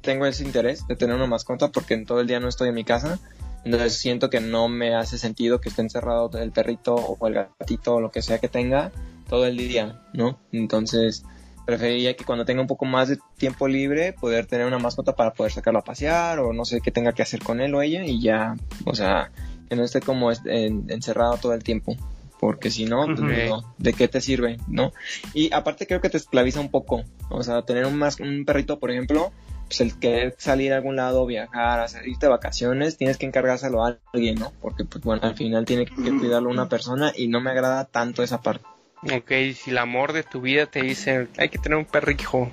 tengo 0.00 0.26
ese 0.26 0.42
interés 0.42 0.88
de 0.88 0.96
tener 0.96 1.14
una 1.14 1.28
mascota, 1.28 1.70
porque 1.70 1.94
en 1.94 2.04
todo 2.04 2.20
el 2.20 2.26
día 2.26 2.40
no 2.40 2.48
estoy 2.48 2.70
en 2.70 2.74
mi 2.74 2.82
casa. 2.82 3.20
Entonces 3.64 3.96
siento 3.96 4.28
que 4.28 4.40
no 4.40 4.68
me 4.68 4.96
hace 4.96 5.18
sentido 5.18 5.60
que 5.60 5.68
esté 5.68 5.82
encerrado 5.82 6.28
el 6.36 6.50
perrito 6.50 6.96
o 6.96 7.28
el 7.28 7.34
gatito 7.34 7.94
o 7.94 8.00
lo 8.00 8.10
que 8.10 8.22
sea 8.22 8.40
que 8.40 8.48
tenga 8.48 8.90
todo 9.28 9.46
el 9.46 9.56
día, 9.56 10.02
¿no? 10.12 10.40
Entonces 10.50 11.24
preferiría 11.64 12.14
que 12.16 12.24
cuando 12.24 12.44
tenga 12.44 12.60
un 12.60 12.66
poco 12.66 12.84
más 12.84 13.08
de 13.08 13.18
tiempo 13.38 13.68
libre 13.68 14.12
poder 14.12 14.46
tener 14.46 14.66
una 14.66 14.78
mascota 14.78 15.14
para 15.16 15.32
poder 15.32 15.52
sacarlo 15.52 15.80
a 15.80 15.84
pasear 15.84 16.38
o 16.40 16.52
no 16.52 16.64
sé 16.64 16.80
qué 16.80 16.90
tenga 16.90 17.12
que 17.12 17.22
hacer 17.22 17.42
con 17.42 17.60
él 17.60 17.74
o 17.74 17.82
ella 17.82 18.04
y 18.04 18.20
ya, 18.20 18.56
o 18.84 18.94
sea, 18.94 19.30
que 19.68 19.76
no 19.76 19.82
esté 19.84 20.00
como 20.00 20.30
en- 20.32 20.84
encerrado 20.90 21.36
todo 21.38 21.54
el 21.54 21.62
tiempo. 21.64 21.96
Porque 22.40 22.70
si 22.70 22.84
no, 22.84 23.06
pues, 23.06 23.20
no, 23.48 23.74
¿de 23.78 23.92
qué 23.94 24.06
te 24.06 24.20
sirve? 24.20 24.58
¿No? 24.68 24.92
Y 25.32 25.50
aparte 25.54 25.86
creo 25.86 26.02
que 26.02 26.10
te 26.10 26.18
esclaviza 26.18 26.60
un 26.60 26.70
poco. 26.70 27.02
O 27.30 27.42
sea, 27.42 27.62
tener 27.62 27.86
un, 27.86 27.96
mas- 27.96 28.20
un 28.20 28.44
perrito, 28.44 28.78
por 28.78 28.90
ejemplo, 28.90 29.32
pues 29.66 29.80
el 29.80 29.98
querer 29.98 30.34
salir 30.36 30.74
a 30.74 30.76
algún 30.76 30.96
lado, 30.96 31.24
viajar, 31.24 31.80
hacer, 31.80 32.06
irte 32.06 32.26
de 32.26 32.30
vacaciones, 32.30 32.98
tienes 32.98 33.16
que 33.16 33.24
encargárselo 33.24 33.82
a 33.82 33.96
alguien, 34.12 34.34
¿no? 34.34 34.52
Porque, 34.60 34.84
pues 34.84 35.02
bueno, 35.02 35.22
al 35.22 35.36
final 35.36 35.64
tiene 35.64 35.86
que 35.86 35.94
cuidarlo 35.94 36.50
una 36.50 36.68
persona 36.68 37.12
y 37.16 37.28
no 37.28 37.40
me 37.40 37.50
agrada 37.50 37.86
tanto 37.86 38.22
esa 38.22 38.42
parte. 38.42 38.66
Ok, 39.12 39.30
si 39.54 39.70
el 39.70 39.78
amor 39.78 40.12
de 40.12 40.22
tu 40.22 40.40
vida 40.40 40.66
te 40.66 40.82
dice, 40.82 41.28
hay 41.36 41.48
que 41.48 41.58
tener 41.58 41.76
un 41.76 41.84
perrijo, 41.84 42.50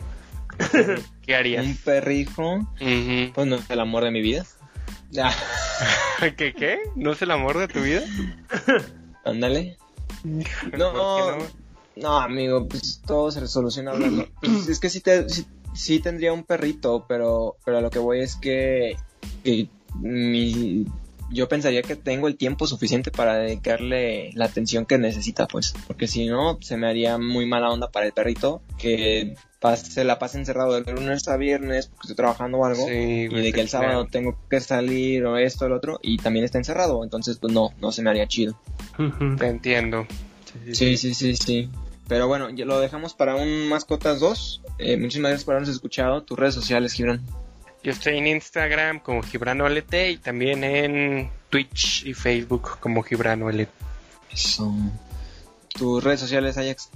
¿qué 1.22 1.36
harías? 1.36 1.66
Un 1.66 1.78
perrijo, 1.78 2.68
pues 2.78 3.48
no 3.48 3.56
es 3.56 3.70
el 3.70 3.80
amor 3.80 4.04
de 4.04 4.12
mi 4.12 4.22
vida. 4.22 4.46
¿Qué, 6.38 6.54
qué? 6.54 6.80
¿No 6.96 7.12
es 7.12 7.22
el 7.22 7.32
amor 7.32 7.58
de 7.58 7.68
tu 7.68 7.82
vida? 7.82 8.02
ándale. 9.26 9.78
¿Por 10.70 10.78
No, 10.78 11.38
No, 11.96 12.18
amigo, 12.20 12.68
pues 12.68 13.02
todo 13.06 13.32
se 13.32 13.46
soluciona 13.48 13.92
hablando. 13.92 14.28
Pues, 14.40 14.68
es 14.68 14.80
que 14.80 14.90
sí, 14.90 15.02
te, 15.02 15.28
sí, 15.30 15.46
sí 15.74 16.00
tendría 16.00 16.34
un 16.34 16.44
perrito, 16.44 17.06
pero, 17.08 17.58
pero 17.66 17.78
a 17.80 17.82
lo 17.82 17.90
que 17.90 18.00
voy 18.00 18.22
es 18.22 18.36
que, 18.36 18.98
que 19.44 19.68
mi, 19.96 20.86
yo 21.32 21.48
pensaría 21.48 21.82
que 21.82 21.96
tengo 21.96 22.28
el 22.28 22.36
tiempo 22.36 22.68
suficiente 22.68 23.12
para 23.12 23.36
dedicarle 23.36 24.32
la 24.34 24.46
atención 24.46 24.86
que 24.86 24.98
necesita, 24.98 25.48
pues, 25.48 25.74
porque 25.88 26.08
si 26.08 26.28
no, 26.28 26.58
se 26.62 26.78
me 26.78 26.88
haría 26.88 27.18
muy 27.18 27.46
mala 27.46 27.70
onda 27.72 27.90
para 27.92 28.06
el 28.06 28.12
perrito 28.14 28.62
que 28.78 29.36
se 29.76 30.04
la 30.04 30.18
pase 30.18 30.40
encerrado 30.40 30.82
de 30.82 30.92
lunes 30.92 31.28
a 31.28 31.38
viernes 31.38 31.88
porque 31.88 32.02
estoy 32.04 32.16
trabajando 32.16 32.58
o 32.58 32.66
algo 32.66 32.86
Sí, 32.88 32.94
y 32.94 33.28
de 33.28 33.54
que 33.54 33.62
el 33.62 33.70
sábado 33.70 34.08
creo. 34.08 34.12
tengo 34.12 34.40
que 34.50 34.60
salir 34.60 35.24
o 35.26 35.38
esto 35.38 35.66
o 35.66 35.70
lo 35.70 35.76
otro 35.76 36.00
y 36.02 36.18
también 36.18 36.46
está 36.46 36.58
encerrado, 36.58 37.04
entonces 37.04 37.38
pues 37.38 37.54
no, 37.54 37.70
no 37.80 37.92
se 37.92 38.02
me 38.02 38.10
haría 38.10 38.28
chido. 38.28 38.60
Te 39.38 39.48
entiendo. 39.48 40.06
Sí, 40.66 40.74
sí, 40.74 40.98
Sí, 40.98 40.98
sí, 40.98 41.14
sí, 41.14 41.36
sí. 41.36 41.70
Pero 42.08 42.28
bueno, 42.28 42.50
ya 42.50 42.66
lo 42.66 42.80
dejamos 42.80 43.14
para 43.14 43.36
un 43.36 43.70
Mascotas 43.70 44.20
2. 44.20 44.64
Eh, 44.80 44.98
muchísimas 44.98 45.30
gracias 45.30 45.46
por 45.46 45.54
habernos 45.54 45.74
escuchado. 45.74 46.24
Tus 46.24 46.38
redes 46.38 46.54
sociales, 46.56 46.92
Gibran. 46.92 47.22
Yo 47.84 47.92
estoy 47.92 48.18
en 48.18 48.28
Instagram 48.28 49.00
como 49.00 49.24
Gibrano 49.24 49.68
LT 49.68 49.94
y 50.12 50.18
también 50.18 50.64
en 50.64 51.32
Twitch 51.50 52.06
y 52.06 52.14
Facebook 52.14 52.80
como 52.80 53.02
Gibrano 53.02 53.50
LT. 53.50 53.70
Eso. 54.32 54.72
Tus 55.70 56.04
redes 56.04 56.20
sociales, 56.20 56.58
Ajax. 56.58 56.92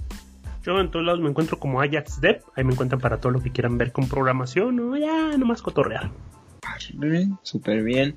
Yo 0.62 0.78
en 0.80 0.90
todos 0.90 1.04
lados 1.04 1.20
me 1.20 1.28
encuentro 1.28 1.58
como 1.58 1.80
Ajax 1.80 2.20
Dev. 2.20 2.42
Ahí 2.54 2.64
me 2.64 2.72
encuentran 2.72 3.00
para 3.00 3.20
todo 3.20 3.32
lo 3.32 3.42
que 3.42 3.50
quieran 3.50 3.78
ver 3.78 3.92
con 3.92 4.08
programación 4.08 4.78
o 4.78 4.96
ya 4.96 5.36
nomás 5.36 5.60
cotorrear. 5.60 6.10
Súper 7.42 7.82
bien. 7.82 8.16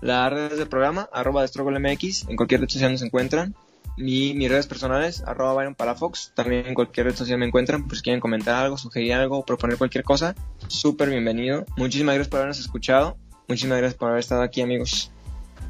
Las 0.00 0.32
redes 0.32 0.58
del 0.58 0.68
programa, 0.68 1.08
arroba 1.12 1.44
MX, 1.44 2.28
en 2.28 2.36
cualquier 2.36 2.60
red 2.60 2.68
social 2.68 2.92
nos 2.92 3.02
encuentran. 3.02 3.54
Y 4.02 4.32
mis 4.34 4.48
redes 4.48 4.66
personales, 4.66 5.22
arroba 5.26 5.52
Byron 5.52 5.74
Palafox, 5.74 6.32
también 6.34 6.66
en 6.66 6.74
cualquier 6.74 7.06
red 7.06 7.14
social 7.14 7.38
me 7.38 7.46
encuentran. 7.46 7.86
Pues 7.86 7.98
si 7.98 8.04
quieren 8.04 8.20
comentar 8.20 8.54
algo, 8.54 8.78
sugerir 8.78 9.12
algo, 9.12 9.44
proponer 9.44 9.76
cualquier 9.76 10.04
cosa, 10.04 10.34
súper 10.68 11.10
bienvenido. 11.10 11.66
Muchísimas 11.76 12.14
gracias 12.14 12.28
por 12.28 12.38
habernos 12.38 12.60
escuchado. 12.60 13.18
Muchísimas 13.46 13.78
gracias 13.78 13.98
por 13.98 14.08
haber 14.08 14.20
estado 14.20 14.42
aquí, 14.42 14.62
amigos. 14.62 15.12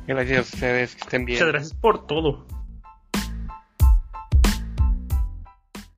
Gracias 0.07 0.39
a 0.39 0.43
ustedes, 0.43 0.95
que 0.95 1.03
estén 1.03 1.25
bien. 1.25 1.39
Muchas 1.39 1.53
gracias 1.53 1.75
por 1.75 2.07
todo. 2.07 2.47